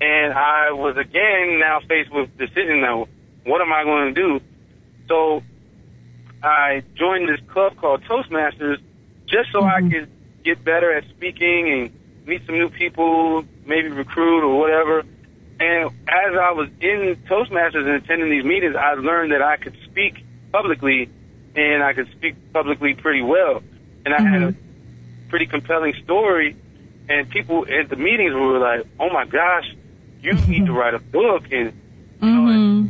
And 0.00 0.34
I 0.34 0.72
was 0.72 0.96
again 0.98 1.58
now 1.58 1.80
faced 1.80 2.12
with 2.12 2.36
decision 2.36 2.82
now. 2.82 3.06
what 3.44 3.62
am 3.62 3.72
I 3.72 3.84
going 3.84 4.14
to 4.14 4.20
do? 4.20 4.44
So 5.08 5.42
I 6.42 6.82
joined 6.94 7.28
this 7.28 7.40
club 7.48 7.76
called 7.76 8.02
Toastmasters 8.04 8.80
just 9.26 9.50
so 9.52 9.60
Mm-hmm. 9.60 9.86
I 9.86 9.90
could 9.90 10.10
get 10.44 10.64
better 10.64 10.92
at 10.92 11.04
speaking 11.10 11.68
and 11.70 12.26
meet 12.26 12.44
some 12.46 12.56
new 12.58 12.68
people, 12.68 13.44
maybe 13.66 13.88
recruit 13.88 14.42
or 14.44 14.58
whatever. 14.58 15.00
And 15.60 15.90
as 16.08 16.34
I 16.40 16.52
was 16.52 16.68
in 16.80 17.16
Toastmasters 17.28 17.86
and 17.86 17.90
attending 18.02 18.30
these 18.30 18.44
meetings, 18.44 18.74
I 18.76 18.94
learned 18.94 19.32
that 19.32 19.42
I 19.42 19.56
could 19.56 19.76
speak 19.84 20.24
publicly 20.50 21.08
and 21.54 21.82
I 21.82 21.92
could 21.92 22.10
speak 22.12 22.34
publicly 22.52 22.94
pretty 22.94 23.22
well. 23.22 23.62
And 24.04 24.12
I 24.14 24.20
had 24.20 24.42
a 24.42 24.54
pretty 25.28 25.46
compelling 25.46 25.94
story 26.02 26.56
and 27.08 27.28
people 27.30 27.66
at 27.68 27.88
the 27.88 27.96
meetings 27.96 28.32
were 28.34 28.58
like, 28.58 28.86
"Oh 28.98 29.10
my 29.10 29.24
gosh, 29.26 29.72
you 30.22 30.32
need 30.34 30.66
to 30.66 30.72
write 30.78 30.94
a 30.94 30.98
book." 30.98 31.44
And 31.52 31.72
you 32.20 32.28
know, 32.28 32.40
Mhm. 32.50 32.88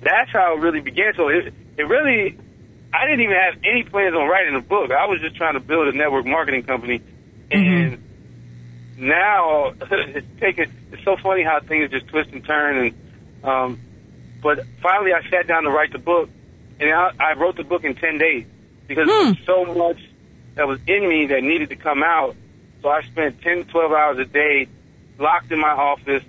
that's 0.00 0.30
how 0.30 0.56
it 0.56 0.60
really 0.60 0.80
began. 0.80 1.14
So 1.16 1.28
it 1.28 1.52
it 1.76 1.82
really, 1.88 2.36
I 2.94 3.06
didn't 3.06 3.22
even 3.22 3.36
have 3.36 3.54
any 3.64 3.82
plans 3.82 4.14
on 4.14 4.28
writing 4.28 4.54
a 4.54 4.60
book. 4.60 4.92
I 4.92 5.06
was 5.06 5.20
just 5.20 5.34
trying 5.34 5.54
to 5.54 5.60
build 5.60 5.88
a 5.88 5.96
network 5.96 6.26
marketing 6.26 6.62
company, 6.62 7.02
and 7.50 7.98
now 8.96 9.74
it's 9.90 10.40
taken. 10.40 10.72
It's 10.92 11.02
so 11.04 11.16
funny 11.16 11.42
how 11.42 11.58
things 11.60 11.90
just 11.90 12.06
twist 12.08 12.30
and 12.30 12.44
turn. 12.44 12.78
And 12.86 12.94
um, 13.44 13.80
but 14.40 14.60
finally, 14.80 15.12
I 15.12 15.28
sat 15.28 15.48
down 15.48 15.64
to 15.64 15.70
write 15.70 15.92
the 15.92 15.98
book, 15.98 16.30
and 16.78 16.90
I, 16.90 17.10
I 17.18 17.32
wrote 17.34 17.56
the 17.56 17.64
book 17.64 17.82
in 17.82 17.96
ten 17.96 18.18
days 18.18 18.46
because 18.86 19.08
there 19.08 19.26
was 19.26 19.36
so 19.44 19.64
much 19.74 20.00
that 20.54 20.68
was 20.68 20.78
in 20.86 21.08
me 21.08 21.26
that 21.26 21.42
needed 21.42 21.70
to 21.70 21.76
come 21.76 22.02
out. 22.02 22.36
So 22.82 22.90
I 22.90 23.02
spent 23.02 23.40
10, 23.40 23.64
12 23.64 23.92
hours 23.92 24.18
a 24.18 24.24
day 24.26 24.68
locked 25.18 25.50
in 25.50 25.58
my 25.58 25.70
office, 25.70 26.22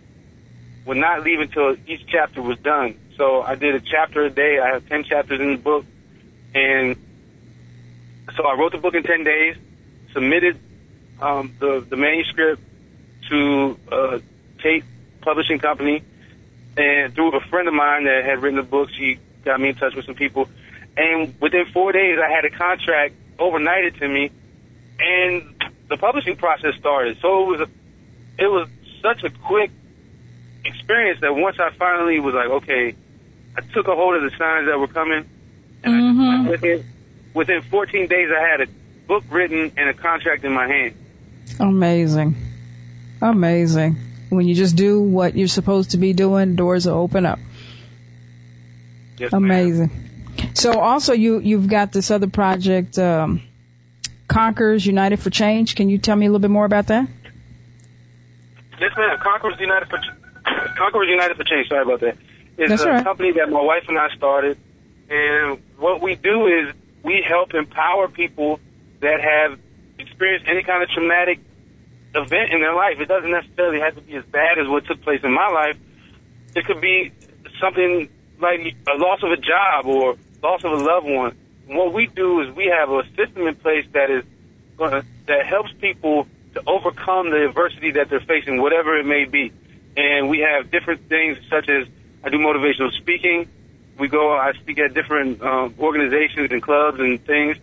would 0.86 0.98
not 0.98 1.24
leave 1.24 1.42
until 1.42 1.76
each 1.86 2.08
chapter 2.08 2.42
was 2.42 2.58
done. 2.60 2.98
So 3.18 3.42
I 3.42 3.56
did 3.56 3.76
a 3.76 3.82
chapter 3.82 4.24
a 4.24 4.30
day. 4.30 4.60
I 4.60 4.74
have 4.74 4.88
10 4.88 5.04
chapters 5.04 5.42
in 5.42 5.52
the 5.52 5.58
book. 5.58 5.86
And 6.56 6.96
so 8.36 8.48
I 8.48 8.56
wrote 8.56 8.72
the 8.72 8.78
book 8.78 8.96
in 8.96 9.04
10 9.04 9.24
days, 9.24 9.58
submitted 10.14 10.58
um, 11.22 11.54
the, 11.60 11.86
the 11.88 11.98
manuscript 11.98 12.62
to 13.30 13.78
uh, 13.92 14.20
Tate 14.64 14.86
Publishing 15.22 15.60
Company. 15.60 16.04
And 16.78 17.14
through 17.14 17.36
a 17.36 17.42
friend 17.42 17.68
of 17.68 17.74
mine 17.74 18.06
that 18.06 18.26
had 18.26 18.42
written 18.42 18.58
the 18.58 18.64
book, 18.64 18.90
she 18.90 19.20
got 19.44 19.60
me 19.60 19.70
in 19.70 19.76
touch 19.76 19.96
with 19.96 20.06
some 20.06 20.16
people. 20.16 20.50
And 20.98 21.36
within 21.40 21.66
four 21.74 21.92
days, 21.92 22.18
I 22.20 22.30
had 22.30 22.46
a 22.46 22.50
contract 22.50 23.16
overnighted 23.38 24.00
to 24.00 24.08
me, 24.08 24.32
and 25.00 25.56
the 25.90 25.98
publishing 25.98 26.38
process 26.38 26.76
started. 26.80 27.18
So 27.22 27.44
it 27.44 27.48
was 27.48 27.62
a, 27.62 28.44
it 28.44 28.48
was 28.48 28.70
such 29.02 29.24
a 29.24 29.30
quick 29.30 29.72
experience 30.64 31.20
that 31.22 31.36
once 31.36 31.58
I 31.60 31.72
finally 31.72 32.20
was 32.20 32.34
like, 32.34 32.50
okay, 32.50 32.96
I 33.58 33.62
took 33.62 33.88
a 33.88 33.96
hold 33.96 34.16
of 34.16 34.24
the 34.24 34.32
signs 34.38 34.68
that 34.68 34.80
were 34.80 34.88
coming, 34.88 35.30
and 35.84 35.94
I 35.94 36.00
went. 36.50 36.86
Within 37.34 37.62
14 37.64 38.08
days, 38.08 38.30
I 38.32 38.48
had 38.48 38.62
a 38.62 38.68
book 39.08 39.24
written 39.30 39.74
and 39.76 39.90
a 39.90 39.94
contract 39.94 40.46
in 40.46 40.54
my 40.54 40.68
hand. 40.68 40.96
Amazing. 41.60 42.36
Amazing. 43.22 43.98
When 44.30 44.48
you 44.48 44.56
just 44.56 44.76
do 44.76 45.02
what 45.02 45.36
you're 45.36 45.48
supposed 45.48 45.92
to 45.92 45.98
be 45.98 46.14
doing, 46.14 46.56
doors 46.56 46.86
will 46.86 46.96
open 46.96 47.26
up. 47.26 47.40
Yes, 49.18 49.32
ma'am. 49.32 49.44
Amazing. 49.44 49.92
So 50.54 50.80
also 50.80 51.14
you 51.14 51.40
you've 51.40 51.68
got 51.68 51.92
this 51.92 52.12
other 52.12 52.28
project, 52.28 52.98
um, 52.98 53.42
Conquers 54.28 54.86
United 54.86 55.20
for 55.20 55.30
Change. 55.30 55.76
Can 55.76 55.90
you 55.90 55.98
tell 55.98 56.16
me 56.16 56.26
a 56.26 56.30
little 56.30 56.40
bit 56.40 56.52
more 56.52 56.66
about 56.66 56.88
that? 56.88 57.08
Yes, 58.80 58.92
ma'am. 58.98 59.18
Conquerors 59.22 59.60
United 59.60 59.90
for 59.90 60.00
Conquerors 60.78 61.10
United 61.10 61.38
for 61.38 61.44
Change. 61.44 61.70
Sorry 61.70 61.84
about 61.84 62.02
that. 62.02 62.18
It's 62.58 62.70
That's 62.70 62.84
a 62.84 62.90
right. 62.90 63.04
company 63.04 63.34
that 63.34 63.50
my 63.50 63.62
wife 63.62 63.84
and 63.88 63.98
I 63.98 64.10
started, 64.16 64.58
and 65.10 65.62
what 65.78 66.02
we 66.02 66.16
do 66.16 66.48
is 66.48 66.74
we 67.04 67.24
help 67.28 67.54
empower 67.54 68.08
people 68.08 68.60
that 69.02 69.22
have 69.22 69.60
experienced 70.00 70.48
any 70.50 70.64
kind 70.64 70.84
of 70.84 70.90
traumatic 70.90 71.40
event 72.16 72.52
in 72.52 72.62
their 72.62 72.74
life. 72.74 73.00
It 73.00 73.08
doesn't 73.08 73.32
necessarily 73.32 73.80
have 73.80 73.96
to 73.96 74.02
be 74.02 74.16
as 74.16 74.26
bad 74.26 74.58
as 74.60 74.68
what 74.68 74.86
took 74.86 75.02
place 75.02 75.22
in 75.24 75.32
my 75.32 75.50
life. 75.50 75.78
It 76.56 76.66
could 76.66 76.82
be 76.82 77.12
something 77.60 78.10
like 78.40 78.76
a 78.88 78.98
loss 78.98 79.22
of 79.24 79.32
a 79.32 79.38
job 79.38 79.86
or 79.86 80.16
loss 80.42 80.64
of 80.64 80.72
a 80.72 80.84
loved 80.84 81.08
one. 81.08 81.36
And 81.68 81.78
what 81.78 81.94
we 81.94 82.08
do 82.08 82.42
is 82.42 82.56
we 82.56 82.66
have 82.66 82.90
a 82.90 83.04
system 83.16 83.48
in 83.48 83.56
place 83.56 83.86
that 83.94 84.10
is 84.10 84.24
gonna, 84.78 85.04
that 85.28 85.46
helps 85.46 85.72
people 85.80 86.28
to 86.54 86.64
overcome 86.68 87.30
the 87.30 87.46
adversity 87.46 87.92
that 87.92 88.10
they're 88.10 88.20
facing, 88.22 88.62
whatever 88.62 88.98
it 88.98 89.06
may 89.06 89.26
be. 89.26 89.52
And 89.98 90.30
we 90.30 90.40
have 90.40 90.72
different 90.72 91.08
things 91.10 91.38
such 91.50 91.70
as 91.70 91.88
I 92.24 92.30
do 92.30 92.38
motivational 92.38 92.92
speaking. 92.98 93.48
We 93.98 94.08
go, 94.08 94.34
I 94.34 94.54
speak 94.54 94.80
at 94.80 94.94
different 94.94 95.42
um, 95.42 95.76
organizations 95.80 96.52
and 96.52 96.62
clubs 96.62 97.00
and 97.00 97.24
things, 97.26 97.58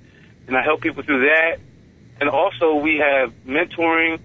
and 0.46 0.56
I 0.56 0.62
help 0.62 0.80
people 0.80 1.02
through 1.02 1.26
that. 1.26 1.58
And 2.20 2.30
also 2.30 2.76
we 2.76 2.98
have 2.98 3.32
mentoring. 3.44 4.20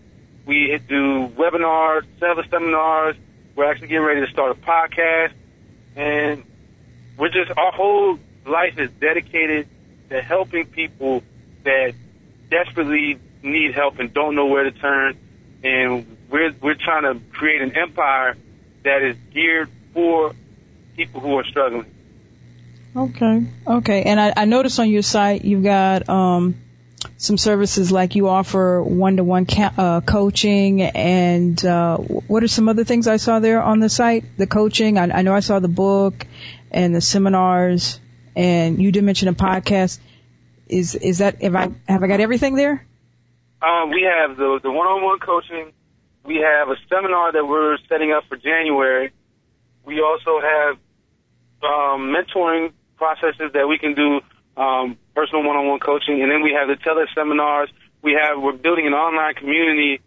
We 0.45 0.79
do 0.87 1.27
webinars, 1.27 2.05
several 2.19 2.47
seminars. 2.49 3.15
We're 3.55 3.69
actually 3.69 3.87
getting 3.87 4.05
ready 4.05 4.25
to 4.25 4.31
start 4.31 4.51
a 4.51 4.61
podcast, 4.61 5.33
and 5.95 6.43
we're 7.17 7.29
just 7.29 7.51
our 7.57 7.71
whole 7.71 8.19
life 8.45 8.77
is 8.77 8.89
dedicated 9.01 9.67
to 10.09 10.21
helping 10.21 10.67
people 10.67 11.23
that 11.63 11.93
desperately 12.49 13.19
need 13.43 13.73
help 13.73 13.99
and 13.99 14.13
don't 14.13 14.35
know 14.35 14.45
where 14.45 14.63
to 14.63 14.71
turn. 14.71 15.17
And 15.63 16.17
we're 16.29 16.53
we're 16.61 16.75
trying 16.75 17.03
to 17.03 17.19
create 17.31 17.61
an 17.61 17.75
empire 17.75 18.37
that 18.83 19.01
is 19.03 19.17
geared 19.33 19.69
for 19.93 20.33
people 20.95 21.19
who 21.19 21.35
are 21.37 21.43
struggling. 21.45 21.91
Okay. 22.97 23.43
Okay. 23.67 24.03
And 24.03 24.19
I, 24.19 24.33
I 24.35 24.45
noticed 24.45 24.79
on 24.79 24.89
your 24.89 25.03
site 25.03 25.45
you've 25.45 25.63
got 25.63 26.09
um, 26.09 26.55
some 27.17 27.37
services 27.37 27.91
like 27.91 28.15
you 28.15 28.27
offer 28.27 28.81
one-to-one 28.81 29.45
uh, 29.77 30.01
coaching, 30.01 30.81
and 30.81 31.63
uh, 31.63 31.97
what 31.97 32.43
are 32.43 32.47
some 32.47 32.67
other 32.69 32.83
things 32.83 33.07
I 33.07 33.17
saw 33.17 33.39
there 33.39 33.61
on 33.61 33.79
the 33.79 33.89
site? 33.89 34.37
The 34.37 34.47
coaching. 34.47 34.97
I, 34.97 35.19
I 35.19 35.21
know 35.21 35.33
I 35.33 35.41
saw 35.41 35.59
the 35.59 35.67
book 35.67 36.25
and 36.71 36.95
the 36.95 37.01
seminars, 37.01 37.99
and 38.35 38.81
you 38.81 38.91
did 38.91 39.03
mention 39.03 39.27
a 39.27 39.33
podcast. 39.33 39.99
Is 40.67 40.95
is 40.95 41.19
that 41.19 41.41
have 41.43 41.55
I 41.55 41.69
have 41.87 42.03
I 42.03 42.07
got 42.07 42.19
everything 42.19 42.55
there? 42.55 42.85
Um, 43.61 43.91
we 43.91 44.03
have 44.03 44.37
the 44.37 44.59
the 44.61 44.71
one-on-one 44.71 45.19
coaching. 45.19 45.71
We 46.25 46.37
have 46.37 46.69
a 46.69 46.75
seminar 46.89 47.31
that 47.31 47.47
we're 47.47 47.77
setting 47.87 48.11
up 48.11 48.25
for 48.27 48.37
January. 48.37 49.13
We 49.85 50.01
also 50.01 50.41
have 50.41 50.77
um, 51.63 52.13
mentoring 52.13 52.73
processes 52.97 53.51
that 53.53 53.67
we 53.67 53.77
can 53.77 53.93
do, 53.93 54.21
um, 54.61 54.97
personal 55.15 55.43
one-on-one 55.43 55.79
coaching, 55.79 56.21
and 56.21 56.31
then 56.31 56.41
we 56.41 56.57
have 56.57 56.67
the 56.67 56.75
tele 56.83 57.05
seminars. 57.15 57.69
We 58.01 58.17
have 58.19 58.41
we're 58.41 58.53
building 58.53 58.87
an 58.87 58.93
online 58.93 59.35
community 59.35 60.01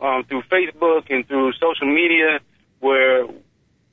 um, 0.00 0.24
through 0.24 0.42
Facebook 0.42 1.10
and 1.10 1.26
through 1.26 1.52
social 1.54 1.86
media 1.86 2.40
where 2.80 3.26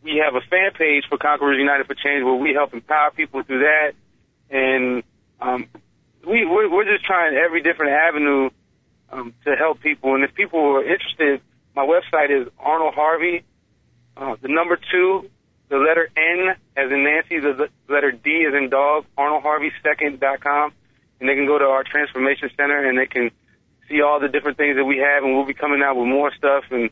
we 0.04 0.22
have 0.24 0.36
a 0.36 0.42
fan 0.42 0.72
page 0.78 1.04
for 1.10 1.18
Conquerors 1.18 1.58
United 1.58 1.88
for 1.88 1.96
Change 1.96 2.24
where 2.24 2.36
we 2.36 2.54
help 2.54 2.74
empower 2.74 3.12
people 3.12 3.44
through 3.44 3.60
that, 3.60 3.94
and 4.50 5.04
um, 5.42 5.68
we 6.28 6.46
we're, 6.46 6.70
we're 6.70 6.86
just 6.86 7.04
trying 7.06 7.36
every 7.36 7.62
different 7.62 7.92
avenue 7.92 8.50
um, 9.12 9.34
to 9.46 9.56
help 9.56 9.80
people. 9.82 10.16
And 10.16 10.24
if 10.24 10.34
people 10.34 10.60
are 10.60 10.84
interested, 10.84 11.42
my 11.76 11.86
website 11.86 12.30
is 12.30 12.48
Arnold 12.60 12.94
Harvey, 12.94 13.44
uh, 14.16 14.36
the 14.42 14.48
number 14.48 14.78
two, 14.92 15.30
the 15.74 15.80
letter 15.80 16.08
N 16.16 16.56
as 16.78 16.92
in 16.92 17.04
Nancy, 17.04 17.40
the 17.40 17.68
letter 17.90 18.12
D 18.12 18.46
as 18.48 18.54
in 18.54 18.70
dog, 18.70 19.06
ArnoldHarveySecond.com. 19.18 20.72
And 21.20 21.30
they 21.30 21.34
can 21.34 21.48
go 21.48 21.58
to 21.58 21.66
our 21.66 21.84
transformation 21.84 22.52
center 22.56 22.88
and 22.88 22.96
they 22.96 23.08
can 23.08 23.32
see 23.90 24.02
all 24.02 24.20
the 24.20 24.28
different 24.28 24.58
things 24.58 24.76
that 24.78 24.86
we 24.86 24.98
have 24.98 25.24
and 25.24 25.34
we'll 25.34 25.48
be 25.48 25.56
coming 25.56 25.82
out 25.82 25.98
with 25.98 26.06
more 26.06 26.32
stuff 26.36 26.66
and 26.70 26.92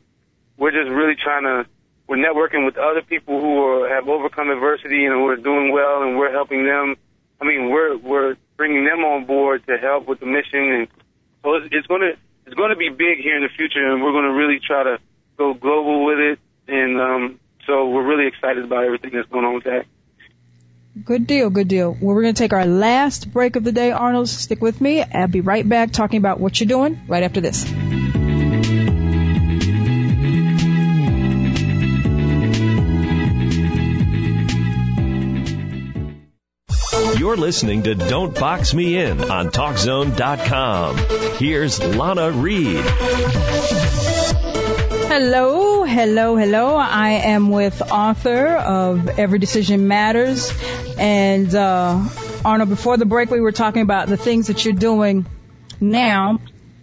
we're 0.57 0.71
just 0.71 0.89
really 0.89 1.13
trying 1.13 1.43
to, 1.43 1.69
we're 2.07 2.17
networking 2.17 2.65
with 2.65 2.77
other 2.77 3.03
people 3.03 3.39
who 3.39 3.61
are, 3.61 3.87
have 3.87 4.09
overcome 4.09 4.49
adversity 4.49 5.05
and 5.05 5.13
who 5.13 5.27
are 5.27 5.37
doing 5.37 5.71
well 5.71 6.01
and 6.01 6.17
we're 6.17 6.31
helping 6.31 6.65
them. 6.65 6.95
I 7.39 7.45
mean, 7.45 7.69
we're, 7.69 7.97
we're 7.97 8.35
bringing 8.57 8.83
them 8.83 9.05
on 9.05 9.25
board 9.25 9.61
to 9.67 9.77
help 9.77 10.07
with 10.07 10.19
the 10.19 10.25
mission 10.25 10.73
and 10.73 10.87
so 11.43 11.53
it's, 11.53 11.67
it's 11.71 11.87
going 11.87 12.01
to, 12.01 12.17
it's 12.47 12.55
going 12.55 12.71
to 12.71 12.75
be 12.75 12.89
big 12.89 13.19
here 13.21 13.37
in 13.37 13.43
the 13.43 13.53
future 13.55 13.93
and 13.93 14.01
we're 14.01 14.11
going 14.11 14.25
to 14.25 14.33
really 14.33 14.59
try 14.59 14.83
to 14.83 14.97
go 15.37 15.53
global 15.53 16.03
with 16.03 16.17
it. 16.17 16.39
And, 16.67 16.99
um, 16.99 17.39
so 17.65 17.89
we're 17.89 18.05
really 18.05 18.27
excited 18.27 18.63
about 18.63 18.83
everything 18.83 19.11
that's 19.13 19.29
going 19.29 19.45
on 19.45 19.55
with 19.55 19.63
that. 19.65 19.85
Good 21.05 21.25
deal, 21.25 21.49
good 21.49 21.69
deal. 21.69 21.91
Well, 21.91 22.15
we're 22.15 22.23
going 22.23 22.33
to 22.33 22.39
take 22.39 22.51
our 22.51 22.65
last 22.65 23.31
break 23.31 23.55
of 23.55 23.63
the 23.63 23.71
day, 23.71 23.91
Arnold. 23.91 24.27
Stick 24.27 24.61
with 24.61 24.81
me. 24.81 25.01
I'll 25.01 25.27
be 25.27 25.39
right 25.39 25.67
back 25.67 25.91
talking 25.91 26.17
about 26.17 26.39
what 26.39 26.59
you're 26.59 26.67
doing 26.67 27.01
right 27.07 27.23
after 27.23 27.39
this. 27.39 27.65
You're 37.17 37.37
listening 37.37 37.83
to 37.83 37.95
Don't 37.95 38.37
Box 38.37 38.73
Me 38.73 38.97
In 38.97 39.23
on 39.29 39.49
TalkZone.com. 39.49 40.97
Here's 41.37 41.79
Lana 41.81 42.31
Reed. 42.31 42.83
Hello, 45.13 45.83
hello, 45.83 46.37
hello. 46.37 46.77
I 46.77 47.09
am 47.09 47.49
with 47.49 47.81
author 47.81 48.47
of 48.47 49.19
Every 49.19 49.39
Decision 49.39 49.89
Matters. 49.89 50.53
And, 50.97 51.53
uh, 51.53 52.07
Arnold, 52.45 52.69
before 52.69 52.95
the 52.95 53.05
break, 53.05 53.29
we 53.29 53.41
were 53.41 53.51
talking 53.51 53.81
about 53.81 54.07
the 54.07 54.15
things 54.15 54.47
that 54.47 54.63
you're 54.63 54.73
doing 54.73 55.25
now. 55.81 56.39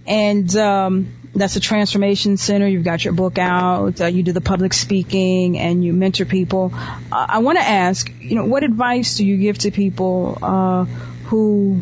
And, 0.07 0.55
um, 0.57 1.09
that's 1.35 1.57
a 1.57 1.61
transformation 1.61 2.37
center. 2.37 2.69
You've 2.69 2.85
got 2.85 3.03
your 3.03 3.15
book 3.15 3.39
out. 3.39 3.99
Uh, 3.99 4.09
you 4.09 4.23
do 4.23 4.33
the 4.33 4.43
public 4.43 4.75
speaking 4.75 5.59
and 5.59 5.83
you 5.83 5.95
mentor 5.95 6.27
people. 6.27 6.75
Uh, 6.75 7.27
I 7.31 7.39
want 7.39 7.57
to 7.57 7.65
ask, 7.65 8.13
you 8.21 8.35
know, 8.35 8.45
what 8.45 8.63
advice 8.63 9.17
do 9.17 9.25
you 9.25 9.39
give 9.39 9.57
to 9.61 9.71
people, 9.71 10.37
uh, 10.43 10.85
who 11.29 11.81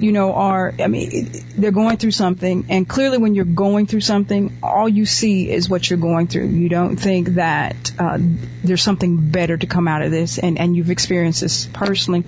you 0.00 0.12
know, 0.12 0.32
are, 0.34 0.74
I 0.78 0.86
mean, 0.86 1.30
they're 1.56 1.70
going 1.70 1.98
through 1.98 2.12
something 2.12 2.66
and 2.70 2.88
clearly 2.88 3.18
when 3.18 3.34
you're 3.34 3.44
going 3.44 3.86
through 3.86 4.00
something, 4.00 4.58
all 4.62 4.88
you 4.88 5.04
see 5.04 5.50
is 5.50 5.68
what 5.68 5.88
you're 5.88 5.98
going 5.98 6.26
through. 6.26 6.46
You 6.46 6.68
don't 6.68 6.96
think 6.96 7.28
that, 7.30 7.92
uh, 7.98 8.18
there's 8.64 8.82
something 8.82 9.30
better 9.30 9.56
to 9.56 9.66
come 9.66 9.88
out 9.88 10.02
of 10.02 10.10
this 10.10 10.38
and, 10.38 10.58
and 10.58 10.74
you've 10.74 10.90
experienced 10.90 11.42
this 11.42 11.66
personally. 11.66 12.24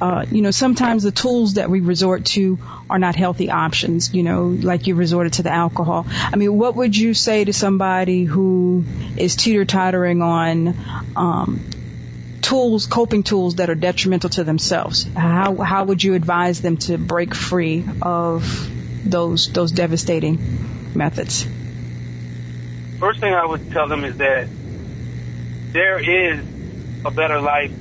Uh, 0.00 0.24
you 0.30 0.40
know, 0.40 0.50
sometimes 0.50 1.02
the 1.02 1.10
tools 1.10 1.54
that 1.54 1.68
we 1.68 1.80
resort 1.80 2.24
to 2.24 2.58
are 2.88 2.98
not 2.98 3.16
healthy 3.16 3.50
options, 3.50 4.14
you 4.14 4.22
know, 4.22 4.46
like 4.46 4.86
you 4.86 4.94
resorted 4.94 5.34
to 5.34 5.42
the 5.42 5.52
alcohol. 5.52 6.06
I 6.08 6.36
mean, 6.36 6.56
what 6.56 6.76
would 6.76 6.96
you 6.96 7.12
say 7.12 7.44
to 7.44 7.52
somebody 7.52 8.24
who 8.24 8.84
is 9.16 9.36
teeter 9.36 9.64
tottering 9.64 10.22
on, 10.22 10.74
um, 11.16 11.60
tools, 12.50 12.86
coping 12.86 13.22
tools 13.22 13.56
that 13.56 13.70
are 13.70 13.74
detrimental 13.76 14.30
to 14.30 14.44
themselves? 14.44 15.04
How 15.14 15.56
how 15.56 15.84
would 15.84 16.02
you 16.02 16.14
advise 16.14 16.60
them 16.60 16.76
to 16.88 16.98
break 16.98 17.34
free 17.34 17.84
of 18.02 18.42
those 19.04 19.52
those 19.52 19.72
devastating 19.72 20.38
methods? 20.94 21.46
First 22.98 23.20
thing 23.20 23.32
I 23.32 23.46
would 23.46 23.70
tell 23.70 23.88
them 23.88 24.04
is 24.04 24.16
that 24.16 24.48
there 25.72 25.98
is 25.98 26.44
a 27.04 27.10
better 27.10 27.40
life 27.40 27.72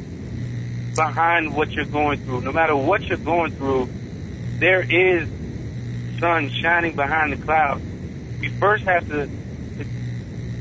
behind 0.95 1.53
what 1.53 1.71
you're 1.71 1.85
going 1.85 2.19
through. 2.19 2.41
No 2.41 2.51
matter 2.51 2.75
what 2.75 3.01
you're 3.03 3.17
going 3.17 3.51
through, 3.51 3.89
there 4.59 4.81
is 4.81 5.27
sun 6.19 6.49
shining 6.49 6.95
behind 6.95 7.33
the 7.33 7.37
clouds. 7.37 7.81
We 8.39 8.49
first 8.49 8.83
have 8.83 9.07
to 9.09 9.29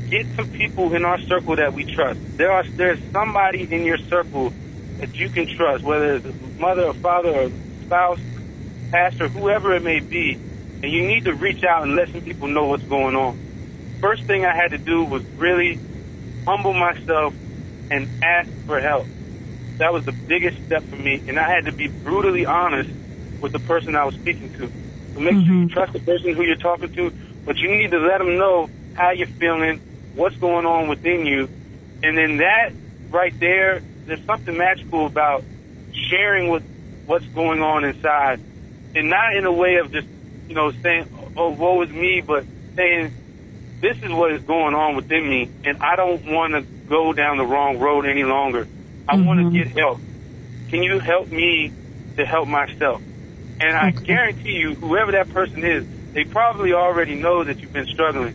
get 0.09 0.27
some 0.35 0.49
people 0.49 0.93
in 0.93 1.05
our 1.05 1.19
circle 1.21 1.55
that 1.55 1.73
we 1.73 1.83
trust. 1.85 2.19
There 2.37 2.51
are 2.51 2.63
there's 2.63 2.99
somebody 3.11 3.71
in 3.71 3.83
your 3.83 3.97
circle 3.97 4.53
that 4.97 5.15
you 5.15 5.29
can 5.29 5.47
trust, 5.55 5.83
whether 5.83 6.15
it's 6.15 6.25
a 6.25 6.59
mother 6.59 6.85
or 6.85 6.93
father 6.93 7.29
or 7.29 7.51
spouse, 7.85 8.19
pastor, 8.91 9.27
whoever 9.27 9.73
it 9.73 9.83
may 9.83 9.99
be, 9.99 10.33
and 10.33 10.91
you 10.91 11.07
need 11.07 11.25
to 11.25 11.33
reach 11.33 11.63
out 11.63 11.83
and 11.83 11.95
let 11.95 12.09
some 12.09 12.21
people 12.21 12.47
know 12.47 12.65
what's 12.67 12.83
going 12.83 13.15
on. 13.15 13.39
First 14.01 14.23
thing 14.23 14.45
I 14.45 14.55
had 14.55 14.71
to 14.71 14.77
do 14.77 15.03
was 15.03 15.23
really 15.37 15.79
humble 16.45 16.73
myself 16.73 17.33
and 17.91 18.09
ask 18.23 18.49
for 18.65 18.79
help. 18.79 19.07
That 19.77 19.93
was 19.93 20.05
the 20.05 20.11
biggest 20.11 20.63
step 20.65 20.83
for 20.83 20.95
me, 20.95 21.23
and 21.27 21.39
I 21.39 21.49
had 21.49 21.65
to 21.65 21.71
be 21.71 21.87
brutally 21.87 22.45
honest 22.45 22.89
with 23.41 23.51
the 23.51 23.59
person 23.59 23.95
I 23.95 24.05
was 24.05 24.15
speaking 24.15 24.51
to. 24.53 24.71
So 25.13 25.19
make 25.19 25.33
mm-hmm. 25.33 25.45
sure 25.45 25.55
you 25.55 25.65
mm-hmm. 25.65 25.67
trust 25.67 25.93
the 25.93 25.99
person 25.99 26.35
who 26.35 26.43
you're 26.43 26.55
talking 26.55 26.93
to, 26.93 27.13
but 27.45 27.57
you 27.57 27.69
need 27.69 27.91
to 27.91 27.99
let 27.99 28.17
them 28.17 28.37
know 28.37 28.69
how 28.95 29.11
you're 29.11 29.27
feeling, 29.27 29.79
what's 30.15 30.35
going 30.37 30.65
on 30.65 30.87
within 30.87 31.25
you. 31.25 31.49
And 32.03 32.17
then 32.17 32.37
that 32.37 32.71
right 33.09 33.37
there, 33.39 33.81
there's 34.05 34.23
something 34.25 34.55
magical 34.57 35.05
about 35.05 35.43
sharing 35.91 36.49
with 36.49 36.63
what's 37.05 37.25
going 37.25 37.61
on 37.61 37.83
inside. 37.83 38.39
And 38.95 39.09
not 39.09 39.35
in 39.35 39.45
a 39.45 39.51
way 39.51 39.75
of 39.75 39.91
just, 39.91 40.07
you 40.47 40.55
know, 40.55 40.71
saying, 40.71 41.07
oh, 41.37 41.49
woe 41.49 41.81
is 41.81 41.89
me, 41.89 42.21
but 42.21 42.45
saying, 42.75 43.13
this 43.81 43.97
is 44.03 44.11
what 44.11 44.31
is 44.31 44.41
going 44.43 44.75
on 44.75 44.95
within 44.95 45.27
me, 45.27 45.49
and 45.63 45.77
I 45.81 45.95
don't 45.95 46.25
want 46.25 46.53
to 46.53 46.61
go 46.61 47.13
down 47.13 47.37
the 47.37 47.45
wrong 47.45 47.79
road 47.79 48.05
any 48.05 48.23
longer. 48.23 48.67
I 49.07 49.15
mm-hmm. 49.15 49.25
want 49.25 49.53
to 49.53 49.57
get 49.57 49.67
help. 49.77 49.99
Can 50.69 50.83
you 50.83 50.99
help 50.99 51.29
me 51.29 51.71
to 52.17 52.25
help 52.25 52.47
myself? 52.47 53.01
And 53.61 53.75
I 53.75 53.89
okay. 53.89 54.03
guarantee 54.03 54.53
you, 54.53 54.75
whoever 54.75 55.13
that 55.13 55.29
person 55.29 55.63
is, 55.63 55.85
they 56.13 56.25
probably 56.25 56.73
already 56.73 57.15
know 57.15 57.43
that 57.43 57.59
you've 57.59 57.73
been 57.73 57.87
struggling. 57.87 58.33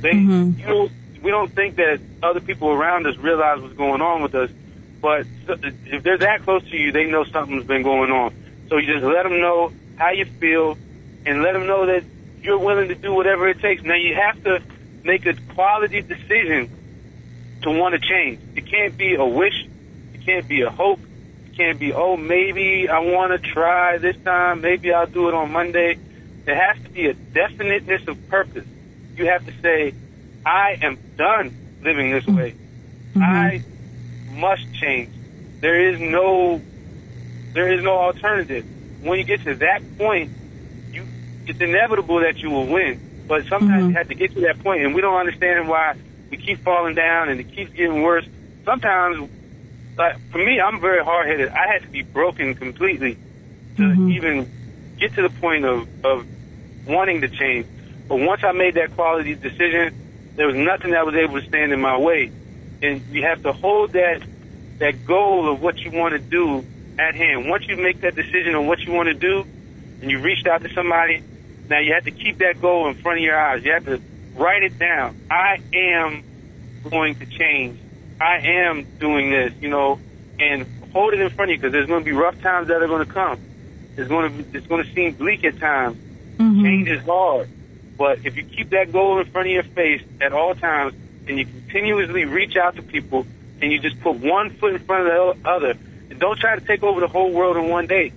They, 0.00 0.12
mm-hmm. 0.12 0.60
you 0.60 0.66
know, 0.66 0.88
we 1.24 1.30
don't 1.30 1.50
think 1.52 1.76
that 1.76 2.00
other 2.22 2.40
people 2.40 2.68
around 2.68 3.06
us 3.06 3.16
realize 3.16 3.58
what's 3.60 3.74
going 3.74 4.02
on 4.02 4.22
with 4.22 4.34
us. 4.34 4.50
But 5.00 5.26
if 5.46 6.02
they're 6.02 6.18
that 6.18 6.42
close 6.42 6.62
to 6.70 6.76
you, 6.76 6.92
they 6.92 7.06
know 7.06 7.24
something's 7.24 7.64
been 7.64 7.82
going 7.82 8.10
on. 8.10 8.34
So 8.68 8.76
you 8.76 8.92
just 8.92 9.04
let 9.04 9.22
them 9.22 9.40
know 9.40 9.72
how 9.96 10.10
you 10.10 10.26
feel 10.26 10.76
and 11.24 11.42
let 11.42 11.52
them 11.52 11.66
know 11.66 11.86
that 11.86 12.04
you're 12.42 12.58
willing 12.58 12.88
to 12.88 12.94
do 12.94 13.14
whatever 13.14 13.48
it 13.48 13.60
takes. 13.60 13.82
Now 13.82 13.94
you 13.94 14.14
have 14.14 14.44
to 14.44 14.62
make 15.02 15.24
a 15.24 15.32
quality 15.54 16.02
decision 16.02 16.70
to 17.62 17.70
want 17.70 17.94
to 17.94 18.06
change. 18.06 18.40
It 18.54 18.66
can't 18.66 18.96
be 18.96 19.14
a 19.14 19.24
wish. 19.24 19.66
It 20.12 20.26
can't 20.26 20.46
be 20.46 20.60
a 20.60 20.70
hope. 20.70 21.00
It 21.46 21.56
can't 21.56 21.78
be, 21.78 21.94
oh, 21.94 22.18
maybe 22.18 22.86
I 22.90 22.98
want 22.98 23.32
to 23.32 23.38
try 23.38 23.96
this 23.96 24.16
time. 24.24 24.60
Maybe 24.60 24.92
I'll 24.92 25.06
do 25.06 25.28
it 25.28 25.34
on 25.34 25.52
Monday. 25.52 25.98
There 26.44 26.54
has 26.54 26.82
to 26.84 26.90
be 26.90 27.06
a 27.06 27.14
definiteness 27.14 28.06
of 28.08 28.28
purpose. 28.28 28.66
You 29.16 29.26
have 29.26 29.46
to 29.46 29.52
say, 29.62 29.94
I 30.44 30.78
am 30.82 30.98
done 31.16 31.54
living 31.82 32.10
this 32.10 32.26
way. 32.26 32.54
Mm-hmm. 33.14 33.22
I 33.22 33.62
must 34.32 34.72
change. 34.74 35.10
There 35.60 35.88
is 35.88 36.00
no, 36.00 36.60
there 37.52 37.72
is 37.72 37.82
no 37.82 37.92
alternative. 37.92 38.66
When 39.02 39.18
you 39.18 39.24
get 39.24 39.42
to 39.44 39.54
that 39.56 39.82
point, 39.98 40.32
you, 40.92 41.06
it's 41.46 41.60
inevitable 41.60 42.20
that 42.20 42.38
you 42.38 42.50
will 42.50 42.66
win. 42.66 43.24
But 43.26 43.46
sometimes 43.46 43.70
mm-hmm. 43.70 43.88
you 43.90 43.94
have 43.96 44.08
to 44.08 44.14
get 44.14 44.34
to 44.34 44.40
that 44.42 44.58
point, 44.60 44.82
and 44.82 44.94
we 44.94 45.00
don't 45.00 45.18
understand 45.18 45.68
why 45.68 45.94
we 46.30 46.36
keep 46.36 46.60
falling 46.60 46.94
down 46.94 47.28
and 47.28 47.40
it 47.40 47.54
keeps 47.54 47.72
getting 47.72 48.02
worse. 48.02 48.26
Sometimes, 48.64 49.30
like 49.96 50.18
for 50.30 50.38
me, 50.38 50.60
I'm 50.60 50.80
very 50.80 51.02
hard 51.04 51.26
headed. 51.26 51.48
I 51.48 51.72
had 51.72 51.82
to 51.82 51.88
be 51.88 52.02
broken 52.02 52.54
completely 52.54 53.14
to 53.76 53.82
mm-hmm. 53.82 54.10
even 54.10 54.50
get 54.98 55.14
to 55.14 55.22
the 55.22 55.30
point 55.30 55.64
of 55.64 55.88
of 56.04 56.26
wanting 56.86 57.22
to 57.22 57.28
change. 57.28 57.66
But 58.08 58.16
once 58.16 58.42
I 58.44 58.52
made 58.52 58.74
that 58.74 58.94
quality 58.94 59.34
decision, 59.34 59.94
there 60.36 60.46
was 60.46 60.56
nothing 60.56 60.92
that 60.92 61.06
was 61.06 61.14
able 61.14 61.40
to 61.40 61.46
stand 61.46 61.72
in 61.72 61.80
my 61.80 61.98
way. 61.98 62.30
And 62.82 63.02
you 63.10 63.22
have 63.22 63.42
to 63.42 63.52
hold 63.52 63.92
that 63.92 64.22
that 64.78 65.06
goal 65.06 65.48
of 65.48 65.62
what 65.62 65.78
you 65.78 65.90
want 65.92 66.12
to 66.12 66.18
do 66.18 66.64
at 66.98 67.14
hand. 67.14 67.48
Once 67.48 67.66
you 67.68 67.76
make 67.76 68.00
that 68.00 68.14
decision 68.16 68.54
on 68.54 68.66
what 68.66 68.80
you 68.80 68.92
want 68.92 69.06
to 69.08 69.14
do, 69.14 69.46
and 70.00 70.10
you 70.10 70.20
reached 70.20 70.46
out 70.46 70.62
to 70.62 70.72
somebody, 70.74 71.22
now 71.68 71.78
you 71.78 71.94
have 71.94 72.04
to 72.04 72.10
keep 72.10 72.38
that 72.38 72.60
goal 72.60 72.88
in 72.88 72.94
front 72.94 73.18
of 73.18 73.24
your 73.24 73.38
eyes. 73.38 73.64
You 73.64 73.72
have 73.72 73.84
to 73.86 74.00
write 74.34 74.62
it 74.64 74.78
down. 74.78 75.16
I 75.30 75.58
am 75.72 76.24
going 76.90 77.14
to 77.16 77.26
change. 77.26 77.78
I 78.20 78.38
am 78.38 78.84
doing 78.98 79.30
this, 79.30 79.52
you 79.60 79.68
know, 79.70 79.98
and 80.38 80.66
hold 80.92 81.14
it 81.14 81.20
in 81.20 81.30
front 81.30 81.50
of 81.50 81.54
you 81.54 81.58
because 81.58 81.72
there's 81.72 81.86
going 81.86 82.00
to 82.00 82.04
be 82.04 82.12
rough 82.12 82.40
times 82.40 82.68
that 82.68 82.82
are 82.82 82.86
going 82.86 83.06
to 83.06 83.12
come. 83.12 83.40
It's 83.96 84.08
going 84.08 84.44
to 84.44 84.56
it's 84.56 84.66
going 84.66 84.84
to 84.84 84.92
seem 84.92 85.14
bleak 85.14 85.44
at 85.44 85.58
times. 85.58 85.96
Mm-hmm. 86.36 86.64
Change 86.64 86.88
is 86.88 87.04
hard. 87.04 87.48
But 87.96 88.24
if 88.24 88.36
you 88.36 88.44
keep 88.44 88.70
that 88.70 88.92
goal 88.92 89.20
in 89.20 89.26
front 89.26 89.48
of 89.48 89.54
your 89.54 89.62
face 89.62 90.02
at 90.20 90.32
all 90.32 90.54
times 90.54 90.94
and 91.28 91.38
you 91.38 91.46
continuously 91.46 92.24
reach 92.24 92.56
out 92.56 92.76
to 92.76 92.82
people 92.82 93.26
and 93.60 93.72
you 93.72 93.78
just 93.78 94.00
put 94.00 94.16
one 94.16 94.50
foot 94.50 94.74
in 94.74 94.80
front 94.80 95.06
of 95.06 95.42
the 95.42 95.48
other 95.48 95.78
and 96.10 96.18
don't 96.18 96.38
try 96.38 96.58
to 96.58 96.64
take 96.64 96.82
over 96.82 97.00
the 97.00 97.08
whole 97.08 97.32
world 97.32 97.56
in 97.56 97.68
one 97.68 97.86
day, 97.86 98.12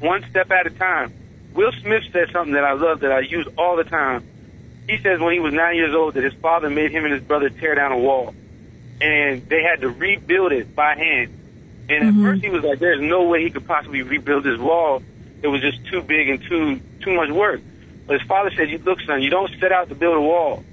one 0.00 0.24
step 0.30 0.50
at 0.50 0.66
a 0.66 0.70
time. 0.70 1.12
Will 1.54 1.72
Smith 1.72 2.04
said 2.12 2.30
something 2.32 2.54
that 2.54 2.64
I 2.64 2.72
love 2.72 3.00
that 3.00 3.12
I 3.12 3.20
use 3.20 3.46
all 3.58 3.76
the 3.76 3.84
time. 3.84 4.24
He 4.88 4.98
says 4.98 5.20
when 5.20 5.32
he 5.32 5.40
was 5.40 5.54
nine 5.54 5.76
years 5.76 5.94
old 5.94 6.14
that 6.14 6.24
his 6.24 6.34
father 6.34 6.68
made 6.70 6.90
him 6.90 7.04
and 7.04 7.12
his 7.12 7.22
brother 7.22 7.50
tear 7.50 7.74
down 7.74 7.92
a 7.92 7.98
wall 7.98 8.34
and 9.02 9.48
they 9.48 9.62
had 9.62 9.80
to 9.80 9.88
rebuild 9.90 10.52
it 10.52 10.74
by 10.74 10.94
hand. 10.94 11.38
And 11.88 12.04
mm-hmm. 12.04 12.26
at 12.26 12.30
first 12.30 12.44
he 12.44 12.50
was 12.50 12.62
like, 12.62 12.78
there's 12.78 13.00
no 13.00 13.24
way 13.24 13.42
he 13.42 13.50
could 13.50 13.66
possibly 13.66 14.02
rebuild 14.02 14.44
this 14.44 14.58
wall. 14.58 15.02
It 15.42 15.48
was 15.48 15.60
just 15.60 15.84
too 15.86 16.02
big 16.02 16.28
and 16.28 16.42
too, 16.42 16.80
too 17.00 17.12
much 17.12 17.30
work. 17.30 17.60
But 18.06 18.20
his 18.20 18.28
father 18.28 18.50
said, 18.56 18.68
look, 18.84 19.00
son, 19.00 19.22
you 19.22 19.30
don't 19.30 19.50
set 19.60 19.72
out 19.72 19.88
to 19.88 19.94
build 19.94 20.16
a 20.16 20.20
wall. 20.20 20.64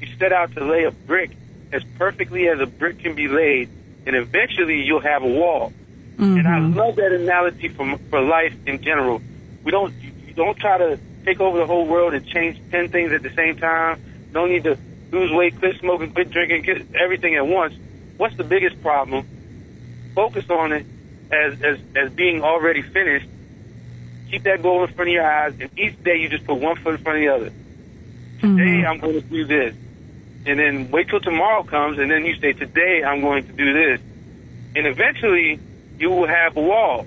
You 0.00 0.08
set 0.18 0.32
out 0.32 0.52
to 0.54 0.64
lay 0.64 0.84
a 0.84 0.90
brick 0.90 1.30
as 1.72 1.82
perfectly 1.96 2.48
as 2.48 2.60
a 2.60 2.66
brick 2.66 3.00
can 3.00 3.14
be 3.14 3.28
laid, 3.28 3.68
and 4.06 4.16
eventually 4.16 4.82
you'll 4.82 5.00
have 5.00 5.22
a 5.22 5.28
wall. 5.28 5.72
Mm-hmm. 6.16 6.38
And 6.38 6.48
I 6.48 6.58
love 6.58 6.96
that 6.96 7.12
analogy 7.12 7.68
for, 7.68 7.98
for 8.10 8.20
life 8.20 8.54
in 8.66 8.82
general. 8.82 9.20
We 9.64 9.70
don't, 9.70 9.94
you 9.94 10.34
don't 10.34 10.58
try 10.58 10.78
to 10.78 10.98
take 11.24 11.40
over 11.40 11.58
the 11.58 11.66
whole 11.66 11.86
world 11.86 12.14
and 12.14 12.26
change 12.26 12.58
10 12.70 12.88
things 12.90 13.12
at 13.12 13.22
the 13.22 13.30
same 13.30 13.56
time. 13.56 14.02
Don't 14.32 14.50
need 14.50 14.64
to 14.64 14.78
lose 15.10 15.32
weight, 15.32 15.58
quit 15.58 15.78
smoking, 15.78 16.12
quit 16.12 16.30
drinking, 16.30 16.62
get 16.62 16.94
everything 16.94 17.34
at 17.34 17.46
once. 17.46 17.74
What's 18.16 18.36
the 18.36 18.44
biggest 18.44 18.82
problem? 18.82 19.26
Focus 20.14 20.48
on 20.50 20.72
it 20.72 20.86
as, 21.30 21.62
as, 21.62 21.78
as 21.94 22.10
being 22.12 22.42
already 22.42 22.82
finished 22.82 23.28
keep 24.30 24.44
that 24.44 24.62
goal 24.62 24.84
in 24.84 24.92
front 24.92 25.08
of 25.08 25.14
your 25.14 25.26
eyes, 25.26 25.54
and 25.60 25.70
each 25.78 26.02
day 26.02 26.16
you 26.16 26.28
just 26.28 26.46
put 26.46 26.56
one 26.56 26.76
foot 26.76 26.94
in 26.94 27.02
front 27.02 27.18
of 27.18 27.22
the 27.22 27.28
other. 27.28 27.52
Today 28.40 28.82
mm-hmm. 28.82 28.86
I'm 28.86 28.98
going 28.98 29.14
to 29.14 29.20
do 29.20 29.44
this, 29.46 29.74
and 30.46 30.58
then 30.58 30.90
wait 30.90 31.08
till 31.08 31.20
tomorrow 31.20 31.62
comes, 31.62 31.98
and 31.98 32.10
then 32.10 32.24
you 32.24 32.36
say, 32.36 32.52
today 32.52 33.02
I'm 33.04 33.20
going 33.20 33.46
to 33.46 33.52
do 33.52 33.72
this, 33.72 34.00
and 34.76 34.86
eventually 34.86 35.58
you 35.98 36.10
will 36.10 36.28
have 36.28 36.56
a 36.56 36.60
wall. 36.60 37.06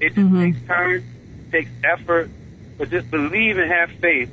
It 0.00 0.14
just 0.14 0.18
mm-hmm. 0.18 0.40
takes 0.40 0.66
time, 0.66 1.04
takes 1.50 1.70
effort, 1.84 2.30
but 2.78 2.90
just 2.90 3.10
believe 3.10 3.58
and 3.58 3.70
have 3.70 3.90
faith. 4.00 4.30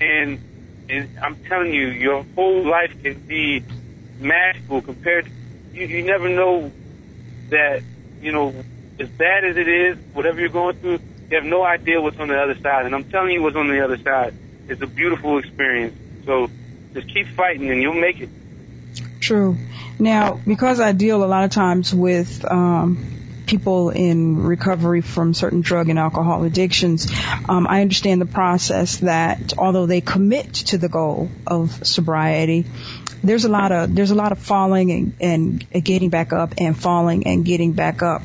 And 0.00 0.40
and 0.88 1.18
I'm 1.20 1.36
telling 1.44 1.72
you, 1.72 1.88
your 1.88 2.24
whole 2.34 2.64
life 2.64 2.94
can 3.02 3.18
be 3.20 3.62
magical 4.18 4.80
compared. 4.80 5.26
To, 5.26 5.30
you, 5.72 5.86
you 5.86 6.02
never 6.04 6.28
know 6.28 6.70
that 7.50 7.82
you 8.22 8.32
know 8.32 8.54
as 8.98 9.08
bad 9.10 9.44
as 9.44 9.56
it 9.56 9.68
is, 9.68 9.98
whatever 10.14 10.40
you're 10.40 10.48
going 10.48 10.76
through, 10.76 11.00
you 11.30 11.36
have 11.36 11.44
no 11.44 11.64
idea 11.64 12.00
what's 12.00 12.18
on 12.18 12.28
the 12.28 12.40
other 12.40 12.58
side. 12.60 12.86
And 12.86 12.94
I'm 12.94 13.04
telling 13.10 13.32
you, 13.32 13.42
what's 13.42 13.56
on 13.56 13.68
the 13.68 13.84
other 13.84 13.98
side. 13.98 14.34
It's 14.68 14.82
a 14.82 14.86
beautiful 14.86 15.38
experience. 15.38 15.96
So 16.24 16.50
just 16.92 17.08
keep 17.08 17.28
fighting, 17.28 17.70
and 17.70 17.82
you'll 17.82 17.94
make 17.94 18.20
it. 18.20 18.30
True. 19.20 19.56
Now, 19.98 20.40
because 20.46 20.80
I 20.80 20.92
deal 20.92 21.24
a 21.24 21.26
lot 21.26 21.44
of 21.44 21.50
times 21.50 21.94
with 21.94 22.44
um, 22.44 23.42
people 23.46 23.90
in 23.90 24.42
recovery 24.42 25.00
from 25.00 25.34
certain 25.34 25.60
drug 25.60 25.88
and 25.88 25.98
alcohol 25.98 26.44
addictions, 26.44 27.10
um, 27.48 27.66
I 27.66 27.80
understand 27.80 28.20
the 28.20 28.26
process 28.26 28.98
that 28.98 29.54
although 29.56 29.86
they 29.86 30.00
commit 30.00 30.52
to 30.54 30.78
the 30.78 30.88
goal 30.88 31.30
of 31.46 31.86
sobriety, 31.86 32.66
there's 33.22 33.44
a 33.44 33.48
lot 33.48 33.72
of 33.72 33.94
there's 33.94 34.10
a 34.10 34.14
lot 34.14 34.32
of 34.32 34.38
falling 34.38 34.90
and, 34.92 35.16
and 35.72 35.84
getting 35.84 36.10
back 36.10 36.32
up 36.32 36.54
and 36.58 36.76
falling 36.78 37.26
and 37.26 37.44
getting 37.44 37.72
back 37.72 38.02
up. 38.02 38.22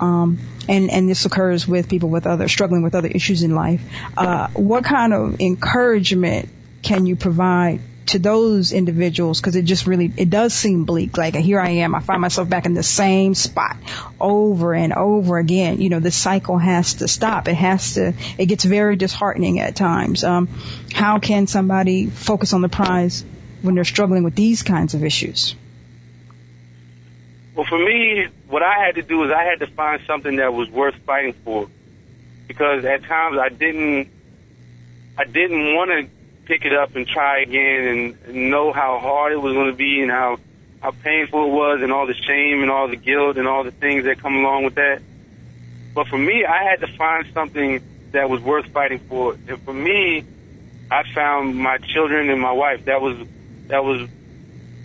Um, 0.00 0.38
and 0.68 0.90
and 0.90 1.08
this 1.08 1.24
occurs 1.24 1.66
with 1.66 1.88
people 1.88 2.08
with 2.08 2.26
other 2.26 2.48
struggling 2.48 2.82
with 2.82 2.94
other 2.94 3.08
issues 3.08 3.42
in 3.42 3.54
life. 3.54 3.82
Uh, 4.16 4.48
what 4.54 4.84
kind 4.84 5.12
of 5.12 5.40
encouragement 5.40 6.48
can 6.82 7.06
you 7.06 7.16
provide 7.16 7.80
to 8.06 8.18
those 8.18 8.72
individuals? 8.72 9.40
Because 9.40 9.56
it 9.56 9.64
just 9.64 9.86
really 9.86 10.12
it 10.16 10.30
does 10.30 10.52
seem 10.52 10.84
bleak. 10.84 11.16
Like 11.16 11.34
here 11.34 11.60
i 11.60 11.70
am 11.70 11.94
i 11.94 12.00
find 12.00 12.20
myself 12.20 12.48
back 12.48 12.66
in 12.66 12.74
the 12.74 12.82
same 12.82 13.34
spot 13.34 13.76
over 14.20 14.74
and 14.74 14.92
over 14.92 15.38
again. 15.38 15.80
You 15.80 15.88
know 15.88 16.00
the 16.00 16.10
cycle 16.10 16.58
has 16.58 16.94
to 16.94 17.08
stop. 17.08 17.48
It 17.48 17.54
has 17.54 17.94
to 17.94 18.14
it 18.38 18.46
gets 18.46 18.64
very 18.64 18.96
disheartening 18.96 19.60
at 19.60 19.76
times. 19.76 20.24
Um, 20.24 20.48
how 20.92 21.18
can 21.18 21.46
somebody 21.46 22.06
focus 22.06 22.52
on 22.52 22.62
the 22.62 22.68
prize 22.68 23.24
when 23.62 23.74
they're 23.74 23.84
struggling 23.84 24.24
with 24.24 24.34
these 24.34 24.62
kinds 24.62 24.94
of 24.94 25.04
issues 25.04 25.54
well 27.54 27.66
for 27.66 27.78
me 27.78 28.26
what 28.48 28.62
i 28.62 28.84
had 28.84 28.94
to 28.94 29.02
do 29.02 29.24
is 29.24 29.30
i 29.30 29.44
had 29.44 29.60
to 29.60 29.66
find 29.66 30.02
something 30.06 30.36
that 30.36 30.52
was 30.52 30.68
worth 30.70 30.94
fighting 31.06 31.32
for 31.44 31.68
because 32.48 32.84
at 32.84 33.04
times 33.04 33.38
i 33.38 33.48
didn't 33.48 34.08
i 35.18 35.24
didn't 35.24 35.74
want 35.74 35.90
to 35.90 36.08
pick 36.44 36.64
it 36.64 36.72
up 36.72 36.96
and 36.96 37.06
try 37.06 37.40
again 37.40 38.16
and 38.26 38.50
know 38.50 38.72
how 38.72 38.98
hard 38.98 39.32
it 39.32 39.40
was 39.40 39.52
going 39.54 39.70
to 39.70 39.76
be 39.76 40.02
and 40.02 40.10
how 40.10 40.38
how 40.82 40.90
painful 40.90 41.46
it 41.46 41.52
was 41.52 41.80
and 41.80 41.92
all 41.92 42.06
the 42.06 42.14
shame 42.14 42.60
and 42.60 42.70
all 42.70 42.88
the 42.88 42.96
guilt 42.96 43.38
and 43.38 43.46
all 43.46 43.62
the 43.62 43.70
things 43.70 44.04
that 44.04 44.18
come 44.18 44.34
along 44.34 44.64
with 44.64 44.74
that. 44.74 45.00
But 45.94 46.08
for 46.08 46.18
me, 46.18 46.44
I 46.44 46.64
had 46.64 46.80
to 46.80 46.88
find 46.88 47.24
something 47.32 47.80
that 48.10 48.28
was 48.28 48.40
worth 48.42 48.66
fighting 48.72 48.98
for. 48.98 49.34
And 49.46 49.62
for 49.62 49.72
me, 49.72 50.24
I 50.90 51.04
found 51.14 51.56
my 51.56 51.78
children 51.78 52.30
and 52.30 52.40
my 52.40 52.52
wife. 52.52 52.86
That 52.86 53.00
was 53.00 53.16
that 53.68 53.84
was 53.84 54.08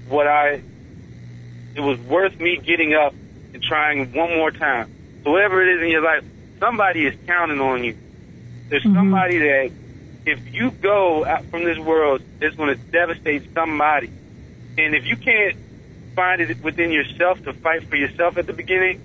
what 0.08 0.28
I. 0.28 0.62
It 1.78 1.82
was 1.82 2.00
worth 2.00 2.40
me 2.40 2.58
getting 2.58 2.96
up 2.96 3.14
and 3.54 3.62
trying 3.62 4.12
one 4.12 4.36
more 4.36 4.50
time. 4.50 4.92
So 5.24 5.32
whatever 5.32 5.62
it 5.62 5.78
is 5.78 5.84
in 5.84 5.90
your 5.90 6.02
life, 6.02 6.24
somebody 6.60 7.06
is 7.06 7.14
counting 7.28 7.62
on 7.62 7.84
you. 7.84 7.96
There's 8.68 8.84
mm-hmm. 8.84 8.96
somebody 8.96 9.38
that 9.38 9.72
if 10.26 10.54
you 10.54 10.72
go 10.72 11.24
out 11.24 11.46
from 11.46 11.64
this 11.64 11.78
world, 11.78 12.24
it's 12.42 12.56
going 12.56 12.76
to 12.76 12.84
devastate 12.92 13.54
somebody. 13.54 14.08
And 14.78 14.96
if 14.96 15.06
you 15.06 15.18
can't 15.18 15.56
find 16.16 16.42
it 16.42 16.64
within 16.64 16.92
yourself 16.92 17.44
to 17.44 17.54
fight 17.54 17.88
for 17.88 17.96
yourself 17.96 18.38
at 18.38 18.48
the 18.48 18.54
beginning, 18.54 19.00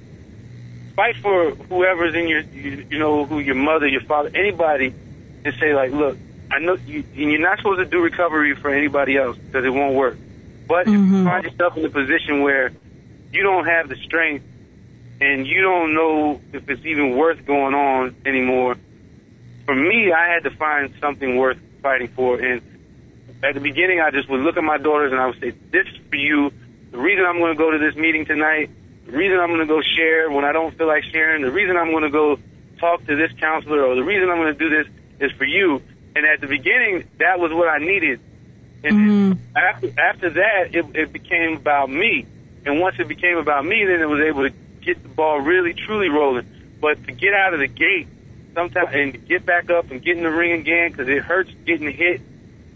fight 0.97 1.16
for 1.16 1.51
whoever's 1.51 2.14
in 2.14 2.27
your, 2.27 2.41
you, 2.41 2.87
you 2.91 2.99
know, 2.99 3.27
who 3.27 3.39
your 3.39 3.55
mother, 3.55 3.87
your 3.87 4.01
father, 4.01 4.31
anybody, 4.35 4.95
and 5.45 5.55
say 5.61 5.75
like, 5.75 5.93
look, 5.93 6.16
I 6.51 6.59
know 6.59 6.79
you, 6.87 7.05
and 7.16 7.31
you're 7.31 7.39
not 7.39 7.59
supposed 7.59 7.81
to 7.81 7.85
do 7.85 8.01
recovery 8.01 8.55
for 8.55 8.70
anybody 8.70 9.18
else 9.18 9.37
because 9.37 9.64
it 9.64 9.70
won't 9.70 9.95
work. 9.95 10.16
But 10.67 10.87
mm-hmm. 10.87 10.95
if 10.95 11.01
you 11.01 11.17
mm-hmm. 11.17 11.27
find 11.27 11.45
yourself 11.45 11.77
in 11.77 11.85
a 11.85 11.91
position 11.91 12.43
where 12.43 12.73
you 13.33 13.43
don't 13.43 13.67
have 13.67 13.89
the 13.89 13.97
strength 13.97 14.45
and 15.21 15.47
you 15.47 15.63
don't 15.63 15.95
know 15.95 16.41
if 16.53 16.69
it's 16.69 16.85
even 16.85 17.17
worth 17.17 17.45
going 17.45 17.75
on 17.75 18.17
anymore, 18.27 18.77
for 19.65 19.75
me, 19.75 20.13
I 20.13 20.33
had 20.33 20.45
to 20.45 20.51
find 20.51 20.93
something 21.01 21.37
worth 21.37 21.59
fighting 21.83 22.09
for. 22.09 22.39
And 22.39 22.63
at 23.43 23.55
the 23.55 23.61
beginning, 23.61 24.01
I 24.01 24.11
just 24.11 24.29
would 24.29 24.41
look 24.41 24.57
at 24.57 24.65
my 24.65 24.79
daughters 24.79 25.13
and 25.13 25.21
I 25.21 25.27
would 25.27 25.41
say, 25.41 25.51
this 25.51 25.87
is 25.87 25.97
for 26.11 26.17
you. 26.17 26.53
The 26.91 26.99
reason 26.99 27.25
I'm 27.25 27.39
going 27.39 27.53
to 27.53 27.59
go 27.59 27.71
to 27.71 27.79
this 27.79 27.95
meeting 27.95 28.25
tonight, 28.25 28.71
the 29.07 29.13
reason 29.13 29.39
I'm 29.39 29.49
going 29.49 29.61
to 29.61 29.67
go 29.67 29.81
share 29.81 30.31
when 30.31 30.45
I 30.45 30.53
don't 30.53 30.77
feel 30.77 30.87
like 30.87 31.05
sharing, 31.05 31.43
the 31.43 31.53
reason 31.53 31.77
I'm 31.77 31.91
going 31.91 32.05
to 32.05 32.11
go 32.11 32.39
talk 32.79 33.07
to 33.07 33.17
this 33.17 33.33
counselor, 33.39 33.85
or 33.85 33.95
the 33.95 34.03
reason 34.05 34.29
I'm 34.29 34.39
going 34.39 34.57
to 34.57 34.59
do 34.59 34.69
this 34.69 34.87
is 35.21 35.33
for 35.39 35.45
you. 35.45 35.81
And 36.15 36.27
at 36.27 36.41
the 36.41 36.47
beginning, 36.47 37.09
that 37.19 37.39
was 37.39 37.53
what 37.53 37.69
I 37.69 37.79
needed. 37.79 38.21
And 38.85 38.97
mm-hmm. 38.97 39.57
after, 39.57 40.01
after 40.01 40.30
that, 40.30 40.74
it, 40.74 40.85
it 40.95 41.12
became 41.12 41.57
about 41.57 41.91
me. 41.91 42.26
And 42.64 42.80
once 42.80 42.97
it 42.99 43.09
became 43.09 43.39
about 43.39 43.64
me, 43.64 43.85
then 43.85 44.01
it 44.01 44.09
was 44.09 44.20
able 44.20 44.49
to 44.49 44.55
get 44.80 45.03
the 45.03 45.09
ball 45.09 45.41
really, 45.41 45.74
truly 45.74 46.09
rolling. 46.09 46.47
But 46.80 47.05
to 47.05 47.12
get 47.12 47.35
out 47.35 47.55
of 47.55 47.61
the 47.61 47.68
gate 47.68 48.09
sometimes 48.55 48.91
and 48.93 49.26
get 49.26 49.47
back 49.47 49.70
up 49.70 49.91
and 49.91 50.03
get 50.03 50.16
in 50.16 50.22
the 50.22 50.30
ring 50.30 50.53
again 50.53 50.91
because 50.91 51.09
it 51.09 51.22
hurts 51.22 51.51
getting 51.64 51.91
hit. 51.91 52.20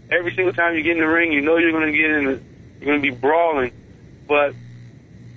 Every 0.09 0.33
single 0.35 0.53
time 0.53 0.75
you 0.75 0.83
get 0.83 0.93
in 0.93 0.99
the 0.99 1.07
ring, 1.07 1.31
you 1.31 1.41
know 1.41 1.57
you're 1.57 1.71
going 1.71 1.91
to 1.91 1.97
get 1.97 2.09
in 2.11 2.25
the, 2.25 2.41
you're 2.79 2.85
going 2.85 3.01
to 3.01 3.11
be 3.11 3.15
brawling. 3.15 3.71
But 4.27 4.55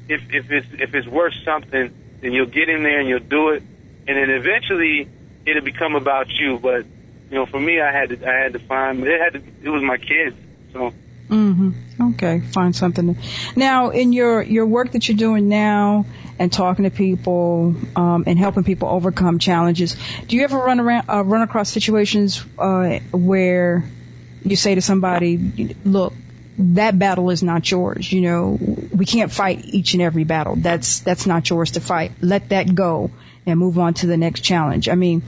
if 0.09 0.23
if 0.31 0.51
it's 0.51 0.67
if 0.73 0.95
it's 0.95 1.07
worth 1.07 1.35
something, 1.45 1.93
then 2.21 2.33
you'll 2.33 2.47
get 2.47 2.69
in 2.69 2.83
there 2.83 3.01
and 3.01 3.09
you'll 3.09 3.21
do 3.21 3.51
it, 3.51 3.63
and 4.07 4.17
then 4.17 4.31
eventually 4.31 5.09
it'll 5.47 5.65
become 5.65 5.95
about 5.95 6.29
you. 6.29 6.59
But 6.59 6.85
you 7.31 7.37
know, 7.37 7.47
for 7.47 7.61
me, 7.61 7.81
I 7.81 7.93
had 7.93 8.11
to 8.11 8.29
I 8.29 8.35
had 8.43 8.53
to 8.53 8.59
find 8.61 9.05
it 9.05 9.21
had 9.21 9.33
to 9.35 9.43
it 9.63 9.69
was 9.69 9.83
my 9.83 9.97
kids. 9.97 10.37
So. 10.73 10.93
Mhm. 11.29 11.75
Okay, 12.15 12.41
find 12.41 12.75
something. 12.75 13.17
Now, 13.55 13.91
in 13.91 14.13
your 14.13 14.43
your 14.43 14.67
work 14.67 14.93
that 14.93 15.09
you're 15.09 15.17
doing 15.17 15.49
now, 15.49 16.07
and 16.41 16.53
talking 16.53 16.85
to 16.85 16.91
people 16.91 17.77
um, 17.95 18.25
and 18.27 18.39
helping 18.39 18.65
people 18.65 18.89
overcome 18.89 19.39
challenges. 19.39 19.95
Do 20.27 20.37
you 20.37 20.43
ever 20.43 20.57
run 20.59 20.81
around 20.81 21.05
uh, 21.09 21.23
run 21.23 21.43
across 21.43 21.69
situations 21.71 22.45
uh, 22.59 22.99
where 23.13 23.85
you 24.43 24.57
say 24.57 24.75
to 24.75 24.81
somebody, 24.81 25.77
"Look, 25.85 26.15
that 26.59 26.99
battle 26.99 27.31
is 27.31 27.43
not 27.43 27.71
yours. 27.71 28.11
You 28.11 28.23
know, 28.23 28.59
we 28.93 29.05
can't 29.05 29.31
fight 29.31 29.65
each 29.67 29.93
and 29.95 30.03
every 30.03 30.25
battle. 30.25 30.57
That's 30.57 31.01
that's 31.01 31.27
not 31.27 31.49
yours 31.49 31.73
to 31.73 31.81
fight. 31.81 32.13
Let 32.21 32.49
that 32.49 32.75
go 32.75 33.11
and 33.47 33.59
move 33.59 33.79
on 33.79 33.95
to 33.95 34.07
the 34.07 34.17
next 34.17 34.41
challenge." 34.41 34.89
I 34.89 34.95
mean, 34.97 35.23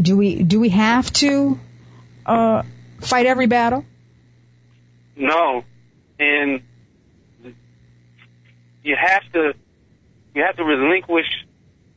do 0.00 0.16
we 0.16 0.42
do 0.42 0.60
we 0.60 0.68
have 0.68 1.12
to 1.14 1.58
uh, 2.26 2.62
fight 3.00 3.26
every 3.26 3.46
battle? 3.46 3.84
No, 5.16 5.64
and 6.18 6.62
you 8.82 8.96
have 8.98 9.22
to 9.32 9.54
you 10.34 10.42
have 10.42 10.56
to 10.56 10.64
relinquish 10.64 11.26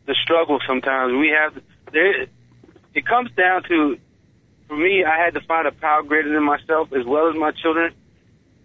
the 0.06 0.16
struggle 0.24 0.60
sometimes. 0.68 1.14
We 1.14 1.30
have 1.30 1.62
there. 1.92 2.28
It 2.94 3.06
comes 3.06 3.30
down 3.32 3.64
to, 3.64 3.98
for 4.68 4.78
me, 4.78 5.04
I 5.04 5.18
had 5.18 5.34
to 5.34 5.42
find 5.42 5.68
a 5.68 5.72
power 5.72 6.04
greater 6.04 6.34
than 6.34 6.44
myself 6.44 6.94
as 6.94 7.06
well 7.06 7.30
as 7.30 7.36
my 7.36 7.52
children, 7.52 7.94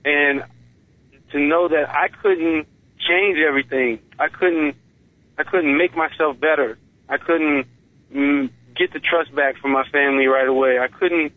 and 0.04 0.44
to 1.32 1.38
know 1.38 1.68
that 1.68 1.88
I 1.90 2.08
couldn't 2.08 2.66
change 2.98 3.38
everything. 3.38 4.00
I 4.18 4.28
couldn't. 4.28 4.76
I 5.38 5.44
couldn't 5.44 5.76
make 5.76 5.96
myself 5.96 6.38
better. 6.38 6.78
I 7.08 7.16
couldn't 7.16 7.66
mm, 8.12 8.50
get 8.76 8.92
the 8.92 9.00
trust 9.00 9.34
back 9.34 9.56
from 9.56 9.72
my 9.72 9.88
family 9.88 10.26
right 10.26 10.46
away. 10.46 10.78
I 10.78 10.88
couldn't 10.88 11.32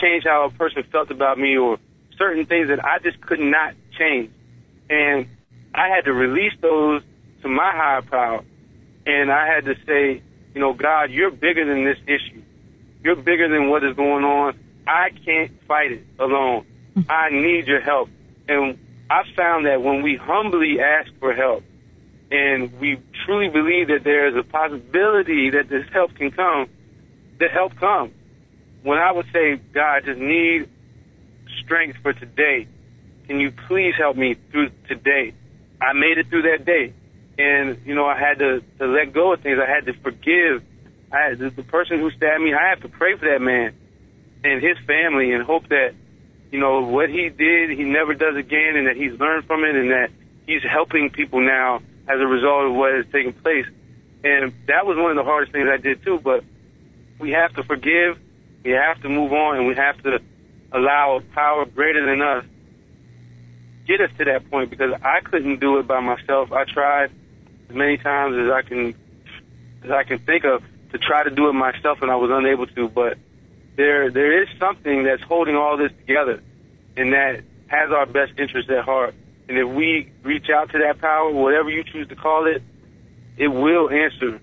change 0.00 0.24
how 0.24 0.46
a 0.46 0.50
person 0.50 0.82
felt 0.90 1.10
about 1.10 1.38
me 1.38 1.56
or 1.56 1.78
certain 2.16 2.46
things 2.46 2.68
that 2.68 2.84
I 2.84 2.98
just 2.98 3.20
could 3.20 3.40
not 3.40 3.74
change. 3.98 4.30
And 4.88 5.28
I 5.74 5.88
had 5.88 6.04
to 6.04 6.12
release 6.12 6.52
those 6.60 7.02
to 7.42 7.48
my 7.48 7.72
higher 7.72 8.02
power. 8.02 8.44
And 9.06 9.30
I 9.30 9.46
had 9.46 9.64
to 9.66 9.74
say, 9.86 10.22
you 10.54 10.60
know, 10.60 10.72
God, 10.72 11.10
you're 11.10 11.30
bigger 11.30 11.64
than 11.64 11.84
this 11.84 11.98
issue. 12.06 12.42
You're 13.02 13.16
bigger 13.16 13.48
than 13.48 13.68
what 13.68 13.84
is 13.84 13.96
going 13.96 14.24
on. 14.24 14.58
I 14.86 15.10
can't 15.24 15.52
fight 15.66 15.92
it 15.92 16.06
alone. 16.18 16.66
Hmm. 16.94 17.00
I 17.08 17.30
need 17.30 17.66
your 17.66 17.80
help. 17.80 18.08
And 18.48 18.78
I 19.10 19.22
found 19.36 19.66
that 19.66 19.82
when 19.82 20.02
we 20.02 20.16
humbly 20.16 20.80
ask 20.80 21.10
for 21.18 21.34
help 21.34 21.64
and 22.30 22.78
we 22.80 22.98
truly 23.24 23.48
believe 23.48 23.88
that 23.88 24.04
there 24.04 24.28
is 24.28 24.36
a 24.36 24.42
possibility 24.42 25.50
that 25.50 25.68
this 25.68 25.86
help 25.92 26.14
can 26.14 26.30
come, 26.30 26.68
the 27.38 27.48
help 27.48 27.76
comes. 27.76 28.12
When 28.82 28.98
I 28.98 29.12
would 29.12 29.26
say, 29.32 29.56
God, 29.72 29.96
I 29.96 30.00
just 30.00 30.20
need 30.20 30.68
strength 31.64 31.98
for 32.02 32.12
today. 32.12 32.66
Can 33.26 33.40
you 33.40 33.52
please 33.68 33.94
help 33.96 34.16
me 34.16 34.34
through 34.50 34.70
today? 34.88 35.34
I 35.80 35.92
made 35.92 36.18
it 36.18 36.28
through 36.28 36.42
that 36.42 36.64
day 36.64 36.94
and 37.38 37.78
you 37.84 37.94
know 37.94 38.06
I 38.06 38.18
had 38.18 38.38
to 38.38 38.62
to 38.78 38.86
let 38.86 39.12
go 39.12 39.32
of 39.32 39.40
things. 39.40 39.58
I 39.60 39.70
had 39.70 39.86
to 39.86 39.92
forgive. 39.94 40.62
I 41.12 41.28
had 41.28 41.38
the, 41.38 41.50
the 41.50 41.62
person 41.62 42.00
who 42.00 42.10
stabbed 42.10 42.42
me. 42.42 42.54
I 42.54 42.70
have 42.70 42.80
to 42.82 42.88
pray 42.88 43.16
for 43.16 43.26
that 43.26 43.40
man 43.40 43.74
and 44.42 44.62
his 44.62 44.76
family 44.86 45.32
and 45.32 45.42
hope 45.42 45.68
that 45.68 45.94
you 46.50 46.60
know 46.60 46.82
what 46.82 47.08
he 47.08 47.28
did 47.28 47.70
he 47.70 47.84
never 47.84 48.14
does 48.14 48.36
again, 48.36 48.76
and 48.76 48.86
that 48.86 48.96
he's 48.96 49.18
learned 49.18 49.46
from 49.46 49.64
it, 49.64 49.74
and 49.74 49.90
that 49.90 50.10
he's 50.46 50.62
helping 50.62 51.10
people 51.10 51.40
now 51.40 51.80
as 52.06 52.20
a 52.20 52.26
result 52.26 52.66
of 52.66 52.74
what 52.74 52.94
has 52.94 53.06
taken 53.12 53.32
place. 53.32 53.66
And 54.22 54.52
that 54.68 54.86
was 54.86 54.96
one 54.96 55.10
of 55.10 55.16
the 55.16 55.24
hardest 55.24 55.52
things 55.52 55.68
I 55.70 55.76
did 55.76 56.02
too. 56.02 56.20
But 56.22 56.44
we 57.18 57.32
have 57.32 57.54
to 57.54 57.64
forgive. 57.64 58.18
We 58.62 58.70
have 58.70 59.00
to 59.02 59.08
move 59.08 59.32
on, 59.32 59.58
and 59.58 59.66
we 59.66 59.74
have 59.74 60.02
to 60.04 60.20
allow 60.74 61.16
a 61.16 61.20
power 61.20 61.64
greater 61.64 62.04
than 62.04 62.20
us 62.20 62.44
get 63.86 64.00
us 64.00 64.10
to 64.18 64.24
that 64.24 64.50
point 64.50 64.70
because 64.70 64.92
I 65.02 65.20
couldn't 65.20 65.60
do 65.60 65.78
it 65.78 65.86
by 65.86 66.00
myself. 66.00 66.52
I 66.52 66.64
tried 66.64 67.10
as 67.68 67.76
many 67.76 67.98
times 67.98 68.36
as 68.38 68.50
I 68.50 68.62
can 68.62 68.94
as 69.84 69.90
I 69.90 70.04
can 70.04 70.18
think 70.18 70.44
of 70.44 70.62
to 70.92 70.98
try 70.98 71.24
to 71.24 71.30
do 71.30 71.48
it 71.48 71.52
myself 71.52 71.98
and 72.00 72.10
I 72.10 72.16
was 72.16 72.30
unable 72.32 72.66
to, 72.66 72.88
but 72.88 73.18
there 73.76 74.10
there 74.10 74.42
is 74.42 74.48
something 74.58 75.04
that's 75.04 75.22
holding 75.22 75.56
all 75.56 75.76
this 75.76 75.92
together 76.06 76.42
and 76.96 77.12
that 77.12 77.42
has 77.66 77.90
our 77.90 78.06
best 78.06 78.32
interest 78.38 78.70
at 78.70 78.84
heart. 78.84 79.14
And 79.48 79.58
if 79.58 79.68
we 79.68 80.10
reach 80.22 80.48
out 80.48 80.70
to 80.70 80.78
that 80.78 81.00
power, 81.00 81.30
whatever 81.30 81.68
you 81.68 81.84
choose 81.84 82.08
to 82.08 82.16
call 82.16 82.46
it, 82.46 82.62
it 83.36 83.48
will 83.48 83.90
answer. 83.90 84.40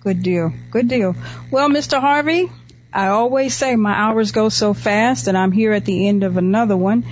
Good 0.00 0.22
deal. 0.22 0.52
Good 0.70 0.88
deal. 0.88 1.14
Well, 1.50 1.68
Mr. 1.68 2.00
Harvey, 2.00 2.50
I 2.92 3.08
always 3.08 3.54
say 3.54 3.74
my 3.76 3.92
hours 3.92 4.32
go 4.32 4.48
so 4.48 4.74
fast 4.74 5.28
and 5.28 5.36
I'm 5.36 5.52
here 5.52 5.72
at 5.72 5.84
the 5.84 6.08
end 6.08 6.24
of 6.24 6.36
another 6.36 6.76
one. 6.76 7.04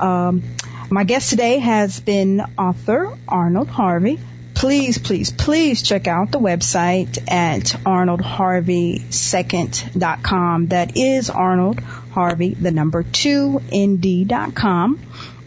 Um, 0.00 0.42
my 0.90 1.04
guest 1.04 1.30
today 1.30 1.58
has 1.58 2.00
been 2.00 2.42
author 2.58 3.16
Arnold 3.28 3.68
Harvey. 3.68 4.18
Please, 4.54 4.98
please, 4.98 5.30
please 5.30 5.82
check 5.82 6.08
out 6.08 6.32
the 6.32 6.40
website 6.40 7.30
at 7.30 7.62
arnoldharveysecond.com. 7.86 10.66
That 10.68 10.96
is 10.96 11.28
Arnold 11.30 11.78
Harvey, 11.80 12.54
the 12.54 12.72
number 12.72 13.04
two, 13.04 13.60
nd.com. 13.72 15.00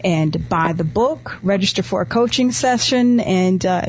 And 0.04 0.50
buy 0.50 0.74
the 0.74 0.84
book, 0.84 1.38
register 1.44 1.84
for 1.84 2.02
a 2.02 2.06
coaching 2.06 2.52
session, 2.52 3.20
and 3.20 3.64
uh, 3.66 3.86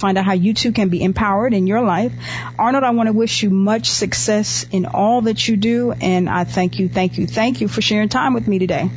find 0.00 0.16
out 0.18 0.24
how 0.24 0.32
you 0.32 0.54
too 0.54 0.72
can 0.72 0.88
be 0.88 1.02
empowered 1.02 1.52
in 1.52 1.66
your 1.66 1.82
life. 1.82 2.12
Arnold, 2.58 2.84
I 2.84 2.90
want 2.90 3.08
to 3.08 3.12
wish 3.12 3.42
you 3.42 3.50
much 3.50 3.90
success 3.90 4.66
in 4.70 4.86
all 4.86 5.22
that 5.22 5.46
you 5.46 5.56
do, 5.56 5.92
and 5.92 6.28
I 6.28 6.44
thank 6.44 6.78
you, 6.78 6.88
thank 6.88 7.18
you, 7.18 7.26
thank 7.26 7.60
you 7.60 7.68
for 7.68 7.82
sharing 7.82 8.08
time 8.08 8.34
with 8.34 8.48
me 8.48 8.58
today. 8.58 8.90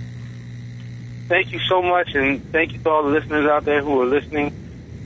Thank 1.27 1.51
you 1.51 1.59
so 1.59 1.81
much, 1.81 2.15
and 2.15 2.51
thank 2.51 2.73
you 2.73 2.79
to 2.79 2.89
all 2.89 3.03
the 3.03 3.09
listeners 3.09 3.49
out 3.49 3.65
there 3.65 3.81
who 3.83 4.01
are 4.01 4.05
listening. 4.05 4.53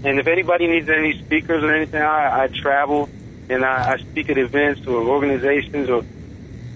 And 0.04 0.20
if 0.20 0.28
anybody 0.28 0.68
needs 0.68 0.88
any 0.90 1.18
speakers 1.18 1.64
or 1.64 1.74
anything, 1.74 2.02
I, 2.02 2.44
I 2.44 2.48
travel 2.48 3.10
and 3.50 3.66
I, 3.66 3.94
I 3.94 3.98
speak 3.98 4.30
at 4.30 4.38
events 4.38 4.86
or 4.86 5.02
organizations, 5.02 5.90
or 5.90 6.04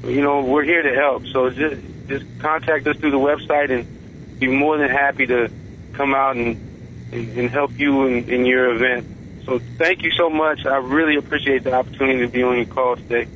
you 0.09 0.21
know, 0.21 0.41
we're 0.41 0.63
here 0.63 0.81
to 0.81 0.95
help. 0.95 1.27
So 1.27 1.49
just 1.49 1.81
just 2.07 2.25
contact 2.39 2.87
us 2.87 2.97
through 2.97 3.11
the 3.11 3.19
website, 3.19 3.69
and 3.69 4.39
be 4.39 4.47
more 4.47 4.77
than 4.77 4.89
happy 4.89 5.27
to 5.27 5.51
come 5.93 6.15
out 6.15 6.35
and 6.35 6.57
and, 6.57 6.70
and 7.11 7.49
help 7.49 7.77
you 7.77 8.05
in, 8.05 8.29
in 8.29 8.45
your 8.45 8.73
event. 8.73 9.07
So 9.45 9.59
thank 9.59 10.03
you 10.03 10.11
so 10.11 10.29
much. 10.29 10.65
I 10.65 10.77
really 10.77 11.15
appreciate 11.15 11.63
the 11.63 11.73
opportunity 11.73 12.19
to 12.19 12.27
be 12.27 12.43
on 12.43 12.57
your 12.57 12.65
call 12.65 12.95
today. 12.95 13.27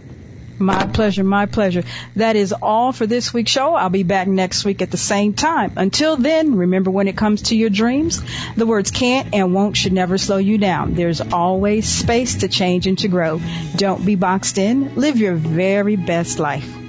My 0.57 0.86
pleasure, 0.86 1.23
my 1.23 1.47
pleasure. 1.47 1.84
That 2.15 2.38
is 2.38 2.53
all 2.53 2.93
for 2.93 3.05
this 3.05 3.34
week's 3.34 3.51
show. 3.51 3.76
I'll 3.76 3.89
be 3.89 4.03
back 4.03 4.28
next 4.28 4.63
week 4.63 4.82
at 4.82 4.89
the 4.89 4.97
same 4.97 5.34
time. 5.34 5.73
Until 5.76 6.15
then, 6.15 6.55
remember 6.55 6.91
when 6.91 7.09
it 7.09 7.17
comes 7.17 7.43
to 7.43 7.57
your 7.57 7.69
dreams, 7.69 8.21
the 8.55 8.65
words 8.65 8.91
can't 8.91 9.34
and 9.34 9.53
won't 9.53 9.76
should 9.76 9.91
never 9.91 10.17
slow 10.17 10.38
you 10.38 10.57
down. 10.57 10.93
There's 10.93 11.19
always 11.19 11.89
space 11.89 12.36
to 12.36 12.47
change 12.47 12.88
and 12.88 12.97
to 12.99 13.09
grow. 13.09 13.41
Don't 13.76 14.05
be 14.05 14.15
boxed 14.15 14.57
in. 14.57 14.95
Live 14.95 15.17
your 15.17 15.36
very 15.36 15.97
best 15.97 16.39
life. 16.39 16.84